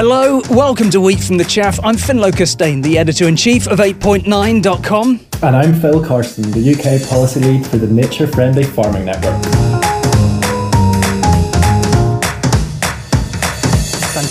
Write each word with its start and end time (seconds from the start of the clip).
Hello, 0.00 0.40
welcome 0.48 0.90
to 0.90 1.00
Wheat 1.00 1.18
from 1.18 1.38
the 1.38 1.44
Chaff. 1.44 1.80
I'm 1.82 1.96
ffinlo 1.96 2.30
Costain, 2.30 2.84
the 2.84 2.96
editor 2.96 3.26
in 3.26 3.34
chief 3.34 3.66
of 3.66 3.80
8point9.com. 3.80 5.20
And 5.42 5.56
I'm 5.56 5.74
Phil 5.80 6.04
Carson, 6.04 6.48
the 6.52 6.70
UK 6.70 7.08
policy 7.08 7.40
lead 7.40 7.66
for 7.66 7.78
the 7.78 7.88
Nature 7.88 8.28
Friendly 8.28 8.62
Farming 8.62 9.06
Network. 9.06 9.47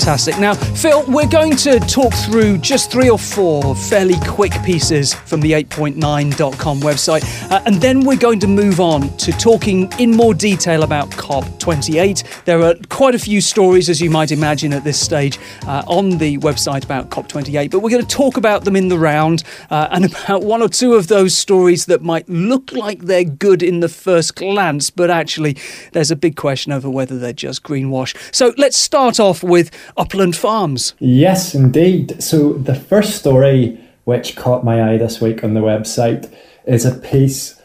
Fantastic. 0.07 0.39
Now, 0.39 0.53
Phil, 0.53 1.03
we're 1.09 1.27
going 1.27 1.57
to 1.57 1.81
talk 1.81 2.13
through 2.13 2.59
just 2.59 2.89
three 2.89 3.09
or 3.09 3.19
four 3.19 3.75
fairly 3.75 4.15
quick 4.25 4.53
pieces 4.63 5.13
from 5.13 5.41
the 5.41 5.51
8point9.com 5.51 6.79
website, 6.79 7.51
uh, 7.51 7.61
and 7.65 7.75
then 7.81 8.05
we're 8.05 8.15
going 8.15 8.39
to 8.39 8.47
move 8.47 8.79
on 8.79 9.09
to 9.17 9.33
talking 9.33 9.91
in 9.99 10.11
more 10.11 10.33
detail 10.33 10.83
about 10.83 11.09
COP28. 11.09 12.45
There 12.45 12.61
are 12.61 12.75
quite 12.87 13.15
a 13.15 13.19
few 13.19 13.41
stories, 13.41 13.89
as 13.89 13.99
you 13.99 14.09
might 14.09 14.31
imagine, 14.31 14.71
at 14.71 14.85
this 14.85 14.97
stage 14.97 15.39
uh, 15.63 15.83
on 15.87 16.11
the 16.11 16.37
website 16.37 16.85
about 16.85 17.09
COP28, 17.09 17.69
but 17.69 17.79
we're 17.79 17.89
going 17.89 18.05
to 18.05 18.15
talk 18.15 18.37
about 18.37 18.63
them 18.63 18.77
in 18.77 18.87
the 18.87 18.97
round 18.97 19.43
uh, 19.69 19.89
and 19.91 20.05
about 20.23 20.41
one 20.41 20.61
or 20.61 20.69
two 20.69 20.93
of 20.93 21.07
those 21.07 21.37
stories 21.37 21.85
that 21.87 22.01
might 22.01 22.29
look 22.29 22.71
like 22.71 22.99
they're 22.99 23.25
good 23.25 23.61
in 23.61 23.81
the 23.81 23.89
first 23.89 24.37
glance, 24.37 24.89
but 24.89 25.09
actually 25.09 25.57
there's 25.91 26.11
a 26.11 26.15
big 26.15 26.37
question 26.37 26.71
over 26.71 26.89
whether 26.89 27.19
they're 27.19 27.33
just 27.33 27.61
greenwash. 27.63 28.15
So 28.33 28.53
let's 28.55 28.77
start 28.77 29.19
off 29.19 29.43
with 29.43 29.69
Upland 29.97 30.35
Farms. 30.35 30.93
Yes, 30.99 31.55
indeed. 31.55 32.21
So 32.21 32.53
the 32.53 32.75
first 32.75 33.15
story 33.15 33.79
which 34.05 34.35
caught 34.35 34.63
my 34.63 34.93
eye 34.93 34.97
this 34.97 35.19
week 35.19 35.43
on 35.43 35.53
the 35.53 35.59
website 35.59 36.31
is 36.65 36.85
a 36.85 36.95
piece 36.95 37.61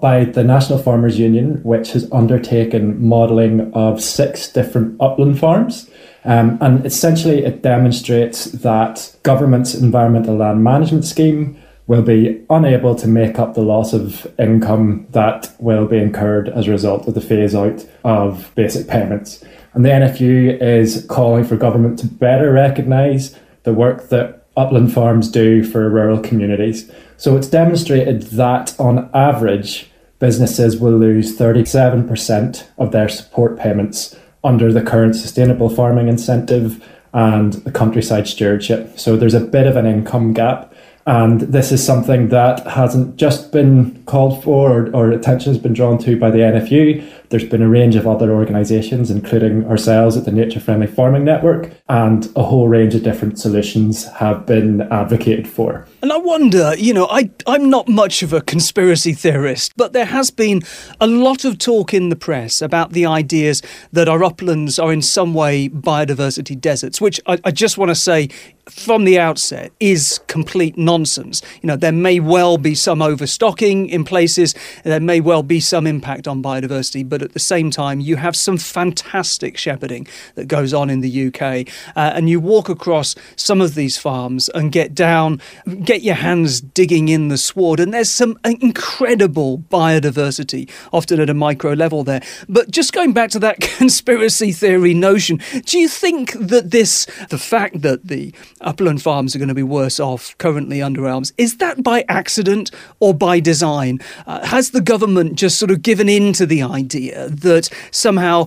by 0.00 0.24
the 0.24 0.44
National 0.44 0.78
Farmers 0.78 1.18
Union, 1.18 1.62
which 1.62 1.92
has 1.92 2.10
undertaken 2.12 3.02
modelling 3.02 3.72
of 3.72 4.02
six 4.02 4.48
different 4.48 5.00
upland 5.00 5.38
farms. 5.38 5.88
Um, 6.24 6.58
and 6.60 6.84
essentially, 6.84 7.44
it 7.44 7.62
demonstrates 7.62 8.46
that 8.46 9.14
government's 9.22 9.74
environmental 9.74 10.36
land 10.36 10.64
management 10.64 11.04
scheme 11.04 11.56
will 11.86 12.02
be 12.02 12.44
unable 12.50 12.96
to 12.96 13.06
make 13.06 13.38
up 13.38 13.54
the 13.54 13.62
loss 13.62 13.92
of 13.92 14.26
income 14.38 15.06
that 15.10 15.54
will 15.60 15.86
be 15.86 15.98
incurred 15.98 16.48
as 16.48 16.66
a 16.66 16.72
result 16.72 17.06
of 17.06 17.14
the 17.14 17.20
phase 17.20 17.54
out 17.54 17.86
of 18.02 18.52
basic 18.56 18.88
payments. 18.88 19.44
And 19.76 19.84
the 19.84 19.90
NFU 19.90 20.58
is 20.58 21.04
calling 21.06 21.44
for 21.44 21.54
government 21.54 21.98
to 21.98 22.06
better 22.06 22.50
recognise 22.50 23.38
the 23.64 23.74
work 23.74 24.08
that 24.08 24.46
upland 24.56 24.94
farms 24.94 25.30
do 25.30 25.62
for 25.62 25.90
rural 25.90 26.18
communities. 26.18 26.90
So 27.18 27.36
it's 27.36 27.46
demonstrated 27.46 28.22
that 28.22 28.74
on 28.80 29.10
average, 29.12 29.90
businesses 30.18 30.78
will 30.78 30.96
lose 30.96 31.36
37% 31.38 32.66
of 32.78 32.92
their 32.92 33.10
support 33.10 33.58
payments 33.58 34.16
under 34.42 34.72
the 34.72 34.80
current 34.80 35.14
sustainable 35.14 35.68
farming 35.68 36.08
incentive 36.08 36.82
and 37.12 37.52
the 37.52 37.70
countryside 37.70 38.26
stewardship. 38.26 38.98
So 38.98 39.14
there's 39.18 39.34
a 39.34 39.40
bit 39.40 39.66
of 39.66 39.76
an 39.76 39.84
income 39.84 40.32
gap. 40.32 40.72
And 41.06 41.40
this 41.42 41.70
is 41.70 41.84
something 41.84 42.28
that 42.28 42.66
hasn't 42.66 43.16
just 43.16 43.52
been 43.52 44.02
called 44.06 44.42
for 44.42 44.70
or, 44.70 44.90
or 44.94 45.10
attention 45.12 45.52
has 45.52 45.62
been 45.62 45.72
drawn 45.72 45.98
to 45.98 46.18
by 46.18 46.32
the 46.32 46.38
NFU, 46.38 47.04
there's 47.28 47.44
been 47.44 47.62
a 47.62 47.68
range 47.68 47.96
of 47.96 48.06
other 48.06 48.32
organisations, 48.32 49.10
including 49.10 49.66
ourselves 49.66 50.16
at 50.16 50.24
the 50.24 50.32
Nature 50.32 50.60
Friendly 50.60 50.86
Farming 50.86 51.24
Network, 51.24 51.72
and 51.88 52.28
a 52.36 52.42
whole 52.42 52.68
range 52.68 52.94
of 52.94 53.02
different 53.02 53.38
solutions 53.38 54.06
have 54.14 54.46
been 54.46 54.82
advocated 54.92 55.48
for. 55.48 55.86
And 56.06 56.12
I 56.12 56.18
wonder, 56.18 56.72
you 56.78 56.94
know, 56.94 57.08
I, 57.10 57.30
I'm 57.48 57.68
not 57.68 57.88
much 57.88 58.22
of 58.22 58.32
a 58.32 58.40
conspiracy 58.40 59.12
theorist, 59.12 59.72
but 59.76 59.92
there 59.92 60.04
has 60.04 60.30
been 60.30 60.62
a 61.00 61.06
lot 61.08 61.44
of 61.44 61.58
talk 61.58 61.92
in 61.92 62.10
the 62.10 62.14
press 62.14 62.62
about 62.62 62.92
the 62.92 63.04
ideas 63.04 63.60
that 63.90 64.08
our 64.08 64.22
uplands 64.22 64.78
are 64.78 64.92
in 64.92 65.02
some 65.02 65.34
way 65.34 65.68
biodiversity 65.68 66.60
deserts, 66.60 67.00
which 67.00 67.20
I, 67.26 67.40
I 67.42 67.50
just 67.50 67.76
want 67.76 67.88
to 67.88 67.96
say 67.96 68.28
from 68.68 69.04
the 69.04 69.18
outset 69.18 69.72
is 69.78 70.20
complete 70.26 70.76
nonsense. 70.76 71.40
You 71.62 71.68
know, 71.68 71.76
there 71.76 71.92
may 71.92 72.18
well 72.18 72.58
be 72.58 72.74
some 72.74 73.00
overstocking 73.00 73.88
in 73.88 74.04
places, 74.04 74.54
there 74.82 75.00
may 75.00 75.20
well 75.20 75.42
be 75.42 75.60
some 75.60 75.86
impact 75.86 76.26
on 76.26 76.42
biodiversity, 76.42 77.08
but 77.08 77.22
at 77.22 77.32
the 77.32 77.38
same 77.38 77.70
time, 77.70 78.00
you 78.00 78.16
have 78.16 78.34
some 78.34 78.58
fantastic 78.58 79.56
shepherding 79.56 80.08
that 80.34 80.48
goes 80.48 80.74
on 80.74 80.90
in 80.90 81.00
the 81.00 81.28
UK. 81.28 81.68
Uh, 81.94 82.12
and 82.14 82.28
you 82.28 82.40
walk 82.40 82.68
across 82.68 83.14
some 83.36 83.60
of 83.60 83.76
these 83.76 83.96
farms 83.96 84.48
and 84.50 84.72
get 84.72 84.94
down, 84.94 85.40
get 85.84 85.95
your 86.02 86.14
hands 86.14 86.60
digging 86.60 87.08
in 87.08 87.28
the 87.28 87.38
sward, 87.38 87.80
and 87.80 87.92
there's 87.92 88.10
some 88.10 88.38
incredible 88.44 89.58
biodiversity, 89.58 90.70
often 90.92 91.20
at 91.20 91.30
a 91.30 91.34
micro 91.34 91.72
level 91.72 92.04
there. 92.04 92.22
But 92.48 92.70
just 92.70 92.92
going 92.92 93.12
back 93.12 93.30
to 93.30 93.38
that 93.40 93.60
conspiracy 93.78 94.52
theory 94.52 94.94
notion, 94.94 95.40
do 95.64 95.78
you 95.78 95.88
think 95.88 96.32
that 96.32 96.70
this, 96.70 97.06
the 97.30 97.38
fact 97.38 97.82
that 97.82 98.08
the 98.08 98.34
upland 98.60 99.02
farms 99.02 99.34
are 99.34 99.38
going 99.38 99.48
to 99.48 99.54
be 99.54 99.62
worse 99.62 100.00
off 100.00 100.36
currently 100.38 100.82
under 100.82 101.06
ELMs, 101.06 101.32
is 101.38 101.58
that 101.58 101.82
by 101.82 102.04
accident 102.08 102.70
or 103.00 103.14
by 103.14 103.40
design? 103.40 103.98
Uh, 104.26 104.44
has 104.46 104.70
the 104.70 104.80
government 104.80 105.34
just 105.34 105.58
sort 105.58 105.70
of 105.70 105.82
given 105.82 106.08
in 106.08 106.32
to 106.32 106.46
the 106.46 106.62
idea 106.62 107.28
that 107.28 107.68
somehow 107.90 108.46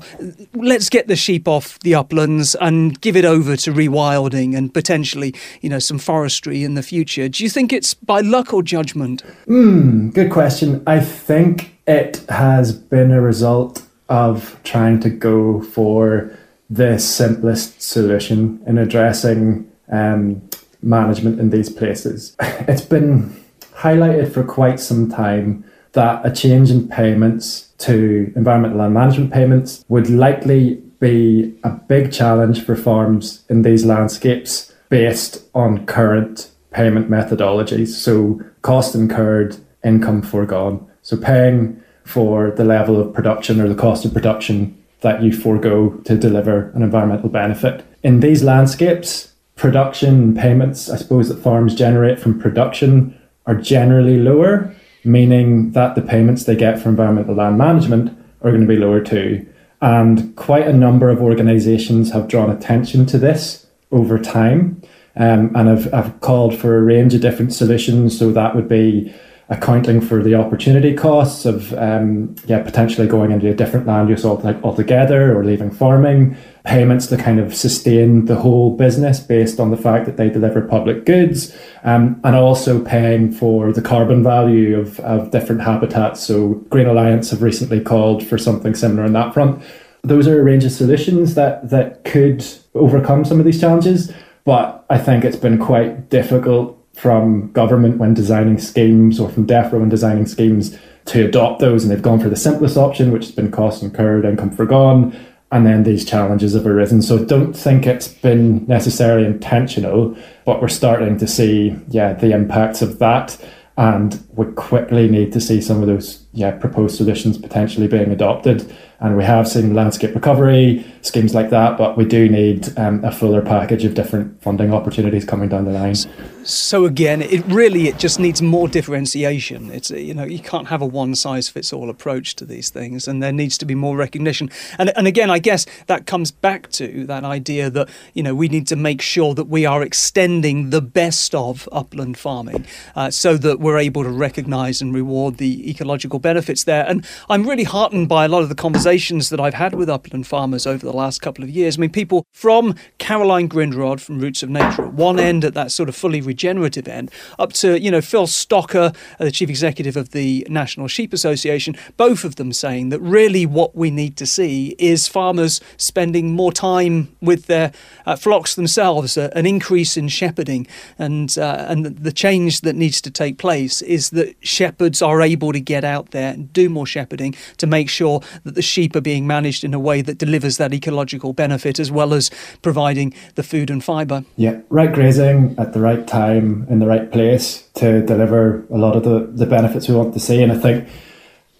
let's 0.53 0.89
get 0.89 1.07
the 1.07 1.15
sheep 1.15 1.47
off 1.47 1.79
the 1.79 1.95
uplands 1.95 2.55
and 2.55 2.99
give 3.01 3.15
it 3.15 3.25
over 3.25 3.55
to 3.55 3.71
rewilding 3.71 4.55
and 4.55 4.73
potentially, 4.73 5.33
you 5.61 5.69
know, 5.69 5.79
some 5.79 5.99
forestry 5.99 6.63
in 6.63 6.75
the 6.75 6.83
future. 6.83 7.29
Do 7.39 7.45
you 7.45 7.49
think 7.49 7.71
it's 7.71 7.93
by 7.93 8.19
luck 8.19 8.53
or 8.53 8.61
judgment? 8.61 9.23
Mm, 9.47 10.13
good 10.13 10.29
question. 10.29 10.83
I 10.85 10.99
think 10.99 11.73
it 11.87 12.17
has 12.27 12.73
been 12.73 13.11
a 13.11 13.21
result 13.21 13.81
of 14.09 14.59
trying 14.65 14.99
to 14.99 15.09
go 15.09 15.61
for 15.61 16.37
the 16.69 16.99
simplest 16.99 17.81
solution 17.81 18.61
in 18.67 18.77
addressing 18.77 19.71
um, 19.89 20.41
management 20.81 21.39
in 21.39 21.49
these 21.49 21.69
places. 21.69 22.35
It's 22.67 22.81
been 22.81 23.41
highlighted 23.73 24.33
for 24.33 24.43
quite 24.43 24.81
some 24.81 25.09
time 25.09 25.63
that 25.93 26.25
a 26.25 26.35
change 26.35 26.69
in 26.69 26.89
payments 26.89 27.69
to 27.87 28.33
environmental 28.35 28.79
land 28.79 28.95
management 28.95 29.31
payments 29.31 29.85
would 29.87 30.09
likely 30.09 30.83
be 30.99 31.57
a 31.63 31.69
big 31.69 32.11
challenge 32.11 32.65
for 32.65 32.75
farms 32.75 33.45
in 33.47 33.61
these 33.61 33.85
landscapes 33.85 34.73
based 34.89 35.41
on 35.55 35.85
current 35.85 36.51
payment 36.71 37.09
methodologies. 37.09 37.89
So, 37.89 38.41
cost 38.61 38.95
incurred, 38.95 39.57
income 39.83 40.21
foregone. 40.21 40.85
So, 41.01 41.17
paying 41.17 41.81
for 42.05 42.51
the 42.51 42.63
level 42.63 42.99
of 42.99 43.13
production 43.13 43.61
or 43.61 43.67
the 43.67 43.75
cost 43.75 44.05
of 44.05 44.13
production 44.13 44.75
that 45.01 45.21
you 45.21 45.31
forego 45.31 45.91
to 46.05 46.17
deliver 46.17 46.71
an 46.71 46.81
environmental 46.81 47.29
benefit. 47.29 47.85
In 48.03 48.19
these 48.19 48.43
landscapes, 48.43 49.33
production 49.55 50.35
payments, 50.35 50.89
I 50.89 50.97
suppose, 50.97 51.29
that 51.29 51.41
farms 51.41 51.75
generate 51.75 52.19
from 52.19 52.39
production 52.39 53.17
are 53.45 53.55
generally 53.55 54.17
lower 54.17 54.75
meaning 55.03 55.71
that 55.71 55.95
the 55.95 56.01
payments 56.01 56.43
they 56.43 56.55
get 56.55 56.79
for 56.79 56.89
environmental 56.89 57.35
land 57.35 57.57
management 57.57 58.17
are 58.41 58.51
going 58.51 58.61
to 58.61 58.67
be 58.67 58.75
lower 58.75 59.01
too. 59.01 59.45
And 59.81 60.35
quite 60.35 60.67
a 60.67 60.73
number 60.73 61.09
of 61.09 61.21
organisations 61.21 62.11
have 62.11 62.27
drawn 62.27 62.49
attention 62.49 63.05
to 63.07 63.17
this 63.17 63.67
over 63.91 64.19
time 64.19 64.81
um, 65.19 65.51
and 65.55 65.67
have, 65.67 65.91
have 65.91 66.19
called 66.21 66.57
for 66.57 66.77
a 66.77 66.81
range 66.81 67.13
of 67.13 67.21
different 67.21 67.53
solutions. 67.53 68.17
So 68.17 68.31
that 68.31 68.55
would 68.55 68.67
be 68.67 69.13
accounting 69.51 69.99
for 69.99 70.21
the 70.21 70.35
opportunity 70.35 70.93
costs 70.93 71.43
of 71.43 71.73
um, 71.73 72.35
yeah 72.45 72.61
potentially 72.61 73.07
going 73.07 73.31
into 73.31 73.49
a 73.49 73.53
different 73.53 73.87
land 73.87 74.07
use 74.07 74.23
altogether 74.23 75.37
or 75.37 75.43
leaving 75.43 75.71
farming. 75.71 76.37
Payments 76.65 77.07
to 77.07 77.17
kind 77.17 77.39
of 77.39 77.55
sustain 77.55 78.25
the 78.25 78.35
whole 78.35 78.77
business 78.77 79.19
based 79.19 79.59
on 79.59 79.71
the 79.71 79.77
fact 79.77 80.05
that 80.05 80.17
they 80.17 80.29
deliver 80.29 80.61
public 80.61 81.03
goods 81.03 81.55
um, 81.83 82.21
and 82.23 82.35
also 82.35 82.83
paying 82.83 83.31
for 83.31 83.73
the 83.73 83.81
carbon 83.81 84.23
value 84.23 84.79
of, 84.79 84.99
of 84.99 85.31
different 85.31 85.61
habitats. 85.61 86.21
So 86.21 86.49
green 86.69 86.85
alliance 86.85 87.31
have 87.31 87.41
recently 87.41 87.81
called 87.81 88.23
for 88.23 88.37
something 88.37 88.75
similar 88.75 89.03
on 89.03 89.13
that 89.13 89.33
front. 89.33 89.63
Those 90.03 90.27
are 90.27 90.39
a 90.39 90.43
range 90.43 90.63
of 90.63 90.71
solutions 90.71 91.33
that 91.33 91.71
that 91.71 92.05
could 92.05 92.45
overcome 92.75 93.25
some 93.25 93.39
of 93.39 93.45
these 93.45 93.59
challenges 93.59 94.13
but 94.45 94.85
i 94.89 94.97
think 94.97 95.23
it's 95.23 95.37
been 95.37 95.57
quite 95.57 96.09
difficult 96.09 96.75
from 96.99 97.49
government 97.53 97.97
when 97.97 98.13
designing 98.13 98.59
schemes 98.59 99.19
or 99.19 99.29
from 99.29 99.47
DEFRA 99.47 99.79
when 99.79 99.89
designing 99.89 100.25
schemes 100.25 100.77
to 101.05 101.25
adopt 101.25 101.59
those. 101.59 101.83
And 101.83 101.91
they've 101.91 102.01
gone 102.01 102.19
for 102.19 102.29
the 102.29 102.35
simplest 102.35 102.77
option, 102.77 103.11
which 103.11 103.25
has 103.25 103.35
been 103.35 103.51
cost 103.51 103.81
incurred, 103.81 104.25
income 104.25 104.51
forgone. 104.51 105.17
And 105.51 105.65
then 105.65 105.83
these 105.83 106.05
challenges 106.05 106.53
have 106.53 106.67
arisen. 106.67 107.01
So 107.01 107.23
don't 107.23 107.53
think 107.53 107.87
it's 107.87 108.07
been 108.07 108.67
necessarily 108.67 109.25
intentional, 109.25 110.15
but 110.45 110.61
we're 110.61 110.67
starting 110.67 111.17
to 111.17 111.27
see, 111.27 111.75
yeah, 111.87 112.13
the 112.13 112.31
impacts 112.33 112.81
of 112.81 112.99
that. 112.99 113.37
And 113.77 114.21
we 114.35 114.45
quickly 114.53 115.09
need 115.09 115.31
to 115.33 115.39
see 115.39 115.61
some 115.61 115.81
of 115.81 115.87
those, 115.87 116.25
yeah, 116.33 116.51
proposed 116.51 116.97
solutions 116.97 117.37
potentially 117.37 117.87
being 117.87 118.11
adopted. 118.11 118.71
And 118.99 119.15
we 119.15 119.23
have 119.23 119.47
seen 119.47 119.73
landscape 119.73 120.13
recovery 120.13 120.85
schemes 121.01 121.33
like 121.33 121.49
that, 121.49 121.77
but 121.77 121.97
we 121.97 122.05
do 122.05 122.27
need 122.29 122.77
um, 122.77 123.03
a 123.03 123.11
fuller 123.11 123.41
package 123.41 123.85
of 123.85 123.93
different 123.93 124.41
funding 124.41 124.73
opportunities 124.73 125.25
coming 125.25 125.49
down 125.49 125.65
the 125.65 125.71
line. 125.71 125.95
So 126.43 126.85
again, 126.85 127.21
it 127.21 127.45
really 127.45 127.87
it 127.87 127.97
just 127.97 128.19
needs 128.19 128.41
more 128.41 128.67
differentiation. 128.67 129.71
It's 129.71 129.91
you 129.91 130.13
know 130.13 130.23
you 130.23 130.39
can't 130.39 130.67
have 130.67 130.81
a 130.81 130.85
one 130.85 131.15
size 131.15 131.49
fits 131.49 131.71
all 131.71 131.89
approach 131.89 132.35
to 132.37 132.45
these 132.45 132.69
things, 132.69 133.07
and 133.07 133.21
there 133.21 133.31
needs 133.31 133.57
to 133.59 133.65
be 133.65 133.75
more 133.75 133.95
recognition. 133.95 134.49
And 134.77 134.91
and 134.97 135.07
again, 135.07 135.29
I 135.29 135.39
guess 135.39 135.65
that 135.87 136.05
comes 136.05 136.31
back 136.31 136.71
to 136.71 137.05
that 137.05 137.23
idea 137.23 137.69
that 137.69 137.89
you 138.13 138.23
know 138.23 138.33
we 138.33 138.47
need 138.47 138.67
to 138.67 138.75
make 138.75 139.01
sure 139.01 139.33
that 139.35 139.45
we 139.45 139.65
are 139.65 139.83
extending 139.83 140.69
the 140.69 140.81
best 140.81 141.35
of 141.35 141.67
upland 141.71 142.17
farming, 142.17 142.65
uh, 142.95 143.11
so 143.11 143.37
that 143.37 143.59
we're 143.59 143.77
able 143.77 144.03
to 144.03 144.09
recognise 144.09 144.81
and 144.81 144.93
reward 144.93 145.37
the 145.37 145.69
ecological 145.69 146.19
benefits 146.19 146.63
there. 146.63 146.85
And 146.87 147.05
I'm 147.29 147.47
really 147.47 147.65
heartened 147.65 148.09
by 148.09 148.25
a 148.25 148.27
lot 148.27 148.43
of 148.43 148.49
the 148.49 148.55
conversations 148.55 149.29
that 149.29 149.39
I've 149.39 149.53
had 149.53 149.75
with 149.75 149.89
upland 149.89 150.27
farmers 150.27 150.65
over 150.65 150.88
the 150.89 150.97
last 150.97 151.21
couple 151.21 151.43
of 151.43 151.49
years. 151.49 151.77
I 151.77 151.81
mean, 151.81 151.91
people 151.91 152.25
from 152.33 152.75
Caroline 152.97 153.47
Grindrod 153.47 153.99
from 153.99 154.19
Roots 154.19 154.41
of 154.41 154.49
Nature 154.49 154.85
at 154.85 154.93
one 154.93 155.19
end 155.19 155.45
at 155.45 155.53
that 155.53 155.71
sort 155.71 155.87
of 155.87 155.95
fully 155.95 156.19
regenerative 156.19 156.87
end, 156.87 157.11
up 157.37 157.53
to 157.53 157.79
you 157.79 157.91
know 157.91 158.01
Phil 158.01 158.25
Stocker, 158.25 158.95
uh, 159.19 159.23
the 159.23 159.31
chief 159.31 159.49
executive 159.49 159.95
of 159.95 160.09
the 160.09 160.45
National 160.49 160.87
Sheep 160.87 161.13
Association, 161.13 161.75
both 161.95 162.23
of 162.23 162.35
them 162.37 162.51
saying 162.51 162.89
that 162.89 162.99
really 162.99 163.45
what 163.45 163.75
we 163.75 163.91
need 163.91 164.17
to 164.17 164.25
see 164.25 164.75
is 164.79 165.07
farmers 165.07 165.61
spending 165.77 166.33
more 166.33 166.51
time 166.51 167.15
with 167.21 167.45
their 167.45 167.71
uh, 168.05 168.15
flocks 168.15 168.55
themselves, 168.55 169.17
uh, 169.17 169.29
an 169.35 169.45
increase 169.45 169.95
in 169.95 170.07
shepherding, 170.07 170.65
and 170.97 171.37
uh, 171.37 171.65
and 171.69 171.85
the 171.85 172.11
change 172.11 172.61
that 172.61 172.75
needs 172.75 172.99
to 173.01 173.11
take 173.11 173.37
place 173.37 173.81
is 173.83 174.09
that 174.09 174.35
shepherds 174.41 175.01
are 175.01 175.21
able 175.21 175.51
to 175.53 175.59
get 175.59 175.83
out 175.83 176.11
there 176.11 176.33
and 176.33 176.51
do 176.51 176.67
more 176.67 176.87
shepherding 176.87 177.35
to 177.57 177.67
make 177.67 177.89
sure 177.89 178.21
that 178.43 178.55
the 178.55 178.61
sheep 178.61 178.95
are 178.95 179.01
being 179.01 179.27
managed 179.27 179.63
in 179.63 179.73
a 179.73 179.79
way 179.79 180.01
that 180.01 180.17
delivers 180.17 180.57
that 180.57 180.73
ecological 180.79 181.33
benefit 181.33 181.79
as 181.79 181.91
well 181.91 182.13
as 182.13 182.31
providing 182.61 183.13
the 183.35 183.43
food 183.43 183.69
and 183.69 183.83
fibre. 183.83 184.23
Yeah, 184.37 184.61
right 184.69 184.91
grazing 184.91 185.55
at 185.57 185.73
the 185.73 185.81
right 185.81 186.07
time 186.07 186.65
in 186.69 186.79
the 186.79 186.87
right 186.87 187.11
place 187.11 187.67
to 187.75 188.01
deliver 188.05 188.65
a 188.71 188.77
lot 188.77 188.95
of 188.95 189.03
the, 189.03 189.29
the 189.31 189.45
benefits 189.45 189.89
we 189.89 189.95
want 189.95 190.13
to 190.13 190.19
see. 190.19 190.41
And 190.41 190.51
I 190.51 190.57
think 190.57 190.87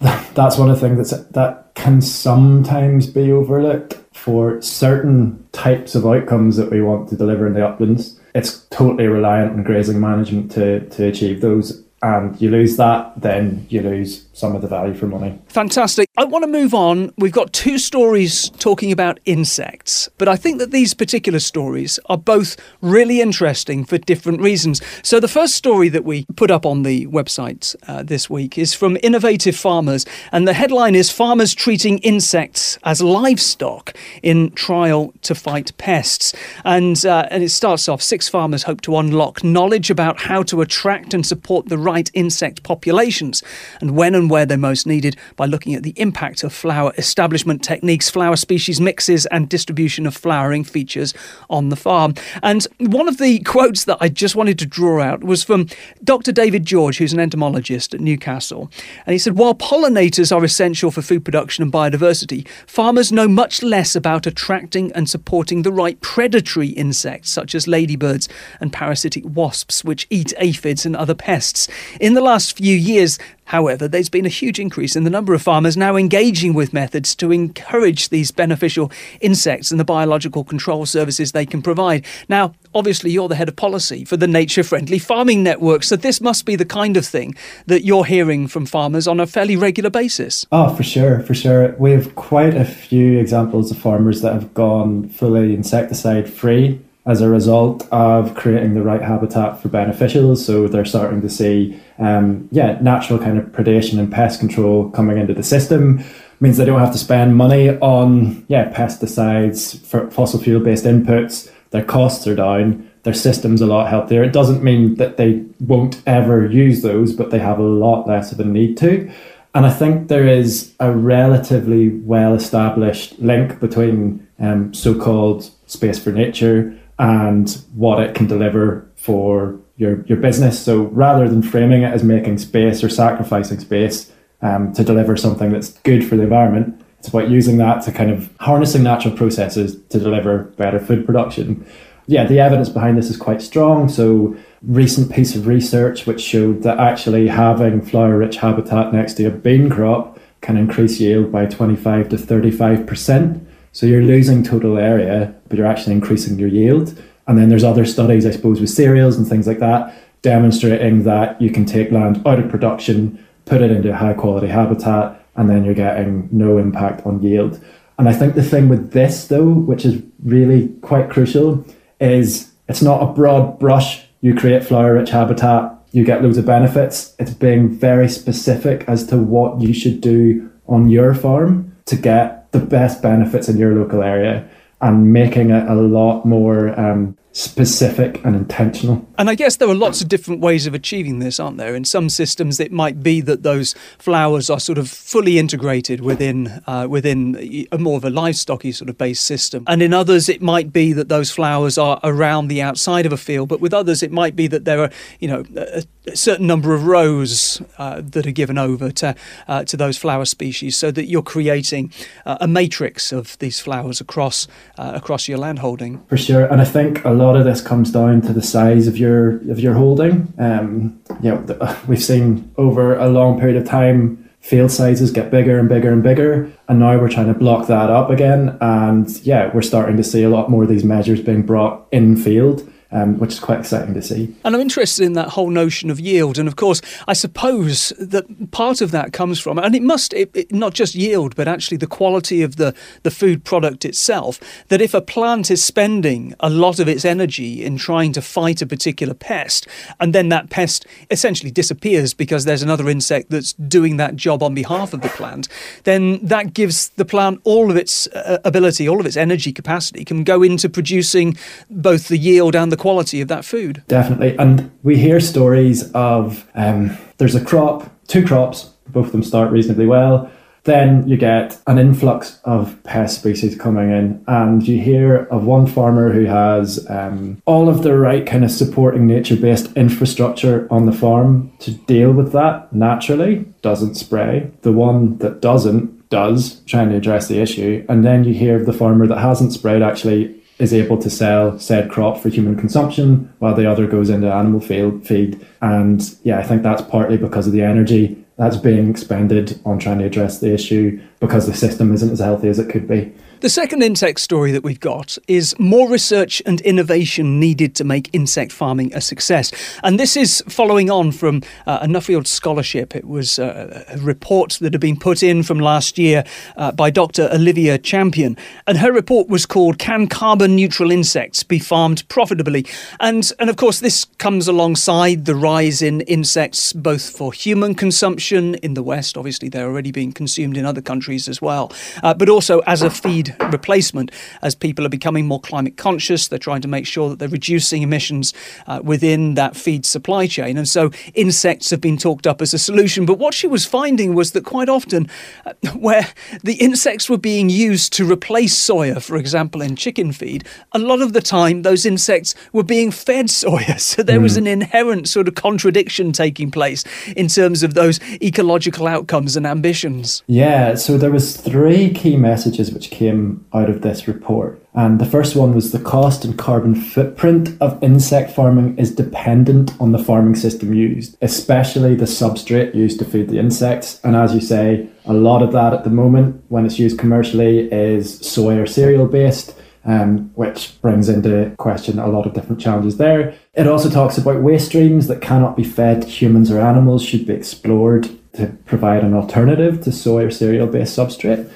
that's 0.34 0.56
one 0.56 0.70
of 0.70 0.80
the 0.80 0.88
things 0.88 1.10
that's, 1.10 1.22
that 1.32 1.74
can 1.74 2.00
sometimes 2.00 3.06
be 3.06 3.30
overlooked 3.30 3.98
for 4.14 4.60
certain 4.62 5.46
types 5.52 5.94
of 5.94 6.06
outcomes 6.06 6.56
that 6.56 6.70
we 6.70 6.80
want 6.80 7.08
to 7.10 7.16
deliver 7.16 7.46
in 7.46 7.54
the 7.54 7.66
uplands. 7.66 8.18
It's 8.34 8.64
totally 8.70 9.08
reliant 9.08 9.52
on 9.52 9.62
grazing 9.62 10.00
management 10.00 10.50
to, 10.52 10.88
to 10.88 11.06
achieve 11.06 11.40
those 11.40 11.82
and 12.02 12.40
you 12.40 12.50
lose 12.50 12.76
that, 12.78 13.20
then 13.20 13.66
you 13.68 13.82
lose 13.82 14.26
some 14.32 14.56
of 14.56 14.62
the 14.62 14.68
value 14.68 14.94
for 14.94 15.06
money. 15.06 15.38
Fantastic. 15.48 16.08
I 16.16 16.24
want 16.24 16.44
to 16.44 16.48
move 16.48 16.72
on. 16.72 17.12
We've 17.18 17.32
got 17.32 17.52
two 17.52 17.78
stories 17.78 18.48
talking 18.50 18.90
about 18.90 19.20
insects, 19.26 20.08
but 20.16 20.26
I 20.26 20.36
think 20.36 20.58
that 20.58 20.70
these 20.70 20.94
particular 20.94 21.40
stories 21.40 21.98
are 22.06 22.16
both 22.16 22.56
really 22.80 23.20
interesting 23.20 23.84
for 23.84 23.98
different 23.98 24.40
reasons. 24.40 24.80
So, 25.02 25.20
the 25.20 25.28
first 25.28 25.54
story 25.56 25.90
that 25.90 26.04
we 26.04 26.24
put 26.36 26.50
up 26.50 26.64
on 26.64 26.84
the 26.84 27.06
website 27.08 27.76
uh, 27.86 28.02
this 28.02 28.30
week 28.30 28.56
is 28.56 28.72
from 28.72 28.96
Innovative 29.02 29.56
Farmers, 29.56 30.06
and 30.32 30.48
the 30.48 30.54
headline 30.54 30.94
is 30.94 31.10
Farmers 31.10 31.54
Treating 31.54 31.98
Insects 31.98 32.78
as 32.82 33.02
Livestock 33.02 33.94
in 34.22 34.52
Trial 34.52 35.12
to 35.22 35.34
Fight 35.34 35.76
Pests. 35.76 36.32
And, 36.64 37.04
uh, 37.04 37.28
and 37.30 37.42
it 37.42 37.50
starts 37.50 37.88
off 37.88 38.00
six 38.00 38.28
farmers 38.28 38.62
hope 38.62 38.80
to 38.82 38.96
unlock 38.96 39.44
knowledge 39.44 39.90
about 39.90 40.20
how 40.20 40.42
to 40.44 40.62
attract 40.62 41.12
and 41.12 41.26
support 41.26 41.68
the 41.68 41.78
right 41.90 42.10
insect 42.14 42.62
populations 42.62 43.42
and 43.80 43.96
when 43.96 44.14
and 44.14 44.30
where 44.30 44.46
they're 44.46 44.56
most 44.56 44.86
needed 44.86 45.16
by 45.36 45.46
looking 45.46 45.74
at 45.74 45.82
the 45.82 45.94
impact 45.96 46.44
of 46.44 46.52
flower 46.52 46.92
establishment 46.96 47.64
techniques, 47.64 48.08
flower 48.08 48.36
species 48.36 48.80
mixes, 48.80 49.26
and 49.26 49.48
distribution 49.48 50.06
of 50.06 50.14
flowering 50.14 50.62
features 50.62 51.12
on 51.48 51.68
the 51.68 51.76
farm. 51.76 52.14
And 52.42 52.66
one 52.78 53.08
of 53.08 53.18
the 53.18 53.40
quotes 53.40 53.84
that 53.84 53.98
I 54.00 54.08
just 54.08 54.36
wanted 54.36 54.58
to 54.60 54.66
draw 54.66 55.00
out 55.02 55.24
was 55.24 55.42
from 55.42 55.66
Dr. 56.04 56.32
David 56.32 56.64
George, 56.64 56.98
who's 56.98 57.12
an 57.12 57.20
entomologist 57.20 57.92
at 57.94 58.00
Newcastle. 58.00 58.70
And 59.04 59.12
he 59.12 59.18
said, 59.18 59.36
While 59.36 59.54
pollinators 59.54 60.34
are 60.34 60.44
essential 60.44 60.90
for 60.90 61.02
food 61.02 61.24
production 61.24 61.62
and 61.62 61.72
biodiversity, 61.72 62.46
farmers 62.66 63.10
know 63.10 63.26
much 63.26 63.62
less 63.62 63.96
about 63.96 64.26
attracting 64.26 64.92
and 64.92 65.10
supporting 65.10 65.62
the 65.62 65.72
right 65.72 66.00
predatory 66.00 66.68
insects, 66.68 67.30
such 67.30 67.54
as 67.54 67.66
ladybirds 67.66 68.28
and 68.60 68.72
parasitic 68.72 69.24
wasps, 69.26 69.84
which 69.84 70.06
eat 70.10 70.32
aphids 70.38 70.86
and 70.86 70.94
other 70.94 71.14
pests. 71.14 71.68
In 72.00 72.14
the 72.14 72.20
last 72.20 72.56
few 72.56 72.76
years, 72.76 73.18
However, 73.50 73.88
there's 73.88 74.08
been 74.08 74.26
a 74.26 74.28
huge 74.28 74.60
increase 74.60 74.94
in 74.94 75.02
the 75.02 75.10
number 75.10 75.34
of 75.34 75.42
farmers 75.42 75.76
now 75.76 75.96
engaging 75.96 76.54
with 76.54 76.72
methods 76.72 77.16
to 77.16 77.32
encourage 77.32 78.10
these 78.10 78.30
beneficial 78.30 78.92
insects 79.20 79.72
and 79.72 79.80
the 79.80 79.84
biological 79.84 80.44
control 80.44 80.86
services 80.86 81.32
they 81.32 81.46
can 81.46 81.60
provide. 81.60 82.06
Now, 82.28 82.54
obviously, 82.76 83.10
you're 83.10 83.26
the 83.26 83.34
head 83.34 83.48
of 83.48 83.56
policy 83.56 84.04
for 84.04 84.16
the 84.16 84.28
Nature 84.28 84.62
Friendly 84.62 85.00
Farming 85.00 85.42
Network, 85.42 85.82
so 85.82 85.96
this 85.96 86.20
must 86.20 86.46
be 86.46 86.54
the 86.54 86.64
kind 86.64 86.96
of 86.96 87.04
thing 87.04 87.34
that 87.66 87.84
you're 87.84 88.04
hearing 88.04 88.46
from 88.46 88.66
farmers 88.66 89.08
on 89.08 89.18
a 89.18 89.26
fairly 89.26 89.56
regular 89.56 89.90
basis. 89.90 90.46
Oh, 90.52 90.72
for 90.76 90.84
sure, 90.84 91.18
for 91.18 91.34
sure. 91.34 91.74
We 91.76 91.90
have 91.90 92.14
quite 92.14 92.54
a 92.54 92.64
few 92.64 93.18
examples 93.18 93.72
of 93.72 93.78
farmers 93.78 94.20
that 94.20 94.32
have 94.32 94.54
gone 94.54 95.08
fully 95.08 95.56
insecticide 95.56 96.32
free 96.32 96.80
as 97.10 97.20
a 97.20 97.28
result 97.28 97.88
of 97.90 98.36
creating 98.36 98.74
the 98.74 98.82
right 98.82 99.02
habitat 99.02 99.60
for 99.60 99.68
beneficials. 99.68 100.38
So 100.38 100.68
they're 100.68 100.84
starting 100.84 101.20
to 101.22 101.28
see, 101.28 101.80
um, 101.98 102.48
yeah, 102.52 102.78
natural 102.80 103.18
kind 103.18 103.36
of 103.36 103.46
predation 103.46 103.98
and 103.98 104.12
pest 104.12 104.38
control 104.38 104.90
coming 104.90 105.18
into 105.18 105.34
the 105.34 105.42
system. 105.42 106.04
Means 106.38 106.56
they 106.56 106.64
don't 106.64 106.80
have 106.80 106.92
to 106.92 106.98
spend 106.98 107.36
money 107.36 107.70
on, 107.80 108.46
yeah, 108.48 108.72
pesticides, 108.72 109.78
for 109.84 110.10
fossil 110.10 110.40
fuel 110.40 110.62
based 110.62 110.84
inputs. 110.84 111.50
Their 111.70 111.84
costs 111.84 112.26
are 112.28 112.36
down. 112.36 112.88
Their 113.02 113.12
system's 113.14 113.60
a 113.60 113.66
lot 113.66 113.88
healthier. 113.88 114.22
It 114.22 114.32
doesn't 114.32 114.62
mean 114.62 114.94
that 114.94 115.16
they 115.16 115.44
won't 115.58 116.00
ever 116.06 116.46
use 116.46 116.82
those, 116.82 117.12
but 117.12 117.30
they 117.30 117.40
have 117.40 117.58
a 117.58 117.62
lot 117.62 118.06
less 118.06 118.30
of 118.32 118.40
a 118.40 118.44
need 118.44 118.76
to. 118.78 119.12
And 119.54 119.66
I 119.66 119.70
think 119.70 120.08
there 120.08 120.28
is 120.28 120.74
a 120.78 120.92
relatively 120.92 121.88
well 121.88 122.34
established 122.34 123.18
link 123.18 123.58
between 123.58 124.26
um, 124.38 124.72
so 124.72 124.94
called 124.94 125.50
space 125.66 125.98
for 126.02 126.12
nature 126.12 126.79
and 127.00 127.64
what 127.74 127.98
it 127.98 128.14
can 128.14 128.26
deliver 128.26 128.86
for 128.94 129.58
your, 129.78 130.04
your 130.04 130.18
business. 130.18 130.62
So 130.62 130.82
rather 130.82 131.26
than 131.26 131.42
framing 131.42 131.82
it 131.82 131.94
as 131.94 132.04
making 132.04 132.36
space 132.38 132.84
or 132.84 132.90
sacrificing 132.90 133.58
space 133.58 134.12
um, 134.42 134.74
to 134.74 134.84
deliver 134.84 135.16
something 135.16 135.50
that's 135.50 135.70
good 135.78 136.06
for 136.06 136.16
the 136.16 136.24
environment, 136.24 136.84
it's 136.98 137.08
about 137.08 137.30
using 137.30 137.56
that 137.56 137.82
to 137.84 137.92
kind 137.92 138.10
of 138.10 138.28
harnessing 138.40 138.82
natural 138.82 139.16
processes 139.16 139.82
to 139.88 139.98
deliver 139.98 140.44
better 140.58 140.78
food 140.78 141.06
production. 141.06 141.66
Yeah, 142.06 142.26
the 142.26 142.38
evidence 142.38 142.68
behind 142.68 142.98
this 142.98 143.08
is 143.08 143.16
quite 143.16 143.40
strong. 143.40 143.88
So 143.88 144.36
recent 144.60 145.10
piece 145.10 145.34
of 145.34 145.46
research 145.46 146.06
which 146.06 146.20
showed 146.20 146.62
that 146.64 146.78
actually 146.78 147.28
having 147.28 147.80
flower 147.80 148.18
rich 148.18 148.36
habitat 148.36 148.92
next 148.92 149.14
to 149.14 149.24
a 149.24 149.30
bean 149.30 149.70
crop 149.70 150.18
can 150.42 150.58
increase 150.58 151.00
yield 151.00 151.32
by 151.32 151.46
25 151.46 152.10
to 152.10 152.18
35 152.18 152.86
percent 152.86 153.46
so 153.72 153.86
you're 153.86 154.02
losing 154.02 154.42
total 154.42 154.78
area, 154.78 155.34
but 155.48 155.58
you're 155.58 155.66
actually 155.66 155.92
increasing 155.92 156.38
your 156.38 156.48
yield. 156.48 157.00
And 157.26 157.38
then 157.38 157.48
there's 157.48 157.64
other 157.64 157.84
studies, 157.84 158.26
I 158.26 158.32
suppose, 158.32 158.60
with 158.60 158.70
cereals 158.70 159.16
and 159.16 159.26
things 159.26 159.46
like 159.46 159.60
that, 159.60 159.94
demonstrating 160.22 161.04
that 161.04 161.40
you 161.40 161.50
can 161.50 161.64
take 161.64 161.92
land 161.92 162.26
out 162.26 162.40
of 162.40 162.50
production, 162.50 163.24
put 163.44 163.62
it 163.62 163.70
into 163.70 163.94
high 163.96 164.14
quality 164.14 164.48
habitat, 164.48 165.24
and 165.36 165.48
then 165.48 165.64
you're 165.64 165.74
getting 165.74 166.28
no 166.32 166.58
impact 166.58 167.06
on 167.06 167.22
yield. 167.22 167.62
And 167.98 168.08
I 168.08 168.12
think 168.12 168.34
the 168.34 168.42
thing 168.42 168.68
with 168.68 168.92
this, 168.92 169.28
though, 169.28 169.48
which 169.48 169.84
is 169.84 170.02
really 170.24 170.68
quite 170.80 171.10
crucial, 171.10 171.64
is 172.00 172.50
it's 172.68 172.82
not 172.82 173.02
a 173.02 173.12
broad 173.12 173.58
brush. 173.58 174.04
You 174.22 174.34
create 174.34 174.64
flower 174.64 174.94
rich 174.94 175.10
habitat, 175.10 175.72
you 175.92 176.04
get 176.04 176.22
loads 176.22 176.38
of 176.38 176.46
benefits. 176.46 177.14
It's 177.18 177.32
being 177.32 177.68
very 177.68 178.08
specific 178.08 178.84
as 178.86 179.06
to 179.08 179.18
what 179.18 179.60
you 179.60 179.72
should 179.72 180.00
do 180.00 180.50
on 180.66 180.88
your 180.88 181.14
farm 181.14 181.76
to 181.86 181.96
get 181.96 182.39
the 182.52 182.60
best 182.60 183.02
benefits 183.02 183.48
in 183.48 183.56
your 183.56 183.74
local 183.74 184.02
area 184.02 184.48
and 184.80 185.12
making 185.12 185.50
it 185.50 185.68
a 185.68 185.74
lot 185.74 186.24
more 186.24 186.78
um, 186.78 187.16
specific 187.32 188.24
and 188.24 188.34
intentional. 188.34 189.06
And 189.16 189.30
I 189.30 189.36
guess 189.36 189.56
there 189.56 189.68
are 189.68 189.74
lots 189.74 190.02
of 190.02 190.08
different 190.08 190.40
ways 190.40 190.66
of 190.66 190.74
achieving 190.74 191.20
this, 191.20 191.38
aren't 191.38 191.58
there? 191.58 191.76
In 191.76 191.84
some 191.84 192.08
systems, 192.08 192.58
it 192.58 192.72
might 192.72 193.02
be 193.02 193.20
that 193.20 193.44
those 193.44 193.74
flowers 193.98 194.50
are 194.50 194.58
sort 194.58 194.78
of 194.78 194.88
fully 194.88 195.38
integrated 195.38 196.00
within 196.00 196.62
uh, 196.66 196.86
within 196.90 197.66
a 197.70 197.78
more 197.78 197.96
of 197.96 198.04
a 198.04 198.10
livestocky 198.10 198.74
sort 198.74 198.90
of 198.90 198.98
based 198.98 199.24
system, 199.24 199.64
and 199.68 199.82
in 199.82 199.94
others, 199.94 200.28
it 200.28 200.42
might 200.42 200.72
be 200.72 200.92
that 200.92 201.08
those 201.08 201.30
flowers 201.30 201.78
are 201.78 202.00
around 202.02 202.48
the 202.48 202.60
outside 202.60 203.06
of 203.06 203.12
a 203.12 203.16
field. 203.16 203.48
But 203.48 203.60
with 203.60 203.72
others, 203.72 204.02
it 204.02 204.10
might 204.10 204.34
be 204.34 204.48
that 204.48 204.64
there 204.64 204.80
are 204.82 204.90
you 205.20 205.28
know 205.28 205.44
a, 205.56 205.84
a 206.06 206.16
certain 206.16 206.46
number 206.48 206.74
of 206.74 206.86
rows 206.86 207.62
uh, 207.78 208.02
that 208.04 208.26
are 208.26 208.32
given 208.32 208.58
over 208.58 208.90
to 208.90 209.14
uh, 209.46 209.64
to 209.64 209.76
those 209.76 209.96
flower 209.96 210.24
species, 210.24 210.76
so 210.76 210.90
that 210.90 211.06
you're 211.06 211.22
creating 211.22 211.92
uh, 212.26 212.38
a 212.40 212.48
matrix 212.48 213.12
of 213.12 213.38
these 213.38 213.60
flowers 213.60 214.00
across 214.00 214.48
uh, 214.78 214.92
across 214.94 215.28
your 215.28 215.38
landholding. 215.38 216.04
For 216.08 216.16
sure, 216.16 216.46
and 216.46 216.60
I 216.60 216.64
think 216.64 217.04
a 217.04 217.19
lot 217.20 217.36
of 217.36 217.44
this 217.44 217.60
comes 217.60 217.90
down 217.92 218.22
to 218.22 218.32
the 218.32 218.42
size 218.42 218.86
of 218.86 218.96
your 218.96 219.36
of 219.50 219.60
your 219.60 219.74
holding. 219.74 220.32
Um, 220.38 221.00
you 221.22 221.30
know, 221.30 221.78
we've 221.88 222.02
seen 222.02 222.52
over 222.56 222.96
a 222.96 223.08
long 223.08 223.38
period 223.38 223.56
of 223.56 223.68
time 223.68 224.30
field 224.40 224.70
sizes 224.70 225.10
get 225.10 225.30
bigger 225.30 225.58
and 225.58 225.68
bigger 225.68 225.92
and 225.92 226.02
bigger. 226.02 226.50
And 226.68 226.80
now 226.80 226.98
we're 226.98 227.10
trying 227.10 227.32
to 227.32 227.38
block 227.38 227.66
that 227.68 227.90
up 227.90 228.10
again. 228.10 228.56
And 228.60 229.08
yeah, 229.24 229.50
we're 229.54 229.62
starting 229.62 229.96
to 229.98 230.04
see 230.04 230.22
a 230.22 230.30
lot 230.30 230.50
more 230.50 230.62
of 230.62 230.68
these 230.68 230.84
measures 230.84 231.20
being 231.20 231.42
brought 231.42 231.86
in 231.92 232.16
field 232.16 232.68
um, 232.92 233.18
which 233.18 233.32
is 233.32 233.40
quite 233.40 233.60
exciting 233.60 233.94
to 233.94 234.02
see. 234.02 234.34
And 234.44 234.54
I'm 234.54 234.60
interested 234.60 235.04
in 235.04 235.12
that 235.14 235.28
whole 235.28 235.50
notion 235.50 235.90
of 235.90 236.00
yield. 236.00 236.38
And 236.38 236.48
of 236.48 236.56
course, 236.56 236.82
I 237.06 237.12
suppose 237.12 237.92
that 237.98 238.50
part 238.50 238.80
of 238.80 238.90
that 238.90 239.12
comes 239.12 239.38
from, 239.38 239.58
and 239.58 239.74
it 239.74 239.82
must, 239.82 240.12
it, 240.12 240.30
it, 240.34 240.52
not 240.52 240.74
just 240.74 240.94
yield, 240.94 241.36
but 241.36 241.48
actually 241.48 241.76
the 241.76 241.86
quality 241.86 242.42
of 242.42 242.56
the, 242.56 242.74
the 243.02 243.10
food 243.10 243.44
product 243.44 243.84
itself. 243.84 244.40
That 244.68 244.80
if 244.80 244.94
a 244.94 245.00
plant 245.00 245.50
is 245.50 245.62
spending 245.62 246.34
a 246.40 246.50
lot 246.50 246.78
of 246.78 246.88
its 246.88 247.04
energy 247.04 247.64
in 247.64 247.76
trying 247.76 248.12
to 248.14 248.22
fight 248.22 248.62
a 248.62 248.66
particular 248.66 249.14
pest, 249.14 249.66
and 249.98 250.14
then 250.14 250.28
that 250.30 250.50
pest 250.50 250.86
essentially 251.10 251.50
disappears 251.50 252.14
because 252.14 252.44
there's 252.44 252.62
another 252.62 252.88
insect 252.88 253.30
that's 253.30 253.52
doing 253.52 253.96
that 253.98 254.16
job 254.16 254.42
on 254.42 254.54
behalf 254.54 254.92
of 254.92 255.02
the 255.02 255.08
plant, 255.10 255.48
then 255.84 256.18
that 256.24 256.54
gives 256.54 256.88
the 256.90 257.04
plant 257.04 257.40
all 257.44 257.70
of 257.70 257.76
its 257.76 258.06
uh, 258.08 258.38
ability, 258.44 258.88
all 258.88 259.00
of 259.00 259.06
its 259.06 259.16
energy 259.16 259.52
capacity 259.52 260.04
can 260.04 260.24
go 260.24 260.42
into 260.42 260.68
producing 260.68 261.36
both 261.70 262.08
the 262.08 262.18
yield 262.18 262.56
and 262.56 262.72
the 262.72 262.76
quality 262.80 263.20
of 263.20 263.28
that 263.28 263.44
food. 263.44 263.84
Definitely. 263.86 264.36
And 264.38 264.72
we 264.82 264.98
hear 264.98 265.20
stories 265.20 265.92
of 265.92 266.48
um, 266.54 266.96
there's 267.18 267.36
a 267.36 267.44
crop, 267.44 267.88
two 268.08 268.26
crops, 268.26 268.70
both 268.88 269.06
of 269.06 269.12
them 269.12 269.22
start 269.22 269.52
reasonably 269.52 269.86
well. 269.86 270.30
Then 270.64 271.08
you 271.08 271.16
get 271.16 271.58
an 271.66 271.78
influx 271.78 272.38
of 272.44 272.82
pest 272.82 273.20
species 273.20 273.56
coming 273.56 273.90
in, 273.90 274.22
and 274.26 274.66
you 274.66 274.78
hear 274.78 275.24
of 275.30 275.44
one 275.44 275.66
farmer 275.66 276.12
who 276.12 276.26
has 276.26 276.86
um, 276.90 277.40
all 277.46 277.68
of 277.68 277.82
the 277.82 277.96
right 277.96 278.26
kind 278.26 278.44
of 278.44 278.50
supporting 278.50 279.06
nature 279.06 279.36
based 279.36 279.72
infrastructure 279.74 280.68
on 280.70 280.84
the 280.84 280.92
farm 280.92 281.50
to 281.60 281.70
deal 281.70 282.12
with 282.12 282.32
that 282.32 282.70
naturally, 282.74 283.46
doesn't 283.62 283.94
spray. 283.94 284.50
The 284.60 284.72
one 284.72 285.16
that 285.18 285.40
doesn't 285.40 286.00
does, 286.10 286.60
trying 286.66 286.90
to 286.90 286.96
address 286.96 287.28
the 287.28 287.40
issue. 287.40 287.86
And 287.88 288.04
then 288.04 288.24
you 288.24 288.34
hear 288.34 288.56
of 288.56 288.66
the 288.66 288.72
farmer 288.72 289.06
that 289.06 289.18
hasn't 289.18 289.52
sprayed 289.52 289.80
actually 289.80 290.39
is 290.60 290.74
able 290.74 290.98
to 290.98 291.10
sell 291.10 291.58
said 291.58 291.90
crop 291.90 292.18
for 292.18 292.28
human 292.28 292.54
consumption 292.54 293.32
while 293.38 293.54
the 293.54 293.68
other 293.68 293.86
goes 293.86 294.10
into 294.10 294.32
animal 294.32 294.60
feed. 294.60 295.46
And 295.60 296.02
yeah, 296.22 296.38
I 296.38 296.42
think 296.42 296.62
that's 296.62 296.82
partly 296.82 297.16
because 297.16 297.46
of 297.46 297.52
the 297.52 297.62
energy 297.62 298.22
that's 298.36 298.56
being 298.56 298.88
expended 298.88 299.60
on 299.64 299.78
trying 299.78 299.98
to 299.98 300.04
address 300.04 300.40
the 300.40 300.52
issue 300.52 301.00
because 301.18 301.46
the 301.46 301.54
system 301.54 301.92
isn't 301.92 302.10
as 302.10 302.20
healthy 302.20 302.48
as 302.48 302.58
it 302.58 302.70
could 302.70 302.86
be. 302.86 303.12
The 303.40 303.48
second 303.48 303.82
insect 303.82 304.20
story 304.20 304.52
that 304.52 304.62
we've 304.62 304.78
got 304.78 305.16
is 305.26 305.58
more 305.58 305.88
research 305.88 306.42
and 306.44 306.60
innovation 306.60 307.40
needed 307.40 307.74
to 307.76 307.84
make 307.84 308.10
insect 308.12 308.52
farming 308.52 308.92
a 308.94 309.00
success. 309.00 309.50
And 309.82 309.98
this 309.98 310.14
is 310.14 310.44
following 310.46 310.90
on 310.90 311.10
from 311.10 311.42
uh, 311.66 311.78
a 311.80 311.86
Nuffield 311.86 312.26
scholarship. 312.26 312.94
It 312.94 313.06
was 313.06 313.38
uh, 313.38 313.86
a 313.88 313.96
report 313.96 314.58
that 314.60 314.74
had 314.74 314.80
been 314.80 314.98
put 314.98 315.22
in 315.22 315.42
from 315.42 315.58
last 315.58 315.96
year 315.96 316.22
uh, 316.58 316.72
by 316.72 316.90
Dr. 316.90 317.30
Olivia 317.32 317.78
Champion. 317.78 318.36
And 318.66 318.76
her 318.76 318.92
report 318.92 319.28
was 319.28 319.46
called 319.46 319.78
Can 319.78 320.06
Carbon 320.06 320.54
Neutral 320.54 320.90
Insects 320.90 321.42
Be 321.42 321.58
Farmed 321.58 322.06
Profitably? 322.08 322.66
And, 323.00 323.32
and 323.38 323.48
of 323.48 323.56
course, 323.56 323.80
this 323.80 324.04
comes 324.18 324.48
alongside 324.48 325.24
the 325.24 325.34
rise 325.34 325.80
in 325.80 326.02
insects 326.02 326.74
both 326.74 327.08
for 327.08 327.32
human 327.32 327.74
consumption 327.74 328.56
in 328.56 328.74
the 328.74 328.82
West. 328.82 329.16
Obviously, 329.16 329.48
they're 329.48 329.66
already 329.66 329.92
being 329.92 330.12
consumed 330.12 330.58
in 330.58 330.66
other 330.66 330.82
countries 330.82 331.26
as 331.26 331.40
well, 331.40 331.72
uh, 332.02 332.12
but 332.12 332.28
also 332.28 332.60
as 332.66 332.82
a 332.82 332.90
feed 332.90 333.29
replacement 333.50 334.10
as 334.42 334.54
people 334.54 334.84
are 334.86 334.90
becoming 334.90 335.26
more 335.26 335.40
climate 335.40 335.76
conscious. 335.76 336.28
They're 336.28 336.38
trying 336.38 336.62
to 336.62 336.68
make 336.68 336.86
sure 336.86 337.08
that 337.10 337.18
they're 337.18 337.28
reducing 337.28 337.82
emissions 337.82 338.32
uh, 338.66 338.80
within 338.82 339.34
that 339.34 339.56
feed 339.56 339.86
supply 339.86 340.26
chain. 340.26 340.56
And 340.56 340.68
so 340.68 340.90
insects 341.14 341.70
have 341.70 341.80
been 341.80 341.96
talked 341.96 342.26
up 342.26 342.42
as 342.42 342.54
a 342.54 342.58
solution. 342.58 343.06
But 343.06 343.18
what 343.18 343.34
she 343.34 343.46
was 343.46 343.64
finding 343.66 344.14
was 344.14 344.32
that 344.32 344.44
quite 344.44 344.68
often, 344.68 345.08
uh, 345.46 345.52
where 345.74 346.08
the 346.42 346.54
insects 346.54 347.08
were 347.08 347.18
being 347.18 347.48
used 347.48 347.92
to 347.94 348.10
replace 348.10 348.54
soya, 348.54 349.02
for 349.02 349.16
example, 349.16 349.62
in 349.62 349.76
chicken 349.76 350.12
feed, 350.12 350.44
a 350.72 350.78
lot 350.78 351.00
of 351.00 351.12
the 351.12 351.22
time 351.22 351.62
those 351.62 351.84
insects 351.86 352.34
were 352.52 352.62
being 352.62 352.90
fed 352.90 353.26
soya. 353.42 353.78
So 353.78 354.02
there 354.02 354.18
mm. 354.18 354.22
was 354.22 354.34
hmm. 354.34 354.40
an 354.40 354.46
inherent 354.46 355.08
sort 355.08 355.28
of 355.28 355.34
contradiction 355.34 356.12
taking 356.12 356.50
place 356.50 356.84
in 357.16 357.28
terms 357.28 357.62
of 357.62 357.74
those 357.74 358.00
ecological 358.22 358.86
outcomes 358.86 359.36
and 359.36 359.46
ambitions. 359.46 360.22
Yeah, 360.26 360.74
so 360.74 360.96
there 360.96 361.10
was 361.10 361.36
three 361.36 361.90
key 361.92 362.16
messages 362.16 362.72
which 362.72 362.90
came 362.90 363.19
came 363.20 363.46
out 363.52 363.70
of 363.70 363.82
this 363.82 364.08
report. 364.08 364.62
And 364.72 365.00
the 365.00 365.06
first 365.06 365.34
one 365.34 365.54
was 365.54 365.72
the 365.72 365.80
cost 365.80 366.24
and 366.24 366.38
carbon 366.38 366.74
footprint 366.74 367.56
of 367.60 367.82
insect 367.82 368.30
farming 368.30 368.78
is 368.78 368.94
dependent 368.94 369.72
on 369.80 369.92
the 369.92 369.98
farming 369.98 370.36
system 370.36 370.72
used, 370.72 371.16
especially 371.20 371.94
the 371.94 372.04
substrate 372.04 372.74
used 372.74 372.98
to 373.00 373.04
feed 373.04 373.28
the 373.28 373.38
insects. 373.38 374.00
And 374.04 374.14
as 374.14 374.32
you 374.32 374.40
say, 374.40 374.88
a 375.06 375.12
lot 375.12 375.42
of 375.42 375.52
that 375.52 375.74
at 375.74 375.84
the 375.84 375.90
moment, 375.90 376.44
when 376.48 376.64
it's 376.64 376.78
used 376.78 376.98
commercially, 376.98 377.70
is 377.72 378.18
soy 378.20 378.58
or 378.58 378.66
cereal 378.66 379.06
based. 379.06 379.56
Um, 379.82 380.30
which 380.34 380.78
brings 380.82 381.08
into 381.08 381.54
question 381.56 381.98
a 381.98 382.06
lot 382.06 382.26
of 382.26 382.34
different 382.34 382.60
challenges 382.60 382.98
there. 382.98 383.34
It 383.54 383.66
also 383.66 383.88
talks 383.88 384.18
about 384.18 384.42
waste 384.42 384.66
streams 384.66 385.06
that 385.06 385.22
cannot 385.22 385.56
be 385.56 385.64
fed 385.64 386.04
humans 386.04 386.50
or 386.50 386.60
animals 386.60 387.02
should 387.02 387.26
be 387.26 387.32
explored 387.32 388.06
to 388.34 388.48
provide 388.66 389.04
an 389.04 389.14
alternative 389.14 389.80
to 389.84 389.90
soy 389.90 390.24
or 390.24 390.30
cereal 390.30 390.66
based 390.66 390.98
substrate. 390.98 391.50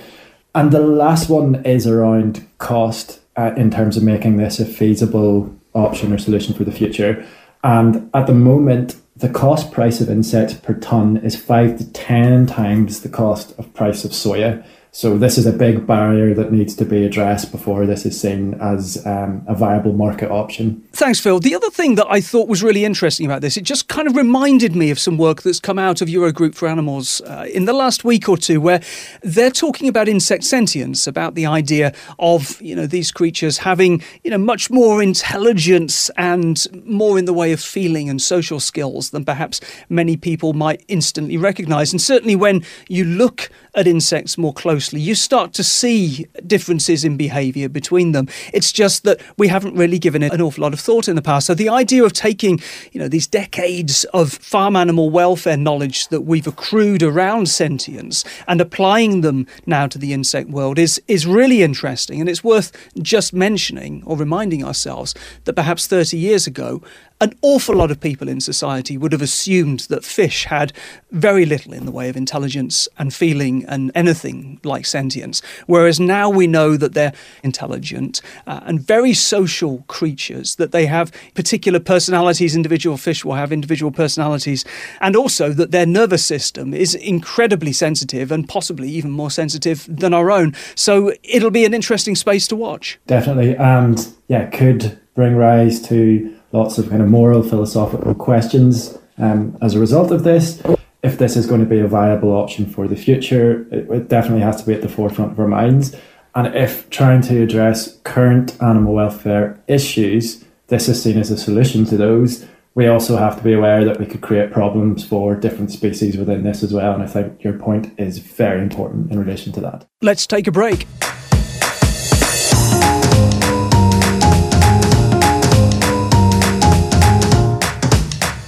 And 0.55 0.71
the 0.71 0.81
last 0.81 1.29
one 1.29 1.65
is 1.65 1.87
around 1.87 2.47
cost 2.59 3.21
uh, 3.37 3.53
in 3.57 3.71
terms 3.71 3.97
of 3.97 4.03
making 4.03 4.37
this 4.37 4.61
a 4.61 4.65
feasible 4.65 5.53
option 5.75 6.13
or 6.13 6.19
solution 6.19 6.55
for 6.55 6.65
the 6.65 6.73
future. 6.73 7.27
And 7.65 8.09
at 8.15 8.27
the 8.27 8.35
moment, 8.35 8.97
the 9.17 9.29
cost 9.29 9.73
price 9.73 10.01
of 10.01 10.11
insects 10.11 10.55
per 10.55 10.75
ton 10.75 11.17
is 11.19 11.37
five 11.37 11.79
to 11.79 11.93
10 11.93 12.47
times 12.47 13.01
the 13.01 13.09
cost 13.09 13.59
of 13.59 13.73
price 13.75 14.05
of 14.05 14.13
soya. 14.13 14.65
So 14.95 15.19
this 15.19 15.39
is 15.39 15.45
a 15.45 15.53
big 15.53 15.89
barrier 15.89 16.35
that 16.35 16.53
needs 16.53 16.77
to 16.77 16.85
be 16.85 17.05
addressed 17.05 17.51
before 17.51 17.85
this 17.85 18.07
is 18.07 18.19
seen 18.19 18.55
as 18.61 19.05
um, 19.05 19.45
a 19.49 19.53
viable 19.53 19.93
market 19.93 20.31
option. 20.31 20.87
Thanks, 20.93 21.19
Phil. 21.19 21.41
The 21.41 21.53
other 21.53 21.69
thing 21.69 21.97
that 21.97 22.07
I 22.09 22.21
thought 22.21 22.47
was 22.47 22.63
really 22.63 22.85
interesting 22.85 23.27
about 23.27 23.41
this, 23.41 23.57
it 23.57 23.63
just 23.63 23.89
kind 23.89 24.07
of 24.07 24.15
reminded 24.15 24.77
me 24.77 24.93
of 24.93 25.01
some 25.01 25.19
work 25.19 25.43
that's 25.43 25.59
come 25.59 25.81
out 25.81 26.01
of 26.01 26.07
Eurogroup 26.07 26.55
for 26.55 26.69
Animals 26.69 27.21
uh, 27.23 27.45
in 27.53 27.65
the 27.65 27.73
last 27.73 28.05
week 28.05 28.29
or 28.29 28.37
two, 28.37 28.61
where 28.61 28.81
they're 29.23 29.51
talking 29.51 29.89
about 29.89 30.07
insect 30.07 30.45
sentience, 30.45 31.09
about 31.09 31.35
the 31.35 31.45
idea 31.45 31.93
of 32.21 32.63
you 32.63 32.77
know 32.77 32.87
these 32.87 33.11
creatures 33.11 33.59
having 33.59 34.01
you 34.23 34.31
know 34.31 34.39
much 34.39 34.71
more 34.71 35.03
intelligence 35.03 36.09
and 36.17 36.69
more 36.87 37.19
in 37.19 37.25
the 37.25 37.33
way 37.33 37.51
of 37.51 37.61
feeling 37.61 38.09
and 38.09 38.23
social 38.23 38.61
skills 38.61 39.11
than 39.11 39.25
perhaps 39.25 39.61
many 39.89 40.17
people 40.17 40.53
might 40.53 40.85
instantly 40.87 41.37
recognise. 41.37 41.93
And 41.93 42.01
certainly 42.01 42.37
when 42.37 42.65
you 42.87 43.05
look 43.05 43.51
at 43.75 43.87
insects 43.87 44.39
more 44.39 44.53
closely, 44.53 45.01
you 45.01 45.15
start 45.15 45.53
to 45.55 45.65
see 45.65 46.27
differences 46.47 47.05
in 47.05 47.17
behaviour 47.17 47.69
between 47.69 48.13
them. 48.13 48.29
It's 48.53 48.73
just 48.73 49.05
that 49.05 49.21
we 49.37 49.49
haven't 49.49 49.75
really 49.75 49.99
given 49.99 50.23
it 50.23 50.33
an 50.33 50.41
awful 50.41 50.63
lot 50.63 50.73
of 50.73 50.81
thought 50.81 51.09
in 51.09 51.17
the 51.17 51.23
past. 51.23 51.47
So 51.47 51.55
the 51.55 51.69
idea 51.69 52.05
of 52.05 52.13
taking, 52.13 52.61
you 52.93 53.01
know, 53.01 53.09
these 53.09 53.27
decades 53.27 54.05
of 54.13 54.33
farm 54.33 54.77
animal 54.77 55.11
welfare 55.11 55.57
knowledge 55.57 56.09
that 56.09 56.23
we've 56.23 56.47
accrued 56.47 57.03
around 57.03 57.49
sentience 57.49 58.25
and 58.47 58.61
applying 58.61 59.21
them 59.21 59.47
now 59.67 59.87
to 59.87 59.99
the 59.99 60.13
insect 60.13 60.51
world 60.51 60.79
is 60.79 61.01
is 61.09 61.27
really 61.27 61.63
interesting. 61.63 62.21
And 62.21 62.29
it's 62.29 62.45
worth 62.45 62.73
just 63.03 63.33
mentioning 63.33 64.03
or 64.07 64.17
reminding 64.17 64.65
ourselves 64.65 65.15
that 65.45 65.55
perhaps 65.55 65.87
30 65.87 66.17
years 66.17 66.47
ago, 66.47 66.83
an 67.21 67.33
awful 67.43 67.77
lot 67.77 67.91
of 67.91 68.01
people 68.01 68.29
in 68.29 68.41
society 68.41 68.99
would 68.99 69.13
have 69.13 69.23
assumed 69.23 69.81
that 69.89 70.05
fish 70.05 70.45
had 70.45 70.73
very 71.13 71.47
little 71.47 71.73
in 71.73 71.87
the 71.87 71.93
way 71.93 72.09
of 72.09 72.17
intelligence 72.17 72.89
and 72.99 73.15
feeling 73.15 73.65
and 73.67 73.93
anything 73.95 74.61
like 74.65 74.85
sentience. 74.85 75.41
Whereas 75.67 76.01
now 76.01 76.29
we 76.29 76.47
know 76.47 76.77
that 76.77 76.95
they're 76.95 77.13
intelligent 77.43 78.21
uh, 78.47 78.61
and 78.65 78.81
very 78.81 79.15
social 79.15 79.85
creatures, 79.87 80.57
that 80.57 80.73
they 80.73 80.87
have 80.87 81.13
particular 81.35 81.79
personalities. 81.79 82.57
Individual 82.57 82.97
fish 82.97 83.25
will 83.25 83.35
have 83.35 83.53
individual 83.53 83.93
personalities, 83.93 84.65
and 85.01 85.15
also 85.15 85.51
that 85.51 85.71
their 85.71 85.87
nervous 85.87 86.25
system 86.25 86.75
is 86.75 86.95
incredibly 86.95 87.73
sensitive 87.73 88.33
and 88.33 88.49
possibly 88.49 88.89
even 88.89 89.11
more 89.11 89.31
sensitive 89.31 89.87
than 89.89 90.13
our 90.13 90.31
own. 90.31 90.55
So 90.75 91.13
it'll 91.23 91.51
be 91.51 91.65
an 91.65 91.75
interesting 91.75 92.17
space 92.17 92.49
to 92.49 92.57
watch. 92.57 92.99
Definitely. 93.07 93.57
And 93.57 94.07
yeah, 94.27 94.47
could 94.51 94.99
bring 95.15 95.37
rise 95.37 95.81
to 95.89 96.37
lots 96.55 96.79
of 96.79 96.89
kind 96.89 97.03
of 97.03 97.09
moral, 97.09 97.43
philosophical 97.43 98.15
questions 98.15 98.97
um, 99.19 99.59
as 99.61 99.75
a 99.75 99.81
result 99.81 100.11
of 100.13 100.23
this. 100.23 100.63
If 101.03 101.19
this 101.19 101.37
is 101.37 101.47
going 101.47 101.61
to 101.61 101.67
be 101.67 101.81
a 101.81 101.89
viable 101.89 102.31
option 102.31 102.65
for 102.65 102.89
the 102.89 102.97
future, 102.97 103.67
it, 103.71 103.91
it 103.91 104.09
definitely 104.09 104.43
has 104.43 104.57
to 104.61 104.67
be 104.67 104.73
at 104.73 104.81
the 104.81 104.89
forefront 104.89 105.33
of 105.33 105.41
our 105.41 105.49
minds. 105.49 105.95
And 106.35 106.55
if 106.55 106.89
trying 106.91 107.23
to 107.23 107.43
address 107.43 107.99
current 108.05 108.61
animal 108.63 108.95
welfare 108.95 109.61
issues, 109.67 110.45
this 110.69 110.89
is 110.89 111.03
seen 111.03 111.19
as 111.19 111.31
a 111.31 111.37
solution 111.37 111.85
to 111.87 111.97
those, 111.97 112.47
we 112.75 112.87
also 112.87 113.17
have 113.17 113.37
to 113.37 113.43
be 113.43 113.53
aware 113.53 113.85
that 113.85 114.01
we 114.01 114.07
could 114.07 114.21
create 114.21 114.51
problems 114.53 115.05
for 115.05 115.35
different 115.37 115.71
species 115.71 116.17
within 116.17 116.43
this 116.43 116.63
as 116.63 116.73
well. 116.73 116.95
And 116.95 117.03
I 117.03 117.07
think 117.07 117.45
your 117.45 117.53
point 117.53 117.93
is 117.99 118.19
very 118.19 118.63
important 118.63 119.13
in 119.13 119.19
relation 119.19 119.53
to 119.53 119.61
that. 119.61 119.87
Let's 120.03 120.27
take 120.27 120.47
a 120.47 120.53
break. 120.53 120.87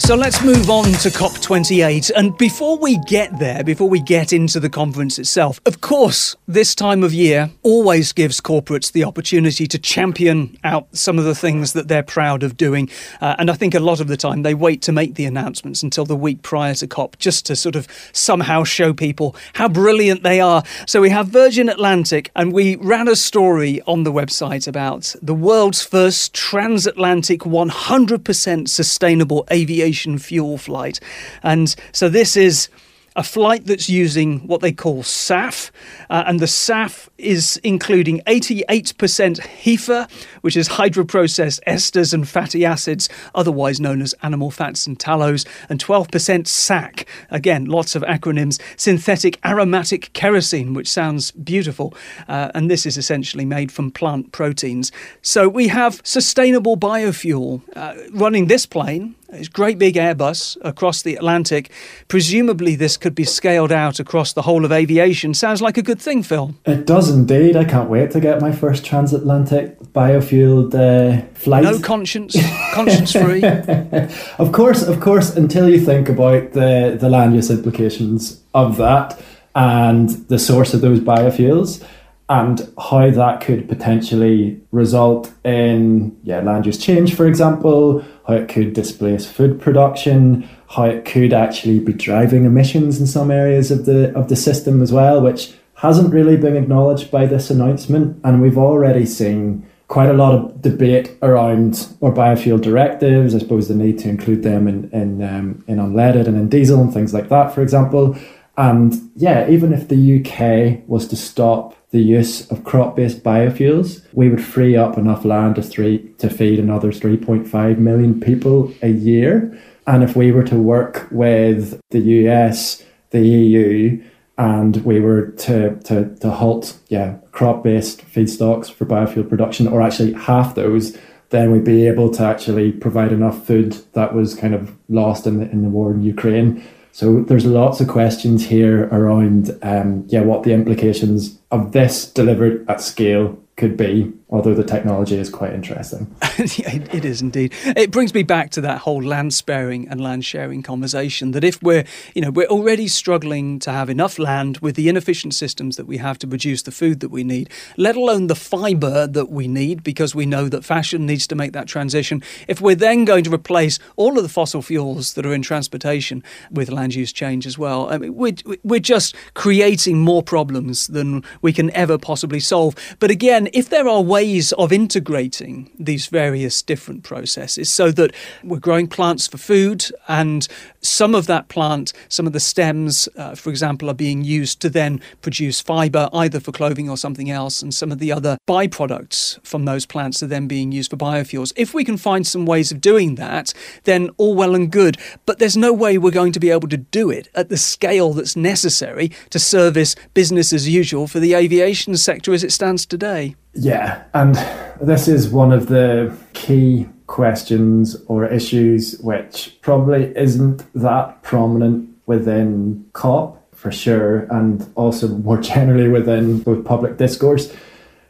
So 0.07 0.15
let's 0.15 0.41
move 0.45 0.71
on 0.71 0.85
to 0.85 1.09
COP28. 1.09 2.13
And 2.15 2.39
before 2.39 2.79
we 2.79 2.97
get 3.09 3.41
there, 3.41 3.65
before 3.65 3.89
we 3.89 3.99
get 3.99 4.33
into 4.33 4.61
the 4.61 4.71
conference 4.71 5.19
itself, 5.19 5.61
of 5.67 5.81
course, 5.81 6.37
this 6.47 6.77
time 6.77 7.03
of 7.03 7.13
year 7.13 7.51
always 7.65 8.13
gives 8.13 8.41
corporates 8.41 8.93
the 8.93 9.03
opportunity 9.03 9.67
to 9.67 9.81
champion 9.81 10.57
out 10.63 10.87
some 10.93 11.19
of 11.19 11.25
the 11.25 11.35
things 11.35 11.73
that 11.73 11.89
they're 11.89 12.05
proud 12.05 12.45
of 12.45 12.57
doing. 12.57 12.89
Uh, 13.21 13.35
and 13.41 13.51
I 13.51 13.55
think 13.55 13.75
a 13.75 13.81
lot 13.81 13.99
of 13.99 14.07
the 14.07 14.17
time 14.17 14.43
they 14.43 14.55
wait 14.55 14.81
to 14.83 14.93
make 14.93 15.17
the 15.17 15.25
announcements 15.25 15.83
until 15.83 16.05
the 16.05 16.15
week 16.15 16.41
prior 16.43 16.75
to 16.75 16.87
COP 16.87 17.19
just 17.19 17.45
to 17.47 17.57
sort 17.57 17.75
of 17.75 17.89
somehow 18.13 18.63
show 18.63 18.93
people 18.93 19.35
how 19.55 19.69
brilliant 19.69 20.23
they 20.23 20.41
are. 20.41 20.63
So 20.87 21.01
we 21.01 21.11
have 21.11 21.27
Virgin 21.27 21.69
Atlantic, 21.69 22.31
and 22.37 22.53
we 22.53 22.77
ran 22.77 23.09
a 23.09 23.17
story 23.17 23.83
on 23.89 24.05
the 24.05 24.13
website 24.13 24.69
about 24.69 25.17
the 25.21 25.35
world's 25.35 25.83
first 25.83 26.33
transatlantic 26.33 27.41
100% 27.41 28.69
sustainable 28.69 29.45
aviation 29.51 29.96
aviation 29.97 30.19
fuel 30.19 30.59
flight. 30.59 31.01
And 31.43 31.75
so 31.93 32.09
this 32.09 32.37
is 32.37 32.69
a 33.17 33.23
flight 33.23 33.65
that's 33.65 33.89
using 33.89 34.47
what 34.47 34.61
they 34.61 34.73
call 34.73 35.03
SAF, 35.03 35.71
uh, 36.11 36.25
and 36.27 36.39
the 36.39 36.47
SAF 36.47 37.09
is 37.17 37.59
including 37.65 38.21
88% 38.27 39.41
HEFA, 39.41 40.07
which 40.43 40.55
is 40.55 40.69
hydroprocessed 40.69 41.61
esters 41.67 42.13
and 42.13 42.29
fatty 42.29 42.67
acids, 42.67 43.09
otherwise 43.35 43.81
known 43.81 44.03
as 44.03 44.15
animal 44.23 44.51
fats 44.51 44.87
and 44.87 45.01
tallows, 45.01 45.47
and 45.71 45.83
12% 45.83 46.47
SAK, 46.47 47.07
again, 47.31 47.65
lots 47.65 47.97
of 47.97 48.03
acronyms, 48.03 48.61
synthetic 48.77 49.41
aromatic 49.47 50.13
kerosene, 50.13 50.75
which 50.75 50.89
sounds 50.89 51.31
beautiful, 51.31 51.95
uh, 52.29 52.51
and 52.55 52.71
this 52.71 52.85
is 52.85 52.99
essentially 52.99 53.47
made 53.47 53.73
from 53.73 53.91
plant 53.91 54.31
proteins. 54.31 54.93
So 55.23 55.49
we 55.49 55.69
have 55.69 56.03
sustainable 56.05 56.77
biofuel 56.77 57.63
uh, 57.75 57.95
running 58.13 58.49
this 58.49 58.67
plane 58.67 59.15
it's 59.31 59.49
great 59.49 59.79
big 59.79 59.95
Airbus 59.97 60.57
across 60.63 61.03
the 61.03 61.17
Atlantic. 61.17 61.71
Presumably, 62.09 62.77
this 62.77 62.97
could 62.97 63.15
be 63.15 63.25
scaled 63.25 63.73
out 63.73 63.99
across 63.99 64.33
the 64.33 64.43
whole 64.43 64.65
of 64.65 64.73
aviation. 64.73 65.35
Sounds 65.35 65.61
like 65.61 65.77
a 65.77 65.83
good 65.83 66.01
thing, 66.01 66.23
Phil. 66.23 66.55
It 66.65 66.87
does 66.87 67.11
indeed. 67.11 67.57
I 67.57 67.65
can't 67.65 67.91
wait 67.91 68.11
to 68.13 68.21
get 68.21 68.41
my 68.41 68.53
first 68.53 68.85
transatlantic 68.85 69.81
biofueled 69.93 70.75
uh, 70.75 71.27
flight. 71.35 71.65
No 71.65 71.79
conscience, 71.81 72.37
conscience 72.73 73.13
free. 73.13 73.43
of 74.39 74.53
course, 74.53 74.83
of 74.83 75.01
course. 75.01 75.37
Until 75.37 75.69
you 75.69 75.81
think 75.81 76.09
about 76.09 76.53
the 76.53 76.97
the 76.99 77.11
land 77.11 77.35
use 77.35 77.51
implications 77.51 78.41
of 78.55 78.77
that 78.77 79.21
and 79.55 80.11
the 80.29 80.39
source 80.39 80.75
of 80.75 80.83
those 80.83 81.01
biofuels 81.01 81.85
and 82.29 82.73
how 82.91 83.09
that 83.11 83.41
could 83.41 83.69
potentially 83.69 84.61
result 84.73 85.33
in 85.45 86.19
yeah 86.25 86.41
land 86.41 86.67
use 86.67 86.79
change, 86.79 87.15
for 87.15 87.27
example, 87.27 88.05
how 88.27 88.35
it 88.35 88.49
could 88.49 88.73
displace 88.73 89.27
food 89.27 89.61
production, 89.61 90.49
how 90.69 90.85
it 90.85 91.05
could 91.05 91.33
actually 91.33 91.79
be 91.79 91.93
driving 91.93 92.45
emissions 92.45 92.99
in 93.01 93.07
some 93.07 93.31
areas 93.31 93.71
of 93.71 93.87
the 93.87 94.13
of 94.17 94.29
the 94.29 94.37
system 94.37 94.83
as 94.83 94.93
well, 94.93 95.21
which 95.21 95.55
hasn't 95.75 96.13
really 96.13 96.37
been 96.37 96.57
acknowledged 96.57 97.11
by 97.11 97.27
this 97.27 97.51
announcement. 97.51 98.19
And 98.25 98.43
we've 98.43 98.59
already 98.59 99.07
seen 99.07 99.67
quite 99.89 100.09
a 100.09 100.15
lot 100.15 100.35
of 100.35 100.63
debate 100.63 101.17
around 101.23 101.95
our 102.03 102.11
biofuel 102.11 102.61
directives. 102.61 103.35
I 103.35 103.39
suppose 103.39 103.69
the 103.69 103.75
need 103.75 103.99
to 104.01 104.09
include 104.09 104.43
them 104.43 104.67
in 104.67 104.91
in 104.91 105.23
um, 105.23 105.65
in 105.69 105.79
unleaded 105.79 106.27
and 106.27 106.37
in 106.37 106.49
diesel 106.49 106.81
and 106.81 106.93
things 106.93 107.15
like 107.15 107.29
that, 107.29 107.55
for 107.55 107.63
example. 107.63 108.17
And 108.57 109.11
yeah, 109.17 109.49
even 109.49 109.73
if 109.73 109.89
the 109.89 110.21
UK 110.21 110.89
was 110.89 111.07
to 111.09 111.17
stop 111.17 111.77
the 111.91 112.01
use 112.01 112.51
of 112.51 112.65
crop-based 112.65 113.23
biofuels, 113.23 114.05
we 114.13 114.29
would 114.29 114.45
free 114.45 114.77
up 114.77 114.97
enough 114.97 115.25
land 115.25 115.57
to 115.57 115.63
three 115.63 115.99
to 116.19 116.31
feed 116.31 116.59
another 116.59 116.91
3.5 116.91 117.79
million 117.79 118.21
people 118.21 118.73
a 118.83 118.89
year. 118.89 119.59
And 119.87 120.03
if 120.03 120.17
we 120.17 120.33
were 120.33 120.43
to 120.45 120.57
work 120.57 121.07
with 121.11 121.81
the 121.91 122.01
US, 122.01 122.83
the 123.11 123.21
EU, 123.21 124.03
and 124.39 124.77
we 124.85 125.01
were 125.01 125.29
to 125.29 125.77
to, 125.81 126.15
to 126.17 126.31
halt 126.31 126.79
yeah 126.89 127.17
crop-based 127.33 128.05
feedstocks 128.07 128.71
for 128.71 128.85
biofuel 128.85 129.29
production, 129.29 129.67
or 129.69 129.81
actually 129.81 130.13
half 130.15 130.55
those, 130.55 130.97
then 131.31 131.51
we'd 131.53 131.65
be 131.65 131.87
able 131.87 132.11
to 132.11 132.23
actually 132.23 132.73
provide 132.73 133.13
enough 133.13 133.47
food 133.47 133.73
that 133.93 134.15
was 134.15 134.35
kind 134.35 134.55
of 134.55 134.77
lost 134.89 135.27
in 135.27 135.39
the, 135.39 135.51
in 135.51 135.63
the 135.63 135.69
war 135.69 135.91
in 135.93 136.03
Ukraine 136.03 136.63
so 136.97 137.21
there's 137.21 137.45
lots 137.45 137.83
of 137.83 137.89
questions 137.89 138.47
here 138.47 138.89
around, 138.91 139.55
um, 139.61 140.07
yeah, 140.09 140.23
what 140.23 140.45
the 140.45 140.55
implications 140.55 141.39
of 141.51 141.73
this 141.73 142.11
delivered 142.11 142.67
at 142.71 142.81
scale 142.81 143.39
could 143.59 143.77
be, 143.77 144.15
although 144.29 144.55
the 144.55 144.65
technology 144.65 145.17
is 145.17 145.31
quite 145.31 145.53
interesting. 145.53 146.13
it 146.23 147.05
is 147.05 147.23
indeed. 147.23 147.55
It 147.65 147.93
brings 147.93 148.13
me 148.13 148.25
back 148.25 148.51
to 148.51 148.61
that 148.63 148.79
whole 148.79 149.03
land 149.03 149.33
sparing 149.33 149.89
and 149.89 150.01
land 150.01 150.25
sharing 150.25 150.65
conversation 150.65 151.31
that 151.31 151.45
if 151.45 151.63
we're, 151.63 151.85
you 152.13 152.23
know, 152.23 152.31
we're 152.31 152.49
already 152.49 152.89
struggling 152.89 153.61
to 153.61 153.71
have 153.71 153.89
enough 153.89 154.19
land 154.19 154.59
with 154.59 154.75
the 154.75 154.89
inefficient 154.89 155.33
systems 155.35 155.77
that 155.77 155.87
we 155.87 155.99
have 155.99 156.19
to 156.19 156.27
produce 156.27 156.63
the 156.63 156.73
food 156.73 156.99
that 157.01 157.11
we 157.11 157.23
need, 157.23 157.49
let 157.77 157.95
alone 157.95 158.27
the 158.27 158.35
fiber 158.35 159.07
that 159.07 159.31
we 159.31 159.47
need 159.47 159.85
because 159.85 160.13
we 160.13 160.27
know 160.27 160.49
that 160.49 160.65
fashion 160.65 161.07
needs 161.07 161.29
to 161.29 161.37
make 161.37 161.53
that 161.53 161.69
transition. 161.69 162.21
If 162.49 162.61
we're 162.61 162.75
then 162.75 163.05
going 163.05 163.23
to 163.25 163.33
replace 163.33 163.79
all 163.95 164.17
of 164.17 164.25
the 164.25 164.29
fossil 164.29 164.61
fuels 164.61 165.15
that 165.15 165.25
are 165.25 165.35
in 165.35 165.43
transportation 165.43 166.25
with 166.51 166.69
land 166.69 166.97
use 166.97 167.13
change 167.13 167.47
as 167.47 167.59
well, 167.59 167.89
I 167.91 167.99
mean, 167.99 168.15
we're, 168.17 168.35
we're 168.65 168.81
just 168.81 169.15
creating 169.35 170.01
more 170.01 170.23
problems 170.23 170.89
than 170.89 171.23
we 171.43 171.53
can 171.53 171.71
ever 171.77 171.97
possibly 171.97 172.41
solve. 172.41 172.75
But 172.99 173.13
again, 173.13 173.49
if 173.53 173.69
there 173.69 173.87
are 173.87 174.03
ways 174.03 174.16
of 174.53 174.73
integrating 174.73 175.71
these 175.79 176.07
various 176.07 176.63
different 176.63 177.03
processes 177.03 177.71
so 177.71 177.91
that 177.93 178.13
we're 178.43 178.59
growing 178.59 178.89
plants 178.89 179.27
for 179.27 179.39
food 179.39 179.87
and 180.09 180.49
some 180.87 181.15
of 181.15 181.27
that 181.27 181.49
plant, 181.49 181.93
some 182.09 182.27
of 182.27 182.33
the 182.33 182.41
stems, 182.41 183.09
uh, 183.17 183.35
for 183.35 183.51
example, 183.51 183.91
are 183.91 183.95
being 183.95 184.23
used 184.23 184.61
to 184.61 184.71
then 184.71 185.01
produce 185.21 185.61
fiber 185.61 186.09
either 186.13 186.41
for 186.41 186.53
clothing 186.53 186.89
or 186.89 186.97
something 186.97 187.31
else, 187.31 187.61
and 187.61 187.75
some 187.75 187.91
of 187.93 187.99
the 187.99 188.13
other 188.13 188.39
byproducts 188.49 189.45
from 189.45 189.65
those 189.65 189.85
plants 189.85 190.23
are 190.23 190.27
then 190.27 190.47
being 190.47 190.73
used 190.73 190.91
for 190.91 190.97
biofuels. 190.97 191.53
If 191.57 191.75
we 191.75 191.85
can 191.85 191.97
find 191.97 192.27
some 192.27 192.47
ways 192.47 192.71
of 192.71 192.81
doing 192.81 193.17
that, 193.17 193.53
then 193.85 194.11
all 194.17 194.35
well 194.35 194.55
and 194.55 194.71
good. 194.71 194.97
But 195.27 195.39
there's 195.39 195.57
no 195.57 195.73
way 195.73 195.99
we're 195.99 196.11
going 196.11 196.33
to 196.33 196.41
be 196.41 196.51
able 196.51 196.69
to 196.69 196.77
do 196.77 197.11
it 197.11 197.29
at 197.35 197.49
the 197.49 197.57
scale 197.57 198.13
that's 198.13 198.37
necessary 198.37 199.11
to 199.31 199.39
service 199.39 199.97
business 200.15 200.53
as 200.53 200.69
usual 200.69 201.07
for 201.09 201.21
the 201.21 201.35
aviation 201.35 201.97
sector 201.97 202.33
as 202.33 202.45
it 202.45 202.53
stands 202.53 202.87
today. 202.87 203.35
Yeah, 203.57 204.05
and 204.15 204.35
this 204.81 205.09
is 205.09 205.29
one 205.29 205.53
of 205.53 205.69
the 205.69 206.17
key 206.35 206.89
questions 207.07 207.97
or 208.07 208.27
issues 208.27 208.99
which 208.99 209.57
probably 209.63 210.13
isn't 210.17 210.65
that 210.75 211.23
prominent 211.23 211.89
within 212.07 212.85
COP 212.93 213.43
for 213.53 213.73
sure, 213.73 214.27
and 214.31 214.71
also 214.75 215.09
more 215.09 215.41
generally 215.41 215.89
within 215.89 216.41
both 216.41 216.65
public 216.65 216.99
discourse. 216.99 217.53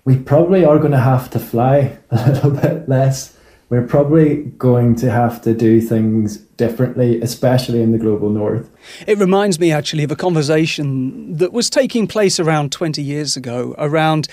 We 0.05 0.17
probably 0.17 0.65
are 0.65 0.79
going 0.79 0.93
to 0.93 0.99
have 0.99 1.31
to 1.31 1.39
fly 1.39 1.99
a 2.11 2.31
little 2.31 2.51
bit 2.51 2.89
less. 2.89 3.37
We're 3.69 3.87
probably 3.87 4.45
going 4.59 4.95
to 4.97 5.11
have 5.11 5.43
to 5.43 5.53
do 5.53 5.81
things 5.81 6.37
differently, 6.37 7.21
especially 7.21 7.83
in 7.83 7.91
the 7.91 7.99
global 7.99 8.31
north. 8.31 8.71
It 9.09 9.19
reminds 9.19 9.59
me 9.59 9.73
actually 9.73 10.05
of 10.05 10.13
a 10.13 10.17
conversation 10.17 11.37
that 11.37 11.53
was 11.53 11.69
taking 11.69 12.07
place 12.07 12.39
around 12.39 12.71
20 12.71 13.03
years 13.03 13.37
ago 13.37 13.75
around 13.77 14.29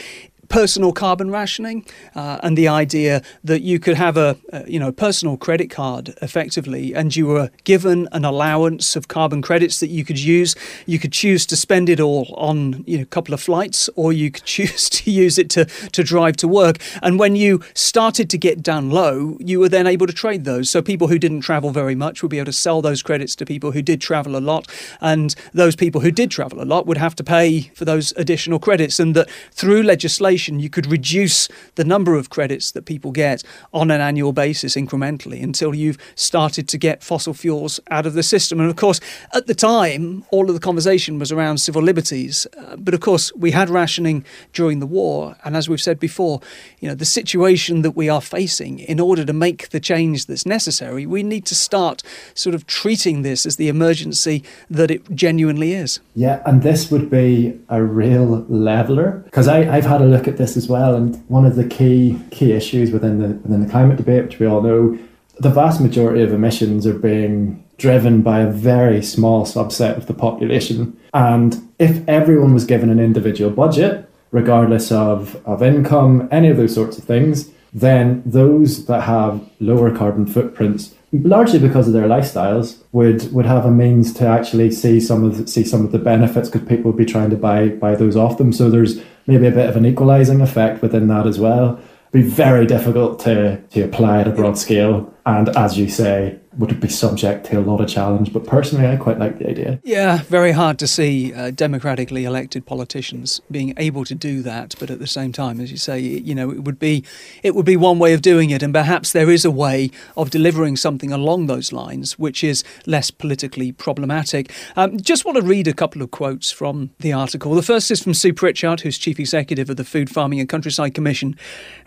personal 0.54 0.94
carbon 0.94 1.32
rationing 1.32 1.84
uh, 2.14 2.38
and 2.44 2.56
the 2.56 2.68
idea 2.68 3.24
that 3.44 3.64
you 3.64 3.80
could 3.80 3.96
have 3.96 4.16
a, 4.18 4.38
a, 4.52 4.70
you 4.70 4.80
know 4.80 4.92
personal 4.92 5.36
credit 5.36 5.72
card 5.72 6.14
effectively 6.22 6.94
and 6.94 7.16
you 7.16 7.26
were 7.26 7.50
given 7.64 8.08
an 8.12 8.24
allowance 8.24 8.96
of 8.96 9.08
carbon 9.08 9.42
credits 9.42 9.80
that 9.80 9.88
you 9.88 10.06
could 10.06 10.20
use. 10.20 10.56
You 10.86 11.00
could 11.00 11.12
choose 11.12 11.48
to 11.48 11.56
spend 11.56 11.90
it 11.90 12.00
all 12.00 12.32
on 12.38 12.84
you 12.86 12.98
know 12.98 13.02
a 13.02 13.08
couple 13.08 13.34
of 13.34 13.42
flights 13.42 13.90
or 13.96 14.14
you 14.14 14.30
could 14.30 14.44
choose 14.58 14.92
to 14.92 15.10
use 15.10 15.40
it 15.40 15.50
to 15.50 15.66
to 15.66 16.04
drive 16.04 16.38
to 16.38 16.48
work. 16.48 16.78
And 17.02 17.18
when 17.18 17.36
you 17.36 17.62
started 17.74 18.30
to 18.30 18.38
get 18.38 18.62
down 18.62 18.92
low 18.92 19.38
you 19.40 19.60
were 19.60 19.70
then 19.70 19.88
able 19.88 20.06
to 20.06 20.14
trade 20.14 20.44
those. 20.44 20.70
So 20.70 20.84
people 20.84 21.08
who 21.08 21.18
didn't 21.18 21.42
travel 21.42 21.72
very 21.72 21.96
much 21.96 22.22
would 22.22 22.30
be 22.30 22.38
able 22.38 22.46
to 22.46 22.54
sell 22.54 22.80
those 22.84 23.02
credits 23.02 23.36
to 23.38 23.46
people 23.46 23.72
who 23.72 23.82
did 23.82 24.02
travel 24.02 24.36
a 24.36 24.44
lot 24.52 24.68
and 25.02 25.34
those 25.52 25.76
people 25.76 26.02
who 26.02 26.12
did 26.12 26.30
travel 26.30 26.62
a 26.62 26.70
lot 26.74 26.86
would 26.86 26.98
have 26.98 27.16
to 27.16 27.24
pay 27.24 27.72
for 27.74 27.86
those 27.86 28.14
additional 28.18 28.60
credits 28.60 29.00
and 29.00 29.16
that 29.16 29.28
through 29.52 29.82
legislation 29.82 30.43
you 30.48 30.70
could 30.70 30.86
reduce 30.86 31.48
the 31.76 31.84
number 31.84 32.16
of 32.16 32.30
credits 32.30 32.72
that 32.72 32.86
people 32.86 33.12
get 33.12 33.44
on 33.74 33.92
an 33.92 34.02
annual 34.02 34.34
basis 34.34 34.76
incrementally 34.76 35.42
until 35.44 35.74
you've 35.74 35.98
started 36.16 36.68
to 36.70 36.78
get 36.78 37.04
fossil 37.04 37.34
fuels 37.34 37.80
out 37.90 38.06
of 38.06 38.14
the 38.14 38.24
system. 38.24 38.60
And 38.60 38.70
of 38.70 38.76
course, 38.76 39.00
at 39.34 39.48
the 39.48 39.56
time, 39.56 40.26
all 40.32 40.50
of 40.50 40.54
the 40.54 40.60
conversation 40.60 41.20
was 41.20 41.32
around 41.32 41.60
civil 41.60 41.82
liberties. 41.82 42.48
Uh, 42.58 42.76
but 42.76 42.94
of 42.94 43.00
course, 43.00 43.34
we 43.36 43.52
had 43.52 43.70
rationing 43.70 44.26
during 44.54 44.80
the 44.80 44.86
war. 44.86 45.36
And 45.44 45.56
as 45.56 45.70
we've 45.70 45.82
said 45.82 46.00
before, 46.00 46.42
you 46.80 46.88
know, 46.88 46.96
the 46.96 47.06
situation 47.06 47.82
that 47.82 47.92
we 47.92 48.10
are 48.10 48.22
facing, 48.22 48.80
in 48.80 49.00
order 49.00 49.26
to 49.26 49.34
make 49.34 49.70
the 49.70 49.80
change 49.80 50.26
that's 50.26 50.46
necessary, 50.46 51.06
we 51.06 51.24
need 51.24 51.46
to 51.46 51.56
start 51.56 52.04
sort 52.34 52.56
of 52.56 52.68
treating 52.68 53.22
this 53.22 53.46
as 53.46 53.56
the 53.56 53.70
emergency 53.70 54.44
that 54.70 54.92
it 54.92 55.16
genuinely 55.16 55.74
is. 55.74 56.00
Yeah, 56.16 56.42
and 56.46 56.62
this 56.62 56.92
would 56.92 57.10
be 57.10 57.60
a 57.70 57.82
real 57.84 58.46
leveler 58.50 59.22
because 59.26 59.48
I've 59.48 59.86
had 59.86 60.02
a 60.02 60.06
look 60.06 60.23
at 60.28 60.34
at 60.34 60.38
this 60.38 60.58
as 60.58 60.68
well, 60.68 60.96
and 60.96 61.24
one 61.30 61.46
of 61.46 61.56
the 61.56 61.68
key 61.68 62.20
key 62.32 62.52
issues 62.52 62.92
within 62.92 63.20
the 63.20 63.30
within 63.30 63.62
the 63.64 63.70
climate 63.70 63.98
debate, 63.98 64.26
which 64.26 64.40
we 64.40 64.46
all 64.46 64.62
know, 64.62 64.98
the 65.40 65.50
vast 65.50 65.82
majority 65.82 66.22
of 66.22 66.34
emissions 66.34 66.86
are 66.86 66.98
being 66.98 67.64
driven 67.78 68.22
by 68.22 68.40
a 68.40 68.50
very 68.50 69.02
small 69.02 69.46
subset 69.46 69.98
of 69.98 70.08
the 70.08 70.14
population. 70.14 70.98
And 71.14 71.70
if 71.80 72.08
everyone 72.08 72.54
was 72.54 72.66
given 72.66 72.90
an 72.90 73.00
individual 73.00 73.52
budget, 73.52 74.10
regardless 74.32 74.92
of, 74.92 75.42
of 75.46 75.62
income, 75.62 76.28
any 76.32 76.50
of 76.50 76.58
those 76.58 76.74
sorts 76.74 76.98
of 76.98 77.04
things, 77.04 77.50
then 77.74 78.22
those 78.26 78.86
that 78.86 79.02
have 79.02 79.48
lower 79.60 79.96
carbon 79.96 80.26
footprints, 80.26 80.94
largely 81.12 81.60
because 81.60 81.88
of 81.88 81.94
their 81.94 82.08
lifestyles, 82.08 82.78
would 82.92 83.34
would 83.34 83.46
have 83.46 83.66
a 83.66 83.72
means 83.72 84.14
to 84.14 84.28
actually 84.28 84.72
see 84.72 85.00
some 85.00 85.24
of 85.24 85.38
the, 85.38 85.48
see 85.48 85.64
some 85.64 85.84
of 85.84 85.92
the 85.92 86.00
benefits 86.00 86.50
because 86.50 86.68
people 86.68 86.92
would 86.92 86.98
be 86.98 87.06
trying 87.06 87.32
to 87.32 87.36
buy 87.36 87.70
buy 87.70 87.96
those 87.96 88.16
off 88.16 88.38
them. 88.38 88.54
So 88.54 88.70
there's 88.70 89.02
maybe 89.28 89.48
a 89.48 89.52
bit 89.52 89.70
of 89.70 89.76
an 89.76 89.86
equalizing 89.86 90.42
effect 90.42 90.82
within 90.82 91.08
that 91.08 91.28
as 91.28 91.40
well. 91.40 91.80
Be 92.12 92.22
very 92.22 92.66
difficult 92.66 93.20
to 93.22 93.62
to 93.72 93.82
apply 93.82 94.22
at 94.22 94.28
a 94.28 94.32
broad 94.32 94.58
scale, 94.58 95.14
and 95.26 95.50
as 95.50 95.78
you 95.78 95.90
say, 95.90 96.40
would 96.58 96.80
be 96.80 96.90
subject 96.90 97.46
to 97.48 97.60
a 97.60 97.62
lot 97.62 97.82
of 97.82 97.90
challenge. 97.90 98.32
But 98.34 98.46
personally, 98.46 98.88
I 98.88 98.96
quite 98.96 99.20
like 99.20 99.40
the 99.40 99.50
idea. 99.50 99.80
Yeah, 99.84 100.24
very 100.24 100.52
hard 100.52 100.80
to 100.80 100.88
see 100.88 101.34
uh, 101.34 101.52
democratically 101.52 102.26
elected 102.26 102.66
politicians 102.66 103.42
being 103.50 103.74
able 103.78 104.06
to 104.06 104.16
do 104.16 104.42
that. 104.44 104.76
But 104.80 104.90
at 104.90 105.00
the 105.00 105.08
same 105.08 105.32
time, 105.32 105.60
as 105.60 105.72
you 105.72 105.78
say, 105.78 106.00
you 106.00 106.36
know, 106.36 106.52
it 106.52 106.64
would 106.64 106.80
be 106.80 107.04
it 107.42 107.56
would 107.56 107.66
be 107.66 107.78
one 107.78 108.00
way 108.00 108.14
of 108.14 108.22
doing 108.22 108.50
it, 108.50 108.62
and 108.64 108.74
perhaps 108.74 109.12
there 109.12 109.30
is 109.30 109.46
a 109.46 109.52
way 109.52 109.92
of 110.16 110.30
delivering 110.30 110.78
something 110.78 111.12
along 111.12 111.48
those 111.48 111.72
lines, 111.72 112.20
which 112.20 112.44
is 112.44 112.64
less 112.86 113.12
politically 113.12 113.72
problematic. 113.72 114.52
Um, 114.76 115.00
just 115.00 115.26
want 115.26 115.38
to 115.38 115.44
read 115.44 115.68
a 115.68 115.74
couple 115.74 116.02
of 116.02 116.12
quotes 116.12 116.52
from 116.52 116.92
the 117.00 117.14
article. 117.14 117.56
The 117.56 117.62
first 117.62 117.90
is 117.92 118.04
from 118.04 118.14
Sue 118.14 118.34
Pritchard, 118.34 118.82
who's 118.82 118.98
chief 118.98 119.20
executive 119.20 119.70
of 119.70 119.78
the 119.78 119.84
Food 119.84 120.10
Farming 120.10 120.40
and 120.40 120.50
Countryside 120.50 120.94
Commission, 120.94 121.36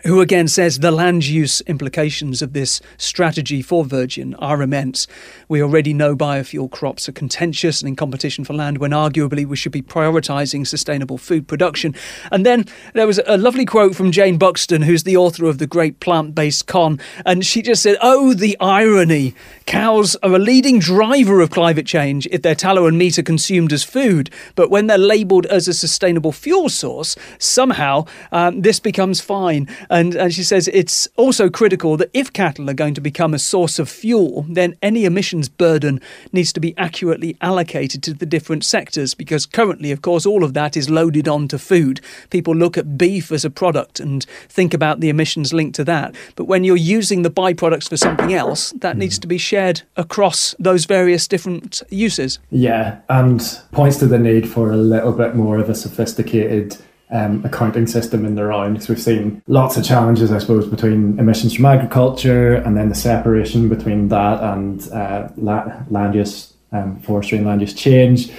who 0.03 0.21
again 0.21 0.47
says 0.47 0.79
the 0.79 0.91
land 0.91 1.25
use 1.25 1.61
implications 1.61 2.41
of 2.41 2.53
this 2.53 2.81
strategy 2.97 3.61
for 3.61 3.85
Virgin 3.85 4.35
are 4.35 4.56
are 4.57 4.61
immense. 4.63 5.07
We 5.47 5.61
already 5.61 5.93
know 5.93 6.15
biofuel 6.15 6.71
crops 6.71 7.07
are 7.07 7.13
contentious 7.13 7.81
and 7.81 7.87
in 7.87 7.95
competition 7.95 8.43
for 8.43 8.53
land 8.53 8.79
when 8.79 8.91
arguably 8.91 9.45
we 9.45 9.55
should 9.55 9.71
be 9.71 9.81
prioritising 9.81 10.65
sustainable 10.67 11.17
food 11.17 11.47
production. 11.47 11.95
And 12.31 12.45
then 12.45 12.65
there 12.93 13.07
was 13.07 13.19
a 13.25 13.37
lovely 13.37 13.65
quote 13.65 13.95
from 13.95 14.11
Jayne 14.11 14.37
Buxton, 14.37 14.81
who's 14.81 15.03
the 15.03 15.17
author 15.17 15.45
of 15.45 15.57
The 15.57 15.67
Great 15.67 15.99
Plant 15.99 16.35
Based 16.35 16.67
Con, 16.67 16.99
and 17.25 17.45
she 17.45 17.61
just 17.61 17.83
said, 17.83 17.97
Oh, 18.01 18.33
the 18.33 18.57
irony. 18.59 19.35
Cows 19.65 20.15
are 20.23 20.33
a 20.33 20.39
leading 20.39 20.79
driver 20.79 21.41
of 21.41 21.49
climate 21.49 21.85
change 21.85 22.25
if 22.31 22.41
their 22.41 22.55
tallow 22.55 22.85
and 22.85 22.97
meat 22.97 23.19
are 23.19 23.23
consumed 23.23 23.73
as 23.73 23.83
food, 23.83 24.29
but 24.55 24.69
when 24.69 24.87
they're 24.87 24.97
labelled 24.97 25.45
as 25.47 25.67
a 25.67 25.73
sustainable 25.73 26.31
fuel 26.31 26.69
source, 26.69 27.15
somehow 27.37 28.05
um, 28.31 28.61
this 28.61 28.79
becomes 28.79 29.19
fine. 29.19 29.67
And, 29.89 30.15
and 30.15 30.33
she 30.33 30.43
says 30.43 30.69
it's 30.69 31.07
also 31.17 31.49
critical 31.49 31.97
that 31.97 32.09
if 32.13 32.31
cattle 32.31 32.69
are 32.69 32.73
going 32.73 32.93
to 32.93 33.01
become 33.01 33.33
a 33.33 33.39
source 33.39 33.77
of 33.77 33.89
fuel, 33.89 34.45
then 34.55 34.75
any 34.81 35.05
emissions 35.05 35.49
burden 35.49 35.99
needs 36.31 36.53
to 36.53 36.59
be 36.59 36.77
accurately 36.77 37.35
allocated 37.41 38.03
to 38.03 38.13
the 38.13 38.25
different 38.25 38.63
sectors 38.63 39.13
because 39.13 39.45
currently, 39.45 39.91
of 39.91 40.01
course, 40.01 40.25
all 40.25 40.43
of 40.43 40.53
that 40.53 40.77
is 40.77 40.89
loaded 40.89 41.27
onto 41.27 41.57
food. 41.57 42.01
People 42.29 42.55
look 42.55 42.77
at 42.77 42.97
beef 42.97 43.31
as 43.31 43.45
a 43.45 43.49
product 43.49 43.99
and 43.99 44.25
think 44.49 44.73
about 44.73 44.99
the 44.99 45.09
emissions 45.09 45.53
linked 45.53 45.75
to 45.75 45.83
that. 45.83 46.15
But 46.35 46.45
when 46.45 46.63
you're 46.63 46.75
using 46.75 47.21
the 47.21 47.31
byproducts 47.31 47.89
for 47.89 47.97
something 47.97 48.33
else, 48.33 48.71
that 48.77 48.95
mm. 48.95 48.99
needs 48.99 49.19
to 49.19 49.27
be 49.27 49.37
shared 49.37 49.81
across 49.95 50.55
those 50.59 50.85
various 50.85 51.27
different 51.27 51.81
uses. 51.89 52.39
Yeah, 52.49 52.99
and 53.09 53.41
points 53.71 53.97
to 53.97 54.07
the 54.07 54.19
need 54.19 54.49
for 54.49 54.71
a 54.71 54.77
little 54.77 55.11
bit 55.13 55.35
more 55.35 55.57
of 55.57 55.69
a 55.69 55.75
sophisticated 55.75 56.77
um, 57.09 57.43
accounting 57.45 57.87
system 57.87 58.25
in 58.25 58.35
the 58.35 58.43
round 58.43 58.75
because 58.75 58.89
we've 58.89 59.01
seen 59.01 59.41
lots 59.47 59.77
of 59.77 59.83
challenges, 59.83 60.31
I 60.31 60.39
suppose, 60.39 60.67
between 60.67 61.17
emissions 61.19 61.55
from 61.55 61.65
agriculture 61.65 62.55
and 62.55 62.75
then 62.75 62.89
the 62.89 62.95
separation 62.95 63.69
between 63.69 64.09
that 64.09 64.43
and 64.43 64.91
uh, 64.91 65.29
land 65.37 66.15
use, 66.15 66.53
um, 66.71 66.99
forestry 67.01 67.37
and 67.37 67.47
land 67.47 67.61
use 67.61 67.73
change. 67.73 68.31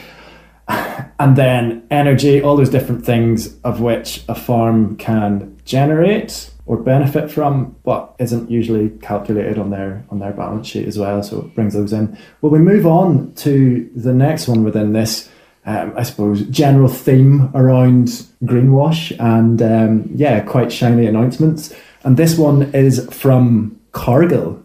And 1.20 1.34
then 1.34 1.84
energy, 1.90 2.40
all 2.40 2.56
those 2.56 2.70
different 2.70 3.04
things 3.04 3.58
of 3.62 3.80
which 3.80 4.22
a 4.28 4.36
farm 4.36 4.96
can 4.96 5.58
generate 5.64 6.50
or 6.66 6.76
benefit 6.76 7.28
from, 7.28 7.74
but 7.82 8.14
isn't 8.20 8.48
usually 8.50 8.90
calculated 9.00 9.58
on 9.58 9.70
their 9.70 10.04
on 10.10 10.20
their 10.20 10.32
balance 10.32 10.68
sheet 10.68 10.86
as 10.86 10.96
well. 10.96 11.22
So 11.24 11.40
it 11.40 11.54
brings 11.56 11.74
those 11.74 11.92
in. 11.92 12.16
Well, 12.40 12.52
we 12.52 12.60
move 12.60 12.86
on 12.86 13.32
to 13.36 13.90
the 13.96 14.12
next 14.12 14.46
one 14.46 14.62
within 14.62 14.92
this 14.92 15.28
um, 15.68 15.92
I 15.96 16.02
suppose, 16.02 16.44
general 16.44 16.88
theme 16.88 17.50
around 17.54 18.24
greenwash 18.42 19.14
and 19.20 19.60
um, 19.60 20.10
yeah, 20.14 20.40
quite 20.40 20.72
shiny 20.72 21.04
announcements. 21.04 21.74
And 22.04 22.16
this 22.16 22.38
one 22.38 22.74
is 22.74 23.06
from 23.12 23.78
Cargill, 23.92 24.62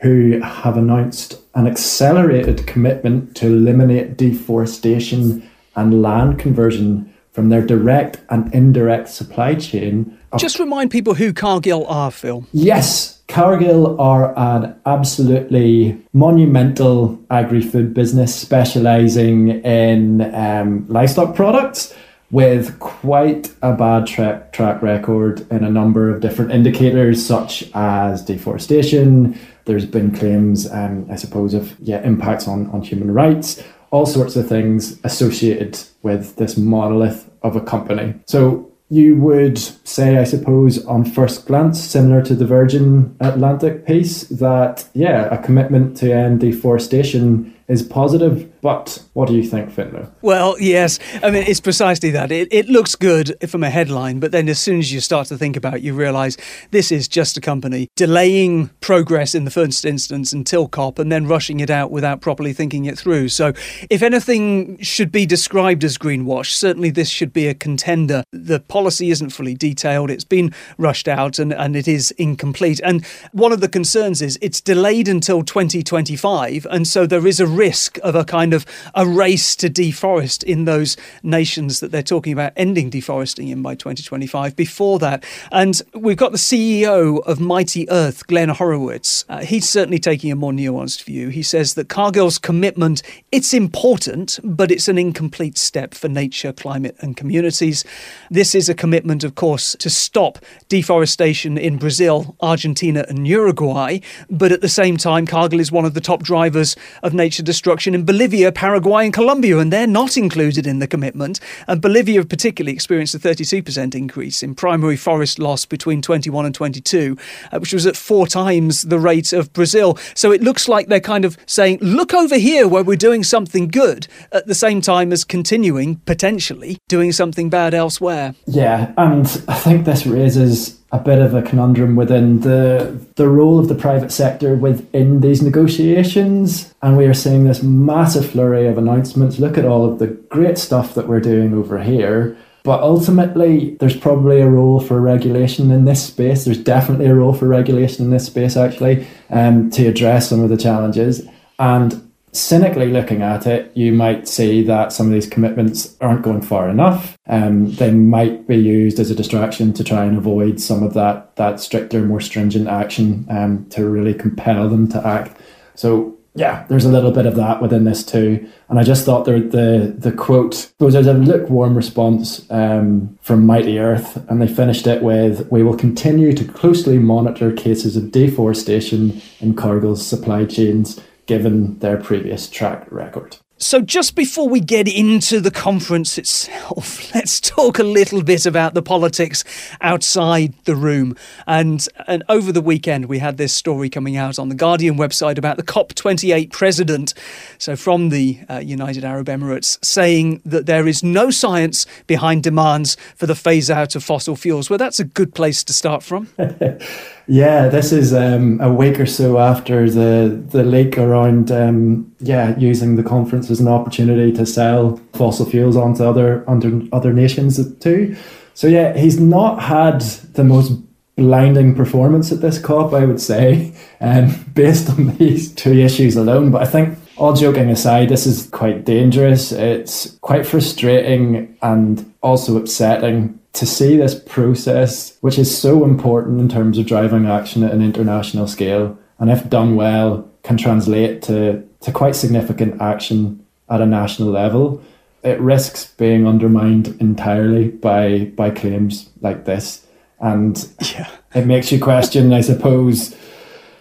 who 0.00 0.40
have 0.40 0.78
announced 0.78 1.38
an 1.54 1.66
accelerated 1.66 2.66
commitment 2.66 3.36
to 3.36 3.48
eliminate 3.48 4.16
deforestation 4.16 5.46
and 5.74 6.00
land 6.00 6.38
conversion 6.38 7.12
from 7.32 7.50
their 7.50 7.60
direct 7.60 8.20
and 8.30 8.52
indirect 8.54 9.10
supply 9.10 9.56
chain. 9.56 10.18
Just 10.38 10.58
remind 10.58 10.90
people 10.90 11.12
who 11.12 11.34
Cargill 11.34 11.86
are, 11.86 12.10
Phil. 12.10 12.46
Yes, 12.52 13.15
Cargill 13.28 14.00
are 14.00 14.38
an 14.38 14.74
absolutely 14.86 16.00
monumental 16.12 17.18
agri 17.30 17.60
food 17.60 17.92
business 17.92 18.34
specializing 18.34 19.62
in 19.64 20.34
um, 20.34 20.86
livestock 20.88 21.34
products 21.34 21.92
with 22.30 22.78
quite 22.78 23.52
a 23.62 23.72
bad 23.72 24.06
track, 24.06 24.52
track 24.52 24.82
record 24.82 25.46
in 25.50 25.64
a 25.64 25.70
number 25.70 26.12
of 26.12 26.20
different 26.20 26.52
indicators, 26.52 27.24
such 27.24 27.68
as 27.74 28.24
deforestation. 28.24 29.38
There's 29.64 29.86
been 29.86 30.14
claims, 30.14 30.70
um, 30.70 31.06
I 31.10 31.16
suppose, 31.16 31.54
of 31.54 31.78
yeah, 31.80 32.02
impacts 32.02 32.48
on, 32.48 32.68
on 32.70 32.82
human 32.82 33.12
rights, 33.12 33.62
all 33.90 34.06
sorts 34.06 34.36
of 34.36 34.48
things 34.48 34.98
associated 35.04 35.78
with 36.02 36.36
this 36.36 36.56
monolith 36.56 37.30
of 37.42 37.56
a 37.56 37.60
company. 37.60 38.14
So 38.26 38.70
you 38.88 39.16
would 39.16 39.58
say, 39.58 40.18
I 40.18 40.24
suppose, 40.24 40.84
on 40.86 41.04
first 41.04 41.46
glance, 41.46 41.82
similar 41.82 42.22
to 42.22 42.34
the 42.34 42.46
Virgin 42.46 43.16
Atlantic 43.20 43.84
piece, 43.84 44.22
that, 44.28 44.88
yeah, 44.94 45.24
a 45.34 45.42
commitment 45.42 45.96
to 45.98 46.12
end 46.12 46.40
deforestation 46.40 47.55
is 47.68 47.82
positive. 47.82 48.50
But 48.60 49.02
what 49.12 49.28
do 49.28 49.34
you 49.34 49.42
think, 49.42 49.70
Finlay? 49.70 50.06
Well, 50.22 50.56
yes. 50.60 50.98
I 51.22 51.30
mean, 51.30 51.44
it's 51.46 51.60
precisely 51.60 52.10
that. 52.10 52.30
It, 52.30 52.48
it 52.50 52.68
looks 52.68 52.94
good 52.94 53.34
from 53.48 53.62
a 53.62 53.70
headline, 53.70 54.20
but 54.20 54.32
then 54.32 54.48
as 54.48 54.58
soon 54.58 54.78
as 54.78 54.92
you 54.92 55.00
start 55.00 55.28
to 55.28 55.38
think 55.38 55.56
about 55.56 55.74
it, 55.74 55.82
you 55.82 55.94
realise 55.94 56.36
this 56.70 56.92
is 56.92 57.08
just 57.08 57.36
a 57.36 57.40
company 57.40 57.88
delaying 57.96 58.68
progress 58.80 59.34
in 59.34 59.44
the 59.44 59.50
first 59.50 59.84
instance 59.84 60.32
until 60.32 60.68
COP 60.68 60.98
and 60.98 61.10
then 61.10 61.26
rushing 61.26 61.60
it 61.60 61.70
out 61.70 61.90
without 61.90 62.20
properly 62.20 62.52
thinking 62.52 62.84
it 62.84 62.98
through. 62.98 63.28
So, 63.28 63.52
if 63.90 64.02
anything 64.02 64.78
should 64.82 65.10
be 65.10 65.26
described 65.26 65.84
as 65.84 65.98
greenwash, 65.98 66.52
certainly 66.52 66.90
this 66.90 67.08
should 67.08 67.32
be 67.32 67.46
a 67.46 67.54
contender. 67.54 68.24
The 68.32 68.60
policy 68.60 69.10
isn't 69.10 69.30
fully 69.30 69.54
detailed, 69.54 70.10
it's 70.10 70.24
been 70.24 70.52
rushed 70.78 71.08
out 71.08 71.38
and, 71.38 71.52
and 71.52 71.76
it 71.76 71.88
is 71.88 72.10
incomplete. 72.12 72.80
And 72.84 73.04
one 73.32 73.52
of 73.52 73.60
the 73.60 73.68
concerns 73.68 74.22
is 74.22 74.38
it's 74.42 74.60
delayed 74.60 75.08
until 75.08 75.42
2025, 75.42 76.66
and 76.70 76.86
so 76.86 77.06
there 77.06 77.26
is 77.26 77.40
a 77.40 77.46
risk 77.56 77.98
of 78.02 78.14
a 78.14 78.24
kind 78.24 78.52
of 78.52 78.66
a 78.94 79.06
race 79.06 79.56
to 79.56 79.68
deforest 79.68 80.44
in 80.44 80.64
those 80.64 80.96
nations 81.22 81.80
that 81.80 81.90
they're 81.90 82.02
talking 82.02 82.32
about 82.32 82.52
ending 82.56 82.90
deforesting 82.90 83.48
in 83.48 83.62
by 83.62 83.74
2025 83.74 84.54
before 84.56 84.98
that. 84.98 85.24
And 85.50 85.80
we've 85.94 86.16
got 86.16 86.32
the 86.32 86.38
CEO 86.38 87.22
of 87.24 87.40
Mighty 87.40 87.88
Earth, 87.90 88.26
Glenn 88.26 88.50
Hurowitz. 88.50 89.24
Uh, 89.28 89.40
he's 89.40 89.68
certainly 89.68 89.98
taking 89.98 90.30
a 90.30 90.36
more 90.36 90.52
nuanced 90.52 91.04
view. 91.04 91.28
He 91.28 91.42
says 91.42 91.74
that 91.74 91.88
Cargill's 91.88 92.38
commitment, 92.38 93.02
it's 93.32 93.54
important, 93.54 94.38
but 94.44 94.70
it's 94.70 94.88
an 94.88 94.98
incomplete 94.98 95.58
step 95.58 95.94
for 95.94 96.08
nature, 96.08 96.52
climate 96.52 96.96
and 97.00 97.16
communities. 97.16 97.84
This 98.30 98.54
is 98.54 98.68
a 98.68 98.74
commitment, 98.74 99.24
of 99.24 99.34
course, 99.34 99.74
to 99.76 99.90
stop 99.90 100.38
deforestation 100.68 101.58
in 101.58 101.78
Brazil, 101.78 102.36
Argentina 102.40 103.04
and 103.08 103.26
Uruguay, 103.26 103.98
but 104.30 104.52
at 104.52 104.60
the 104.60 104.68
same 104.68 104.96
time, 104.96 105.26
Cargill 105.26 105.60
is 105.60 105.72
one 105.72 105.84
of 105.84 105.94
the 105.94 106.00
top 106.00 106.22
drivers 106.22 106.76
of 107.02 107.14
nature 107.14 107.42
destruction 107.46 107.94
in 107.94 108.04
Bolivia, 108.04 108.52
Paraguay, 108.52 109.06
and 109.06 109.14
Colombia, 109.14 109.58
and 109.58 109.72
they're 109.72 109.86
not 109.86 110.16
included 110.18 110.66
in 110.66 110.78
the 110.80 110.86
commitment. 110.86 111.40
And 111.66 111.80
Bolivia, 111.80 112.24
particularly, 112.24 112.74
experienced 112.74 113.14
a 113.14 113.18
32% 113.18 113.94
increase 113.94 114.42
in 114.42 114.54
primary 114.54 114.96
forest 114.96 115.38
loss 115.38 115.64
between 115.64 116.02
21 116.02 116.44
and 116.44 116.54
22, 116.54 117.16
uh, 117.52 117.58
which 117.58 117.72
was 117.72 117.86
at 117.86 117.96
four 117.96 118.26
times 118.26 118.82
the 118.82 118.98
rate 118.98 119.32
of 119.32 119.52
Brazil. 119.54 119.96
So 120.14 120.32
it 120.32 120.42
looks 120.42 120.68
like 120.68 120.88
they're 120.88 121.00
kind 121.00 121.24
of 121.24 121.38
saying, 121.46 121.78
look 121.80 122.12
over 122.12 122.36
here 122.36 122.68
where 122.68 122.84
we're 122.84 122.96
doing 122.96 123.24
something 123.24 123.68
good, 123.68 124.08
at 124.32 124.46
the 124.46 124.54
same 124.54 124.80
time 124.80 125.12
as 125.12 125.24
continuing, 125.24 125.96
potentially, 126.06 126.78
doing 126.88 127.12
something 127.12 127.48
bad 127.48 127.72
elsewhere. 127.72 128.34
Yeah, 128.46 128.92
and 128.98 129.26
I 129.48 129.54
think 129.54 129.84
this 129.86 130.06
raises 130.06 130.75
a 130.92 130.98
bit 130.98 131.18
of 131.18 131.34
a 131.34 131.42
conundrum 131.42 131.96
within 131.96 132.40
the 132.40 132.98
the 133.16 133.28
role 133.28 133.58
of 133.58 133.68
the 133.68 133.74
private 133.74 134.12
sector 134.12 134.54
within 134.54 135.20
these 135.20 135.42
negotiations 135.42 136.74
and 136.82 136.96
we 136.96 137.06
are 137.06 137.14
seeing 137.14 137.44
this 137.44 137.62
massive 137.62 138.30
flurry 138.30 138.66
of 138.66 138.78
announcements 138.78 139.38
look 139.38 139.58
at 139.58 139.64
all 139.64 139.84
of 139.84 139.98
the 139.98 140.06
great 140.06 140.58
stuff 140.58 140.94
that 140.94 141.08
we're 141.08 141.20
doing 141.20 141.52
over 141.54 141.82
here 141.82 142.36
But 142.66 142.80
ultimately, 142.82 143.76
there's 143.78 143.96
probably 143.96 144.40
a 144.40 144.48
role 144.48 144.80
for 144.80 145.00
regulation 145.00 145.70
in 145.70 145.84
this 145.84 146.04
space. 146.04 146.44
There's 146.44 146.58
definitely 146.58 147.06
a 147.06 147.14
role 147.14 147.32
for 147.32 147.46
regulation 147.46 148.04
in 148.04 148.10
this 148.10 148.26
space, 148.26 148.56
actually, 148.56 149.06
um, 149.30 149.70
to 149.70 149.86
address 149.86 150.28
some 150.28 150.42
of 150.42 150.50
the 150.50 150.56
challenges. 150.56 151.24
And 151.60 152.05
cynically 152.36 152.88
looking 152.88 153.22
at 153.22 153.46
it, 153.46 153.70
you 153.74 153.92
might 153.92 154.28
see 154.28 154.62
that 154.64 154.92
some 154.92 155.06
of 155.06 155.12
these 155.12 155.28
commitments 155.28 155.96
aren't 156.00 156.22
going 156.22 156.42
far 156.42 156.68
enough. 156.68 157.16
Um, 157.26 157.72
they 157.74 157.90
might 157.90 158.46
be 158.46 158.56
used 158.56 158.98
as 158.98 159.10
a 159.10 159.14
distraction 159.14 159.72
to 159.74 159.84
try 159.84 160.04
and 160.04 160.16
avoid 160.16 160.60
some 160.60 160.82
of 160.82 160.94
that 160.94 161.34
that 161.36 161.60
stricter, 161.60 162.02
more 162.02 162.20
stringent 162.20 162.68
action 162.68 163.26
um, 163.30 163.66
to 163.70 163.88
really 163.88 164.14
compel 164.14 164.68
them 164.68 164.88
to 164.88 165.06
act. 165.06 165.40
So 165.74 166.16
yeah, 166.36 166.66
there's 166.68 166.84
a 166.84 166.90
little 166.90 167.10
bit 167.10 167.24
of 167.24 167.34
that 167.36 167.62
within 167.62 167.84
this 167.84 168.04
too. 168.04 168.46
And 168.68 168.78
I 168.78 168.82
just 168.82 169.06
thought 169.06 169.24
the 169.24 169.40
the 169.40 169.94
the 169.96 170.12
quote 170.12 170.70
was 170.78 170.94
a 170.94 171.00
lukewarm 171.00 171.74
response 171.74 172.48
um, 172.50 173.18
from 173.22 173.46
Mighty 173.46 173.78
Earth, 173.78 174.22
and 174.28 174.40
they 174.40 174.46
finished 174.46 174.86
it 174.86 175.02
with, 175.02 175.50
"We 175.50 175.62
will 175.62 175.76
continue 175.76 176.34
to 176.34 176.44
closely 176.44 176.98
monitor 176.98 177.52
cases 177.52 177.96
of 177.96 178.12
deforestation 178.12 179.22
in 179.40 179.54
Cargill's 179.54 180.06
supply 180.06 180.44
chains." 180.44 181.00
Given 181.26 181.78
their 181.80 181.96
previous 181.96 182.48
track 182.48 182.86
record. 182.90 183.38
So, 183.58 183.80
just 183.80 184.14
before 184.14 184.50
we 184.50 184.60
get 184.60 184.86
into 184.86 185.40
the 185.40 185.50
conference 185.50 186.18
itself, 186.18 187.10
let's 187.14 187.40
talk 187.40 187.78
a 187.78 187.84
little 187.84 188.22
bit 188.22 188.44
about 188.44 188.74
the 188.74 188.82
politics 188.82 189.44
outside 189.80 190.52
the 190.64 190.76
room. 190.76 191.16
And, 191.46 191.86
and 192.06 192.22
over 192.28 192.52
the 192.52 192.60
weekend, 192.60 193.06
we 193.06 193.18
had 193.18 193.38
this 193.38 193.54
story 193.54 193.88
coming 193.88 194.14
out 194.14 194.38
on 194.38 194.50
the 194.50 194.54
Guardian 194.54 194.96
website 194.96 195.38
about 195.38 195.56
the 195.56 195.62
COP28 195.62 196.52
president, 196.52 197.14
so 197.56 197.76
from 197.76 198.10
the 198.10 198.40
uh, 198.50 198.58
United 198.58 199.04
Arab 199.06 199.28
Emirates, 199.28 199.82
saying 199.82 200.42
that 200.44 200.66
there 200.66 200.86
is 200.86 201.02
no 201.02 201.30
science 201.30 201.86
behind 202.06 202.42
demands 202.42 202.98
for 203.14 203.26
the 203.26 203.34
phase 203.34 203.70
out 203.70 203.96
of 203.96 204.04
fossil 204.04 204.36
fuels. 204.36 204.68
Well, 204.68 204.78
that's 204.78 205.00
a 205.00 205.04
good 205.04 205.34
place 205.34 205.64
to 205.64 205.72
start 205.72 206.02
from. 206.02 206.28
Yeah, 207.28 207.68
this 207.68 207.90
is 207.90 208.14
um, 208.14 208.60
a 208.60 208.72
week 208.72 209.00
or 209.00 209.06
so 209.06 209.38
after 209.38 209.90
the 209.90 210.40
the 210.50 210.62
leak 210.62 210.96
around 210.96 211.50
um, 211.50 212.14
yeah 212.20 212.56
using 212.56 212.94
the 212.94 213.02
conference 213.02 213.50
as 213.50 213.58
an 213.58 213.66
opportunity 213.66 214.32
to 214.32 214.46
sell 214.46 215.00
fossil 215.12 215.44
fuels 215.44 215.76
onto 215.76 216.04
other 216.04 216.48
under 216.48 216.82
other 216.92 217.12
nations 217.12 217.58
too. 217.78 218.16
So 218.54 218.68
yeah, 218.68 218.96
he's 218.96 219.18
not 219.18 219.60
had 219.60 220.02
the 220.34 220.44
most 220.44 220.72
blinding 221.16 221.74
performance 221.74 222.30
at 222.30 222.42
this 222.42 222.58
COP, 222.58 222.92
I 222.92 223.04
would 223.04 223.20
say, 223.20 223.74
um, 224.00 224.44
based 224.54 224.88
on 224.90 225.16
these 225.16 225.52
two 225.52 225.72
issues 225.72 226.14
alone. 226.16 226.52
But 226.52 226.62
I 226.62 226.66
think 226.66 226.96
all 227.16 227.32
joking 227.32 227.70
aside, 227.70 228.08
this 228.08 228.26
is 228.26 228.48
quite 228.50 228.84
dangerous. 228.84 229.50
It's 229.50 230.16
quite 230.20 230.46
frustrating 230.46 231.56
and 231.62 232.12
also 232.22 232.56
upsetting 232.56 233.40
to 233.56 233.64
see 233.64 233.96
this 233.96 234.14
process, 234.14 235.16
which 235.22 235.38
is 235.38 235.56
so 235.56 235.82
important 235.82 236.40
in 236.40 236.48
terms 236.48 236.76
of 236.76 236.86
driving 236.86 237.26
action 237.26 237.64
at 237.64 237.72
an 237.72 237.80
international 237.80 238.46
scale, 238.46 238.98
and 239.18 239.30
if 239.30 239.48
done 239.48 239.76
well, 239.76 240.30
can 240.42 240.58
translate 240.58 241.22
to, 241.22 241.66
to 241.80 241.90
quite 241.90 242.14
significant 242.14 242.80
action 242.82 243.44
at 243.70 243.80
a 243.80 243.86
national 243.86 244.28
level, 244.28 244.82
it 245.22 245.40
risks 245.40 245.86
being 245.96 246.26
undermined 246.26 246.96
entirely 247.00 247.68
by 247.68 248.26
by 248.36 248.50
claims 248.50 249.08
like 249.22 249.46
this. 249.46 249.84
And 250.20 250.56
yeah. 250.92 251.10
it 251.34 251.46
makes 251.46 251.72
you 251.72 251.80
question, 251.80 252.32
I 252.32 252.42
suppose, 252.42 253.16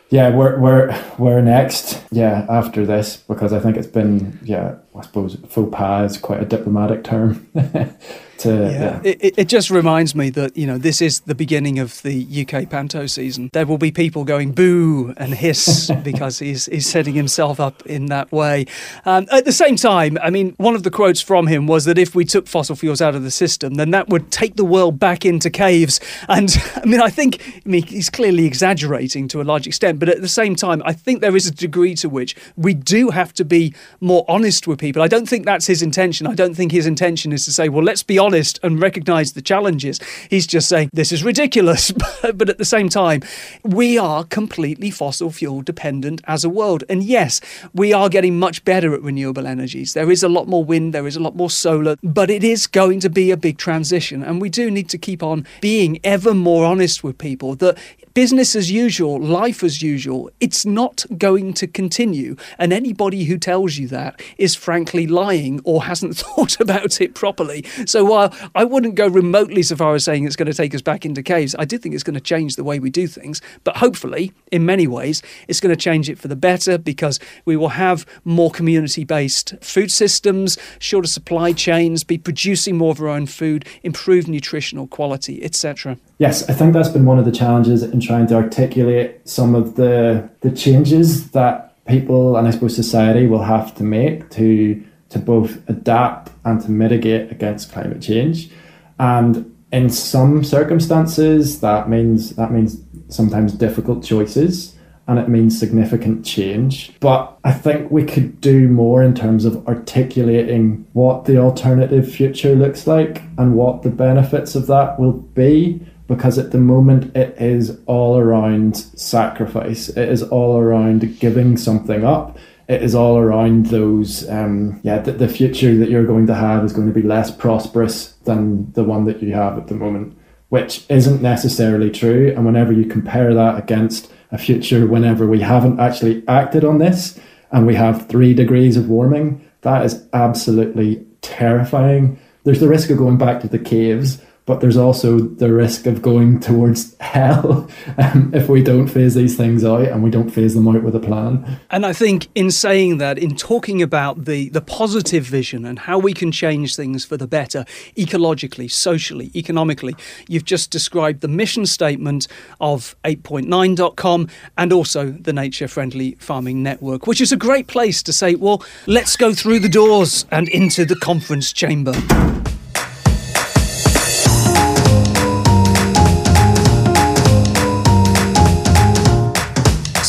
yeah, 0.10 0.34
we're 0.34 0.58
we're 0.58 1.04
we're 1.18 1.42
next, 1.42 2.02
yeah, 2.12 2.46
after 2.50 2.86
this, 2.86 3.18
because 3.18 3.52
I 3.52 3.60
think 3.60 3.76
it's 3.76 3.88
been, 3.88 4.40
yeah, 4.42 4.76
I 4.96 5.02
suppose 5.02 5.38
faux 5.50 5.70
pas 5.76 6.12
is 6.12 6.18
quite 6.18 6.42
a 6.42 6.46
diplomatic 6.46 7.04
term. 7.04 7.48
to 8.40 8.50
yeah. 8.50 8.70
yeah. 8.70 9.02
It, 9.04 9.38
it 9.38 9.48
just 9.48 9.70
reminds 9.70 10.16
me 10.16 10.30
that 10.32 10.56
you 10.58 10.68
know 10.68 10.78
this 10.78 11.02
is 11.02 11.22
the 11.22 11.36
beginning 11.36 11.80
of 11.80 12.02
the 12.02 12.46
UK 12.46 12.70
panto 12.70 13.06
season. 13.06 13.50
There 13.54 13.66
will 13.66 13.78
be 13.78 13.92
people 13.92 14.24
going 14.24 14.52
boo 14.52 15.14
and 15.18 15.34
hiss 15.34 15.92
because 16.04 16.40
he's 16.40 16.66
he's 16.66 16.90
setting 16.90 17.14
himself 17.14 17.60
up 17.60 17.86
in 17.86 18.08
that 18.08 18.32
way. 18.32 18.66
Um, 19.06 19.28
at 19.32 19.46
the 19.46 19.52
same 19.52 19.76
time, 19.76 20.18
I 20.22 20.30
mean, 20.30 20.54
one 20.58 20.76
of 20.76 20.84
the 20.84 20.92
quotes 20.92 21.22
from 21.22 21.48
him 21.48 21.68
was 21.68 21.86
that 21.86 21.98
if 21.98 22.16
we 22.16 22.26
took 22.26 22.48
fossil 22.48 22.76
fuels 22.76 23.02
out 23.02 23.16
of 23.16 23.24
the 23.24 23.32
system, 23.32 23.76
then 23.76 23.92
that 23.92 24.10
would 24.10 24.32
take 24.32 24.56
the 24.56 24.66
world 24.66 25.00
back 25.00 25.26
into 25.26 25.50
caves. 25.50 26.00
And 26.28 26.56
I 26.76 26.86
mean, 26.86 27.02
I 27.02 27.10
think 27.10 27.62
I 27.66 27.70
mean 27.70 27.84
he's 27.84 28.10
clearly 28.10 28.46
exaggerating 28.46 29.28
to 29.30 29.42
a 29.42 29.44
large 29.44 29.68
extent, 29.68 30.00
but 30.00 30.10
at 30.10 30.22
the 30.22 30.28
same 30.28 30.56
time, 30.56 30.82
I 30.86 30.94
think 30.94 31.22
there 31.22 31.36
is 31.36 31.48
a 31.48 31.52
degree 31.52 31.96
to 31.96 32.10
which 32.10 32.36
we 32.56 32.74
do 32.74 33.10
have 33.10 33.34
to 33.34 33.46
be 33.46 33.74
more 34.00 34.26
honest 34.28 34.68
with 34.68 34.80
people. 34.80 35.02
I 35.02 35.08
don't 35.08 35.28
think 35.28 35.46
that's 35.46 35.68
his 35.68 35.82
intention. 35.82 36.28
I 36.28 36.36
don't 36.36 36.56
think 36.56 36.72
his 36.72 36.86
intention 36.86 37.32
is 37.32 37.46
to 37.46 37.52
say, 37.52 37.70
well, 37.70 37.84
let's 37.84 38.04
be 38.04 38.20
honest 38.26 38.60
and 38.64 38.82
recognize 38.82 39.34
the 39.34 39.42
challenges. 39.42 40.00
He's 40.30 40.48
just 40.48 40.68
saying, 40.68 40.90
this 40.92 41.12
is 41.12 41.24
ridiculous. 41.24 41.92
but 42.22 42.50
at 42.50 42.58
the 42.58 42.66
same 42.66 42.90
time, 42.90 43.22
we 43.64 43.98
are 43.98 44.24
completely 44.24 44.90
fossil 44.90 45.30
fuel 45.32 45.62
dependent 45.62 46.22
as 46.26 46.44
a 46.44 46.50
world. 46.50 46.84
And 46.90 47.04
yes, 47.04 47.40
we 47.74 47.94
are 47.94 48.10
getting 48.10 48.40
much 48.40 48.66
better 48.66 48.94
at 48.94 49.02
renewable 49.02 49.46
energies. 49.46 49.94
There 49.94 50.12
is 50.12 50.24
a 50.24 50.30
lot 50.30 50.48
more 50.48 50.64
wind, 50.64 50.94
there 50.94 51.08
is 51.08 51.16
a 51.16 51.20
lot 51.20 51.36
more 51.36 51.50
solar, 51.50 51.96
but 52.04 52.30
it 52.30 52.44
is 52.44 52.68
going 52.68 53.00
to 53.02 53.10
be 53.10 53.32
a 53.32 53.38
big 53.38 53.58
transition. 53.58 54.24
And 54.24 54.42
we 54.42 54.50
do 54.50 54.72
need 54.72 54.90
to 54.90 54.98
keep 54.98 55.22
on 55.22 55.46
being 55.62 56.00
ever 56.04 56.34
more 56.34 56.66
honest 56.66 57.04
with 57.04 57.18
people 57.18 57.56
that 57.56 57.78
business 58.16 58.56
as 58.56 58.72
usual, 58.72 59.20
life 59.20 59.62
as 59.62 59.82
usual, 59.82 60.32
it's 60.40 60.66
not 60.66 61.06
going 61.18 61.54
to 61.54 61.68
continue. 61.68 62.38
And 62.58 62.72
anybody 62.72 63.26
who 63.26 63.38
tells 63.38 63.78
you 63.78 63.90
that 63.90 64.22
is 64.38 64.56
frankly 64.56 65.06
lying 65.06 65.60
or 65.66 65.84
hasn't 65.84 66.16
thought 66.18 66.60
about 66.60 67.02
it 67.02 67.14
properly. 67.14 67.66
So 67.86 68.06
while 68.06 68.34
I 68.56 68.64
wouldn't 68.64 68.96
go 68.96 69.08
remotely 69.08 69.62
so 69.64 69.76
far 69.76 69.94
as 69.94 70.06
saying 70.06 70.26
it's 70.26 70.38
going 70.38 70.50
to 70.50 70.54
take 70.54 70.74
us 70.74 70.82
back 70.82 71.06
into 71.06 71.22
caves, 71.22 71.56
I 71.60 71.66
do 71.66 71.78
think 71.78 71.94
it's 71.94 72.04
going 72.04 72.16
to 72.16 72.22
change 72.22 72.56
the 72.56 72.64
way 72.64 72.80
we 72.80 72.90
do 72.90 73.06
things. 73.06 73.42
But 73.66 73.78
hopefully, 73.78 74.32
in 74.50 74.66
many 74.66 74.88
ways, 74.88 75.22
it's 75.50 75.60
going 75.60 75.76
to 75.76 75.82
change 75.82 76.10
it 76.10 76.18
for 76.18 76.30
the 76.30 76.38
better 76.38 76.78
because 76.78 77.20
we 77.44 77.58
will 77.58 77.70
have 77.70 78.06
more 78.24 78.50
community 78.50 79.04
based 79.04 79.56
food 79.62 79.92
systems, 79.92 80.58
shorter 80.80 81.10
supply 81.10 81.52
chains, 81.52 82.06
be 82.06 82.18
producing 82.18 82.78
more 82.78 82.92
of 82.92 83.02
our 83.02 83.10
own 83.10 83.26
food, 83.26 83.68
improve 83.84 84.30
nutritional 84.30 84.88
quality, 84.88 85.44
etc. 85.44 85.98
Yes, 86.18 86.50
I 86.50 86.54
think 86.54 86.74
that's 86.74 86.90
been 86.90 87.06
one 87.06 87.20
of 87.20 87.26
the 87.26 87.32
challenges 87.32 87.84
in 87.84 88.00
trying 88.00 88.28
to 88.28 88.36
articulate 88.36 89.28
some 89.28 89.54
of 89.54 89.76
the 89.76 90.30
the 90.42 90.52
changes 90.52 91.32
that 91.32 91.84
people 91.86 92.38
and 92.38 92.48
I 92.48 92.52
suppose 92.52 92.76
society 92.76 93.28
will 93.28 93.44
have 93.44 93.76
to 93.76 93.84
make 93.84 94.30
to 94.32 94.82
to 95.10 95.20
both 95.20 95.58
adapt 95.70 96.32
and 96.46 96.62
to 96.62 96.72
mitigate 96.72 97.32
against 97.32 97.72
climate 97.72 98.02
change. 98.02 98.50
And 98.98 99.52
in 99.72 99.90
some 99.90 100.44
circumstances 100.44 101.60
that 101.60 101.90
means 101.90 102.36
that 102.38 102.52
means 102.52 102.82
sometimes 103.10 103.54
difficult 103.54 104.04
choices 104.04 104.76
and 105.08 105.20
it 105.20 105.28
means 105.28 105.60
significant 105.60 106.26
change. 106.26 106.94
But 107.00 107.38
I 107.44 107.52
think 107.52 107.92
we 107.92 108.06
could 108.06 108.42
do 108.42 108.68
more 108.68 109.04
in 109.04 109.14
terms 109.14 109.46
of 109.46 109.68
articulating 109.68 110.88
what 110.94 111.26
the 111.26 111.38
alternative 111.38 112.12
future 112.12 112.56
looks 112.56 112.88
like 112.88 113.22
and 113.38 113.54
what 113.54 113.84
the 113.84 113.92
benefits 113.92 114.56
of 114.56 114.66
that 114.68 115.00
will 115.00 115.14
be 115.14 115.86
because 116.08 116.38
at 116.38 116.52
the 116.52 116.58
moment 116.58 117.16
it 117.16 117.36
is 117.42 117.80
all 117.86 118.18
around 118.18 118.78
sacrifice. 118.78 119.90
It 119.90 120.10
is 120.10 120.24
all 120.24 120.58
around 120.58 121.20
giving 121.20 121.58
something 121.58 122.04
up. 122.04 122.38
It 122.68 122.82
is 122.82 122.96
all 122.96 123.18
around 123.18 123.68
those, 123.68 124.28
um, 124.30 124.80
yeah, 124.84 125.00
the, 125.00 125.12
the 125.12 125.28
future 125.28 125.76
that 125.78 125.90
you're 125.90 126.06
going 126.06 126.28
to 126.28 126.36
have 126.36 126.64
is 126.64 126.74
going 126.74 126.88
to 126.88 126.94
be 126.94 127.08
less 127.08 127.30
prosperous 127.30 128.14
than 128.24 128.72
the 128.74 128.84
one 128.84 129.06
that 129.06 129.22
you 129.22 129.34
have 129.34 129.58
at 129.58 129.68
the 129.68 129.76
moment, 129.76 130.18
which 130.50 130.84
isn't 130.90 131.22
necessarily 131.22 131.92
true. 131.92 132.34
And 132.36 132.46
whenever 132.46 132.74
you 132.74 132.86
compare 132.86 133.34
that 133.36 133.60
against 133.60 134.12
a 134.32 134.38
future, 134.38 134.88
whenever 134.88 135.28
we 135.28 135.42
haven't 135.42 135.80
actually 135.80 136.24
acted 136.28 136.66
on 136.66 136.80
this 136.80 137.20
and 137.52 137.68
we 137.68 137.76
have 137.76 138.08
three 138.10 138.34
degrees 138.34 138.78
of 138.78 138.90
warming, 138.90 139.48
that 139.62 139.86
is 139.86 140.04
absolutely 140.14 141.06
terrifying. 141.22 142.20
There's 142.44 142.60
the 142.60 142.68
risk 142.68 142.90
of 142.90 142.98
going 142.98 143.18
back 143.18 143.42
to 143.42 143.48
the 143.48 143.60
caves 143.60 144.22
but 144.46 144.62
there's 144.62 144.78
also 144.78 145.20
the 145.20 145.52
risk 145.52 145.88
of 145.88 146.02
going 146.02 146.40
towards 146.40 146.96
hell 147.00 147.70
um, 147.98 148.32
if 148.34 148.48
we 148.48 148.62
don't 148.62 148.88
phase 148.88 149.16
these 149.16 149.36
things 149.36 149.66
out 149.66 149.88
and 149.88 150.04
we 150.04 150.10
don't 150.10 150.30
phase 150.30 150.54
them 150.54 150.68
out 150.68 150.84
with 150.84 150.96
a 150.96 151.00
plan. 151.00 151.60
And 151.72 151.86
I 151.86 151.94
think 151.94 152.28
in 152.36 152.52
saying 152.52 153.00
that, 153.00 153.18
in 153.18 153.36
talking 153.36 153.82
about 153.82 154.26
the, 154.26 154.50
the 154.50 154.62
positive 154.62 155.24
vision 155.24 155.66
and 155.66 155.80
how 155.80 155.98
we 155.98 156.14
can 156.14 156.32
change 156.32 156.76
things 156.76 157.06
for 157.06 157.18
the 157.18 157.28
better, 157.28 157.66
ecologically, 157.98 158.70
socially, 158.70 159.32
economically, 159.36 159.96
you've 160.28 160.46
just 160.46 160.70
described 160.70 161.22
the 161.22 161.28
mission 161.28 161.66
statement 161.66 162.28
of 162.62 162.96
8point9.com 163.04 164.30
and 164.58 164.74
also 164.74 165.12
the 165.12 165.34
Nature 165.34 165.68
Friendly 165.68 166.16
Farming 166.20 166.62
Network, 166.62 167.08
which 167.08 167.22
is 167.22 167.32
a 167.32 167.38
great 167.38 167.68
place 167.68 168.04
to 168.04 168.14
say, 168.14 168.36
well, 168.36 168.64
let's 168.86 169.16
go 169.16 169.34
through 169.34 169.60
the 169.60 169.70
doors 169.70 170.26
and 170.32 170.48
into 170.50 170.86
the 170.86 170.96
conference 170.96 171.52
chamber. 171.52 171.94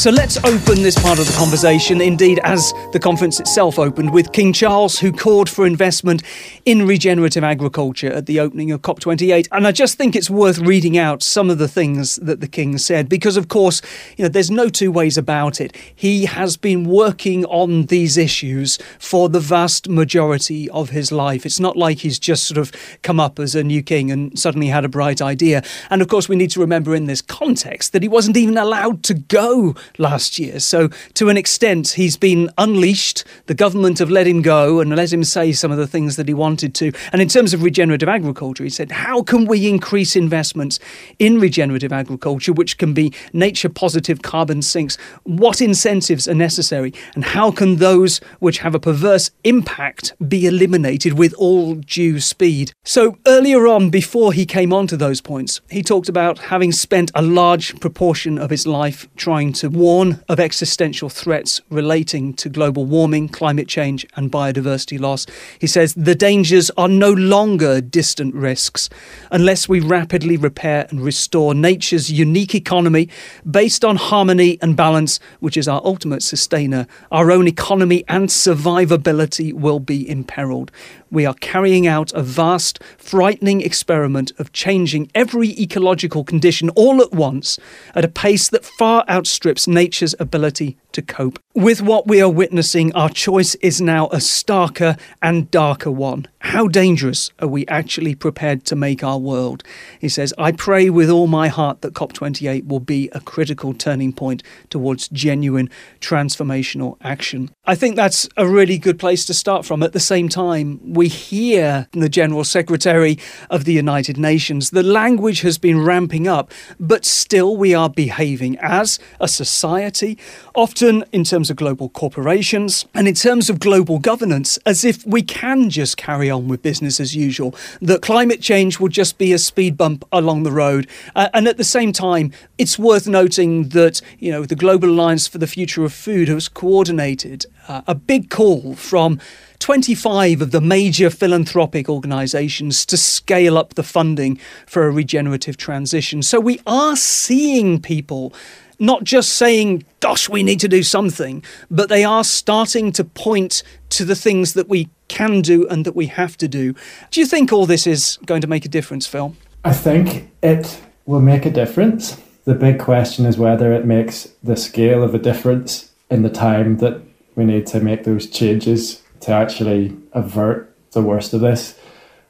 So 0.07 0.12
let's 0.12 0.37
open 0.45 0.85
this 0.85 0.97
part 0.97 1.19
of 1.19 1.27
the 1.27 1.33
conversation, 1.37 2.01
indeed, 2.01 2.38
as 2.45 2.73
the 2.92 3.01
conference 3.01 3.40
itself 3.40 3.77
opened, 3.77 4.12
with 4.12 4.31
King 4.31 4.53
Charles, 4.53 5.01
who 5.01 5.11
called 5.11 5.51
for 5.51 5.66
investment 5.66 6.23
in 6.64 6.87
regenerative 6.87 7.42
agriculture 7.42 8.12
at 8.12 8.27
the 8.27 8.38
opening 8.38 8.71
of 8.71 8.83
COP28. 8.83 9.49
And 9.51 9.66
I 9.66 9.73
just 9.73 9.99
think 9.99 10.14
it's 10.14 10.31
worth 10.31 10.59
reading 10.59 10.97
out 10.97 11.25
some 11.25 11.51
of 11.51 11.59
the 11.59 11.66
things 11.66 12.21
that 12.23 12.38
the 12.38 12.47
King 12.47 12.79
said, 12.79 13.09
because, 13.09 13.37
of 13.37 13.49
course, 13.49 13.83
you 14.16 14.23
know, 14.23 14.29
there's 14.29 14.49
no 14.49 14.69
two 14.69 14.92
ways 14.92 15.19
about 15.19 15.61
it. 15.61 15.77
He 15.97 16.27
has 16.27 16.57
been 16.57 16.85
working 16.85 17.45
on 17.47 17.87
these 17.87 18.16
issues 18.16 18.79
for 19.01 19.29
the 19.29 19.40
vast 19.40 19.88
majority 19.88 20.71
of 20.71 20.90
his 20.90 21.11
life. 21.11 21.45
It's 21.45 21.59
not 21.59 21.77
like 21.77 21.99
he's 21.99 22.21
just 22.21 22.47
sort 22.47 22.59
of 22.59 22.71
come 23.03 23.19
up 23.19 23.40
as 23.40 23.57
a 23.57 23.64
new 23.64 23.83
king 23.83 24.12
and 24.12 24.38
suddenly 24.38 24.69
had 24.69 24.85
a 24.85 24.88
bright 24.88 25.21
idea. 25.21 25.64
And, 25.90 26.01
of 26.01 26.07
course, 26.07 26.29
we 26.29 26.37
need 26.37 26.51
to 26.51 26.61
remember 26.61 26.95
in 26.95 27.07
this 27.07 27.23
context 27.23 27.92
that 27.92 28.05
he 28.05 28.09
wasn't 28.09 28.37
even 28.37 28.57
allowed 28.57 29.03
to 29.03 29.14
go 29.14 29.75
last 29.99 30.39
year. 30.39 30.61
So, 30.61 30.89
to 31.15 31.29
an 31.29 31.37
extent, 31.37 31.91
he's 31.91 32.17
been 32.17 32.51
unleashed. 32.59 33.25
The 33.47 33.55
government 33.55 33.99
have 33.99 34.11
let 34.11 34.27
him 34.27 34.43
go 34.43 34.81
and 34.81 34.95
let 34.95 35.13
him 35.13 35.25
say 35.25 35.53
some 35.53 35.71
of 35.71 35.79
the 35.79 35.87
things 35.87 36.17
that 36.17 36.29
he 36.29 36.35
wanted 36.35 36.75
to. 36.77 36.93
And 37.13 37.23
in 37.23 37.29
terms 37.29 37.55
of 37.55 37.63
regenerative 37.63 38.09
agriculture, 38.09 38.65
he 38.65 38.71
said, 38.71 38.91
How 38.91 39.23
can 39.23 39.47
we 39.47 39.69
increase 39.69 40.17
investments 40.17 40.79
in 41.19 41.41
regenerative 41.41 41.93
agriculture, 41.93 42.53
which 42.53 42.79
can 42.79 42.95
be 42.95 43.13
nature 43.33 43.69
positive 43.69 44.23
carbon 44.23 44.63
sinks? 44.63 44.97
What 45.25 45.61
incentives 45.61 46.29
are 46.29 46.35
necessary? 46.35 46.93
And 47.15 47.25
how 47.25 47.51
can 47.51 47.77
those 47.77 48.19
which 48.39 48.59
have 48.59 48.75
a 48.75 48.81
perverse 48.81 49.31
impact 49.45 50.15
be 50.29 50.47
eliminated 50.47 51.15
with 51.15 51.35
all 51.35 51.75
due 51.75 52.21
speed? 52.21 52.73
So, 52.85 53.19
earlier 53.27 53.67
on, 53.67 53.91
before 53.91 54.33
he 54.33 54.47
came 54.47 54.73
on 54.73 54.87
to 54.89 54.97
those 54.97 55.21
points, 55.21 55.61
he 55.71 55.83
talked 55.83 56.09
about 56.09 56.39
having 56.39 56.73
spent 56.73 57.11
a 57.15 57.23
large 57.23 57.79
proportion 57.81 58.39
of 58.39 58.51
his 58.51 58.67
life 58.67 59.09
trying 59.17 59.53
to 59.55 59.69
warn 59.77 60.25
of 60.29 60.41
existential 60.41 61.09
threats 61.09 61.61
relating 61.71 62.35
to 62.35 62.49
global 62.49 62.85
warming, 62.85 63.29
climate 63.29 63.69
change, 63.69 64.07
and 64.17 64.33
biodiversity 64.33 64.99
loss. 64.99 65.27
He 65.61 65.67
says 65.67 65.95
the 65.95 66.15
dangers 66.15 66.71
are 66.77 66.89
no 66.89 67.12
longer 67.12 67.81
distant 67.81 68.35
risks 68.35 68.89
unless 69.31 69.69
we 69.69 69.81
rapidly 69.81 70.37
repair 70.37 70.87
and 70.91 71.01
restore 71.01 71.55
nature's 71.55 72.11
unique 72.11 72.55
economy 72.55 73.09
based 73.49 73.85
on 73.85 73.97
harmony 73.97 74.59
and 74.62 74.77
balance, 74.77 75.21
which 75.41 75.57
is 75.57 75.69
our 75.69 75.81
ultimate 75.85 76.23
sustainer. 76.23 76.87
Our 77.12 77.31
own 77.31 77.47
economy 77.47 78.05
and 78.09 78.29
survivability 78.29 79.53
will 79.53 79.81
be 79.81 80.09
imperiled. 80.09 80.73
We 81.11 81.25
are 81.25 81.35
carrying 81.35 81.87
out 81.87 82.12
a 82.15 82.23
vast, 82.23 82.83
frightening 82.99 83.61
experiment 83.61 84.33
of 84.39 84.53
changing 84.53 85.11
every 85.15 85.51
ecological 85.61 86.25
condition 86.25 86.71
all 86.71 87.01
at 87.01 87.12
once 87.12 87.59
at 87.95 88.05
a 88.05 88.09
pace 88.09 88.49
that 88.49 88.65
far 88.65 89.05
outstrips 89.09 89.66
nature's 89.67 90.15
ability 90.19 90.77
to 90.97 91.03
cope. 91.03 91.39
With 91.55 91.81
what 91.81 92.07
we 92.07 92.21
are 92.21 92.29
witnessing, 92.29 92.93
our 92.95 93.09
choice 93.09 93.55
is 93.57 93.81
now 93.81 94.07
a 94.09 94.17
starker 94.17 94.99
and 95.23 95.51
darker 95.51 95.91
one. 95.91 96.27
How 96.41 96.69
dangerous 96.69 97.31
are 97.41 97.49
we 97.49 97.67
actually 97.67 98.15
prepared 98.15 98.65
to 98.67 98.77
make 98.77 99.03
our 99.03 99.19
world? 99.19 99.63
He 100.01 100.09
says, 100.09 100.33
I 100.39 100.53
pray 100.53 100.91
with 100.91 101.11
all 101.11 101.27
my 101.27 101.49
heart 101.49 101.81
that 101.81 101.95
COP28 101.95 102.67
will 102.67 102.81
be 102.81 103.11
a 103.13 103.21
critical 103.21 103.75
turning 103.75 104.13
point 104.13 104.43
towards 104.71 105.09
genuine 105.09 105.69
transformational 106.01 106.97
action. 107.01 107.51
I 107.65 107.75
think 107.75 107.97
that's 107.97 108.29
a 108.37 108.47
really 108.47 108.79
good 108.79 108.99
place 108.99 109.27
to 109.27 109.35
start 109.35 109.65
from. 109.67 109.83
At 109.83 109.93
the 109.93 110.01
same 110.01 110.29
time, 110.29 110.81
we 110.95 111.09
hear 111.09 111.89
the 111.93 112.09
General 112.09 112.45
Secretary 112.45 113.19
of 113.51 113.65
the 113.65 113.73
United 113.73 114.17
Nations. 114.17 114.71
The 114.71 114.83
language 114.83 115.41
has 115.41 115.59
been 115.59 115.85
ramping 115.85 116.29
up, 116.29 116.53
but 116.79 117.05
still 117.05 117.57
we 117.57 117.75
are 117.75 117.91
behaving 117.91 118.57
as 118.59 118.99
a 119.21 119.29
society, 119.29 120.17
often 120.55 120.86
in 120.87 121.25
terms 121.25 121.51
of 121.51 121.57
global 121.57 121.88
corporations 121.88 122.87
and 122.94 123.09
in 123.09 123.14
terms 123.14 123.51
of 123.51 123.59
global 123.59 123.99
governance, 123.99 124.59
as 124.66 124.85
if 124.85 125.07
we 125.07 125.22
can 125.22 125.68
just 125.70 125.96
carry 125.96 126.31
on 126.31 126.49
with 126.49 126.62
business 126.62 127.01
as 127.01 127.14
usual, 127.14 127.55
that 127.81 128.03
climate 128.03 128.40
change 128.40 128.81
will 128.81 128.88
just 128.88 129.18
be 129.18 129.33
a 129.33 129.38
speed 129.38 129.77
bump 129.77 130.05
along 130.12 130.42
the 130.42 130.53
road. 130.53 130.88
Uh, 131.14 131.29
and 131.35 131.49
at 131.49 131.57
the 131.57 131.64
same 131.64 131.92
time, 131.92 132.33
it's 132.59 132.79
worth 132.79 133.07
noting 133.07 133.70
that, 133.70 134.01
you 134.18 134.31
know, 134.31 134.44
the 134.44 134.57
Global 134.57 134.88
Alliance 134.88 135.27
for 135.27 135.38
the 135.38 135.46
Future 135.46 135.85
of 135.85 135.92
Food 135.92 136.29
has 136.29 136.49
coordinated 136.49 137.46
uh, 137.68 137.83
a 137.87 137.94
big 137.94 138.31
call 138.31 138.75
from 138.75 139.20
25 139.59 140.42
of 140.42 140.51
the 140.51 140.61
major 140.61 141.11
philanthropic 141.11 141.88
organizations 141.88 142.85
to 142.87 142.96
scale 142.96 143.57
up 143.57 143.75
the 143.75 143.83
funding 143.83 144.38
for 144.66 144.87
a 144.87 144.90
regenerative 144.90 145.57
transition. 145.57 146.22
So 146.22 146.38
we 146.38 146.61
are 146.66 146.96
seeing 146.96 147.81
people 147.81 148.33
not 148.79 149.05
just 149.05 149.35
saying, 149.35 149.85
gosh, 150.01 150.29
we 150.29 150.43
need 150.43 150.61
to 150.61 150.69
do 150.69 150.83
something, 150.83 151.43
but 151.71 151.89
they 151.89 152.05
are 152.05 152.25
starting 152.25 152.93
to 152.93 153.05
point 153.05 153.62
to 153.91 154.05
the 154.05 154.15
things 154.15 154.55
that 154.55 154.69
we 154.69 154.89
can 155.09 155.41
do 155.41 155.67
and 155.69 155.85
that 155.85 155.97
we 155.97 156.07
have 156.07 156.37
to 156.39 156.49
do. 156.49 156.75
Do 157.11 157.21
you 157.21 157.27
think 157.27 157.53
all 157.53 157.67
this 157.67 157.87
is 157.87 158.19
going 158.27 158.41
to 158.41 158.47
make 158.47 158.65
a 158.65 158.69
difference, 158.69 159.07
Phil? 159.07 159.35
I 159.65 159.73
think 159.73 160.31
it 160.43 160.81
will 161.07 161.21
make 161.21 161.47
a 161.47 161.51
difference. 161.51 162.21
The 162.45 162.55
big 162.55 162.79
question 162.79 163.27
is 163.27 163.39
whether 163.39 163.73
it 163.73 163.85
makes 163.85 164.29
the 164.43 164.57
scale 164.57 165.03
of 165.03 165.15
a 165.15 165.19
difference 165.19 165.91
in 166.11 166.23
the 166.23 166.31
time 166.31 166.79
that 166.79 167.01
we 167.35 167.45
need 167.45 167.67
to 167.69 167.81
make 167.81 168.05
those 168.05 168.29
changes 168.29 169.03
to 169.21 169.33
actually 169.33 169.97
avert 170.12 170.75
the 170.93 171.03
worst 171.03 171.33
of 171.35 171.41
this. 171.41 171.79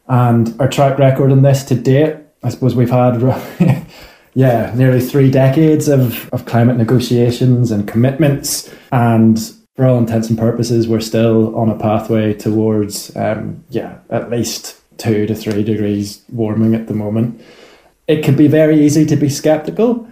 And 0.09 0.59
our 0.61 0.69
track 0.69 0.99
record 0.99 1.33
in 1.33 1.43
this 1.43 1.65
to 1.65 1.75
date, 1.75 2.17
I 2.43 2.49
suppose 2.49 2.75
we've 2.75 2.91
had, 2.91 3.21
yeah, 4.37 4.71
nearly 4.75 5.01
three 5.01 5.31
decades 5.31 5.89
of, 5.89 6.29
of 6.29 6.45
climate 6.45 6.77
negotiations 6.77 7.71
and 7.71 7.89
commitments. 7.89 8.71
And 8.93 9.41
for 9.75 9.87
all 9.87 9.97
intents 9.97 10.29
and 10.29 10.39
purposes, 10.39 10.87
we're 10.87 11.01
still 11.01 11.57
on 11.57 11.71
a 11.71 11.79
pathway 11.79 12.35
towards, 12.35 13.17
um, 13.17 13.65
yeah, 13.71 13.97
at 14.11 14.29
least 14.29 14.79
two 14.99 15.25
to 15.25 15.35
three 15.35 15.65
degrees 15.65 16.23
warming 16.31 16.75
at 16.75 16.87
the 16.87 16.93
moment. 16.93 17.41
It 18.09 18.23
can 18.23 18.37
be 18.37 18.47
very 18.47 18.79
easy 18.79 19.07
to 19.07 19.17
be 19.17 19.31
skeptical, 19.31 20.07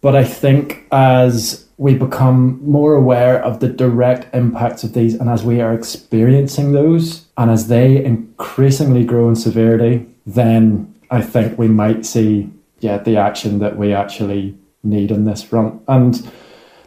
but 0.00 0.14
I 0.14 0.22
think 0.22 0.86
as 0.92 1.66
we 1.76 1.94
become 1.94 2.60
more 2.64 2.94
aware 2.94 3.42
of 3.42 3.58
the 3.58 3.68
direct 3.68 4.32
impacts 4.32 4.84
of 4.84 4.92
these, 4.92 5.14
and 5.14 5.28
as 5.28 5.42
we 5.42 5.60
are 5.60 5.74
experiencing 5.74 6.70
those, 6.70 7.26
and 7.36 7.50
as 7.50 7.66
they 7.66 8.04
increasingly 8.04 9.04
grow 9.04 9.28
in 9.28 9.34
severity, 9.34 10.06
then 10.24 10.94
I 11.10 11.22
think 11.22 11.58
we 11.58 11.66
might 11.66 12.06
see 12.06 12.50
yeah 12.84 12.98
the 12.98 13.16
action 13.16 13.58
that 13.58 13.76
we 13.76 13.92
actually 13.92 14.56
need 14.82 15.10
on 15.10 15.24
this 15.24 15.42
front. 15.42 15.82
And 15.88 16.30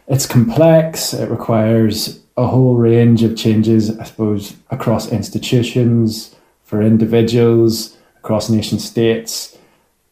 it's 0.06 0.26
complex. 0.26 1.12
It 1.12 1.30
requires 1.30 2.20
a 2.36 2.46
whole 2.46 2.76
range 2.76 3.22
of 3.24 3.36
changes, 3.36 3.98
I 3.98 4.04
suppose, 4.04 4.56
across 4.70 5.10
institutions, 5.10 6.34
for 6.64 6.80
individuals, 6.80 7.96
across 8.16 8.48
nation 8.48 8.78
states 8.78 9.58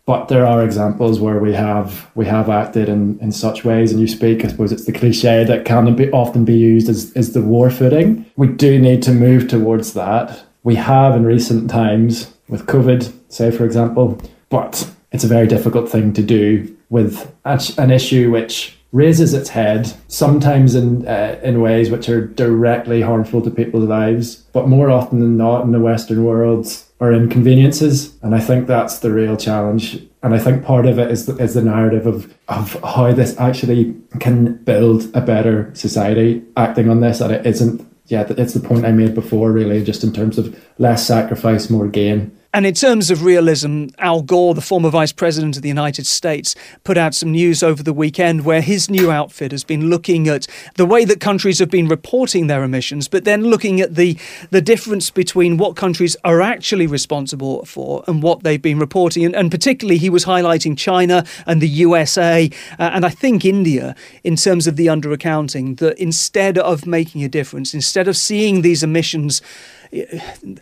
but 0.06 0.28
there 0.28 0.46
are 0.46 0.64
examples 0.64 1.18
where 1.20 1.40
we 1.40 1.52
have 1.52 2.08
we 2.14 2.24
have 2.24 2.48
acted 2.48 2.88
in, 2.88 3.18
in 3.18 3.32
such 3.32 3.64
ways 3.64 3.90
and 3.90 4.00
you 4.00 4.06
speak 4.06 4.44
i 4.44 4.48
suppose 4.48 4.72
it's 4.72 4.86
the 4.86 4.92
cliche 4.92 5.44
that 5.44 5.64
can 5.64 5.94
be, 5.94 6.10
often 6.12 6.44
be 6.44 6.56
used 6.56 6.88
as, 6.88 7.12
as 7.14 7.32
the 7.32 7.42
war 7.42 7.70
footing 7.70 8.24
we 8.36 8.46
do 8.46 8.78
need 8.78 9.02
to 9.02 9.12
move 9.12 9.48
towards 9.48 9.92
that 9.92 10.44
we 10.62 10.76
have 10.76 11.14
in 11.14 11.24
recent 11.24 11.68
times 11.68 12.32
with 12.48 12.66
covid 12.66 13.12
say 13.28 13.50
for 13.50 13.64
example 13.64 14.18
but 14.48 14.90
it's 15.16 15.24
a 15.24 15.28
very 15.28 15.46
difficult 15.46 15.88
thing 15.88 16.12
to 16.12 16.22
do 16.22 16.76
with 16.90 17.34
an 17.44 17.90
issue 17.90 18.30
which 18.30 18.78
raises 18.92 19.34
its 19.34 19.48
head 19.48 19.92
sometimes 20.08 20.74
in 20.74 21.06
uh, 21.08 21.40
in 21.42 21.60
ways 21.60 21.90
which 21.90 22.08
are 22.08 22.26
directly 22.26 23.00
harmful 23.02 23.42
to 23.42 23.50
people's 23.50 23.88
lives 23.88 24.36
but 24.52 24.68
more 24.68 24.90
often 24.90 25.18
than 25.20 25.36
not 25.36 25.64
in 25.64 25.72
the 25.72 25.80
western 25.80 26.22
world 26.22 26.66
are 27.00 27.12
inconveniences. 27.12 28.16
And 28.22 28.34
I 28.34 28.40
think 28.40 28.66
that's 28.66 29.00
the 29.00 29.12
real 29.12 29.36
challenge. 29.36 30.02
And 30.22 30.34
I 30.34 30.38
think 30.38 30.64
part 30.64 30.86
of 30.86 30.98
it 30.98 31.10
is 31.10 31.26
the, 31.26 31.36
is 31.36 31.54
the 31.54 31.62
narrative 31.62 32.06
of, 32.06 32.34
of 32.48 32.72
how 32.82 33.12
this 33.12 33.38
actually 33.38 33.94
can 34.18 34.54
build 34.64 35.14
a 35.14 35.20
better 35.20 35.70
society 35.74 36.42
acting 36.56 36.88
on 36.88 37.00
this. 37.00 37.20
And 37.20 37.32
it 37.32 37.44
isn't, 37.46 37.86
yeah, 38.06 38.24
it's 38.30 38.54
the 38.54 38.66
point 38.66 38.86
I 38.86 38.92
made 38.92 39.14
before, 39.14 39.52
really, 39.52 39.84
just 39.84 40.04
in 40.04 40.12
terms 40.12 40.38
of 40.38 40.58
less 40.78 41.06
sacrifice, 41.06 41.68
more 41.68 41.86
gain. 41.86 42.36
And 42.56 42.64
in 42.64 42.72
terms 42.72 43.10
of 43.10 43.22
realism, 43.22 43.88
Al 43.98 44.22
Gore, 44.22 44.54
the 44.54 44.62
former 44.62 44.88
Vice 44.88 45.12
President 45.12 45.56
of 45.56 45.62
the 45.62 45.68
United 45.68 46.06
States, 46.06 46.54
put 46.84 46.96
out 46.96 47.14
some 47.14 47.32
news 47.32 47.62
over 47.62 47.82
the 47.82 47.92
weekend 47.92 48.46
where 48.46 48.62
his 48.62 48.88
new 48.88 49.10
outfit 49.10 49.52
has 49.52 49.62
been 49.62 49.90
looking 49.90 50.26
at 50.26 50.46
the 50.76 50.86
way 50.86 51.04
that 51.04 51.20
countries 51.20 51.58
have 51.58 51.68
been 51.68 51.86
reporting 51.86 52.46
their 52.46 52.64
emissions, 52.64 53.08
but 53.08 53.24
then 53.24 53.42
looking 53.44 53.82
at 53.82 53.94
the, 53.94 54.16
the 54.52 54.62
difference 54.62 55.10
between 55.10 55.58
what 55.58 55.76
countries 55.76 56.16
are 56.24 56.40
actually 56.40 56.86
responsible 56.86 57.62
for 57.66 58.02
and 58.08 58.22
what 58.22 58.42
they've 58.42 58.62
been 58.62 58.78
reporting. 58.78 59.26
And, 59.26 59.36
and 59.36 59.50
particularly, 59.50 59.98
he 59.98 60.08
was 60.08 60.24
highlighting 60.24 60.78
China 60.78 61.26
and 61.44 61.60
the 61.60 61.68
USA, 61.68 62.48
uh, 62.78 62.90
and 62.94 63.04
I 63.04 63.10
think 63.10 63.44
India, 63.44 63.94
in 64.24 64.34
terms 64.34 64.66
of 64.66 64.76
the 64.76 64.86
underaccounting, 64.86 65.76
that 65.80 65.98
instead 65.98 66.56
of 66.56 66.86
making 66.86 67.22
a 67.22 67.28
difference, 67.28 67.74
instead 67.74 68.08
of 68.08 68.16
seeing 68.16 68.62
these 68.62 68.82
emissions 68.82 69.42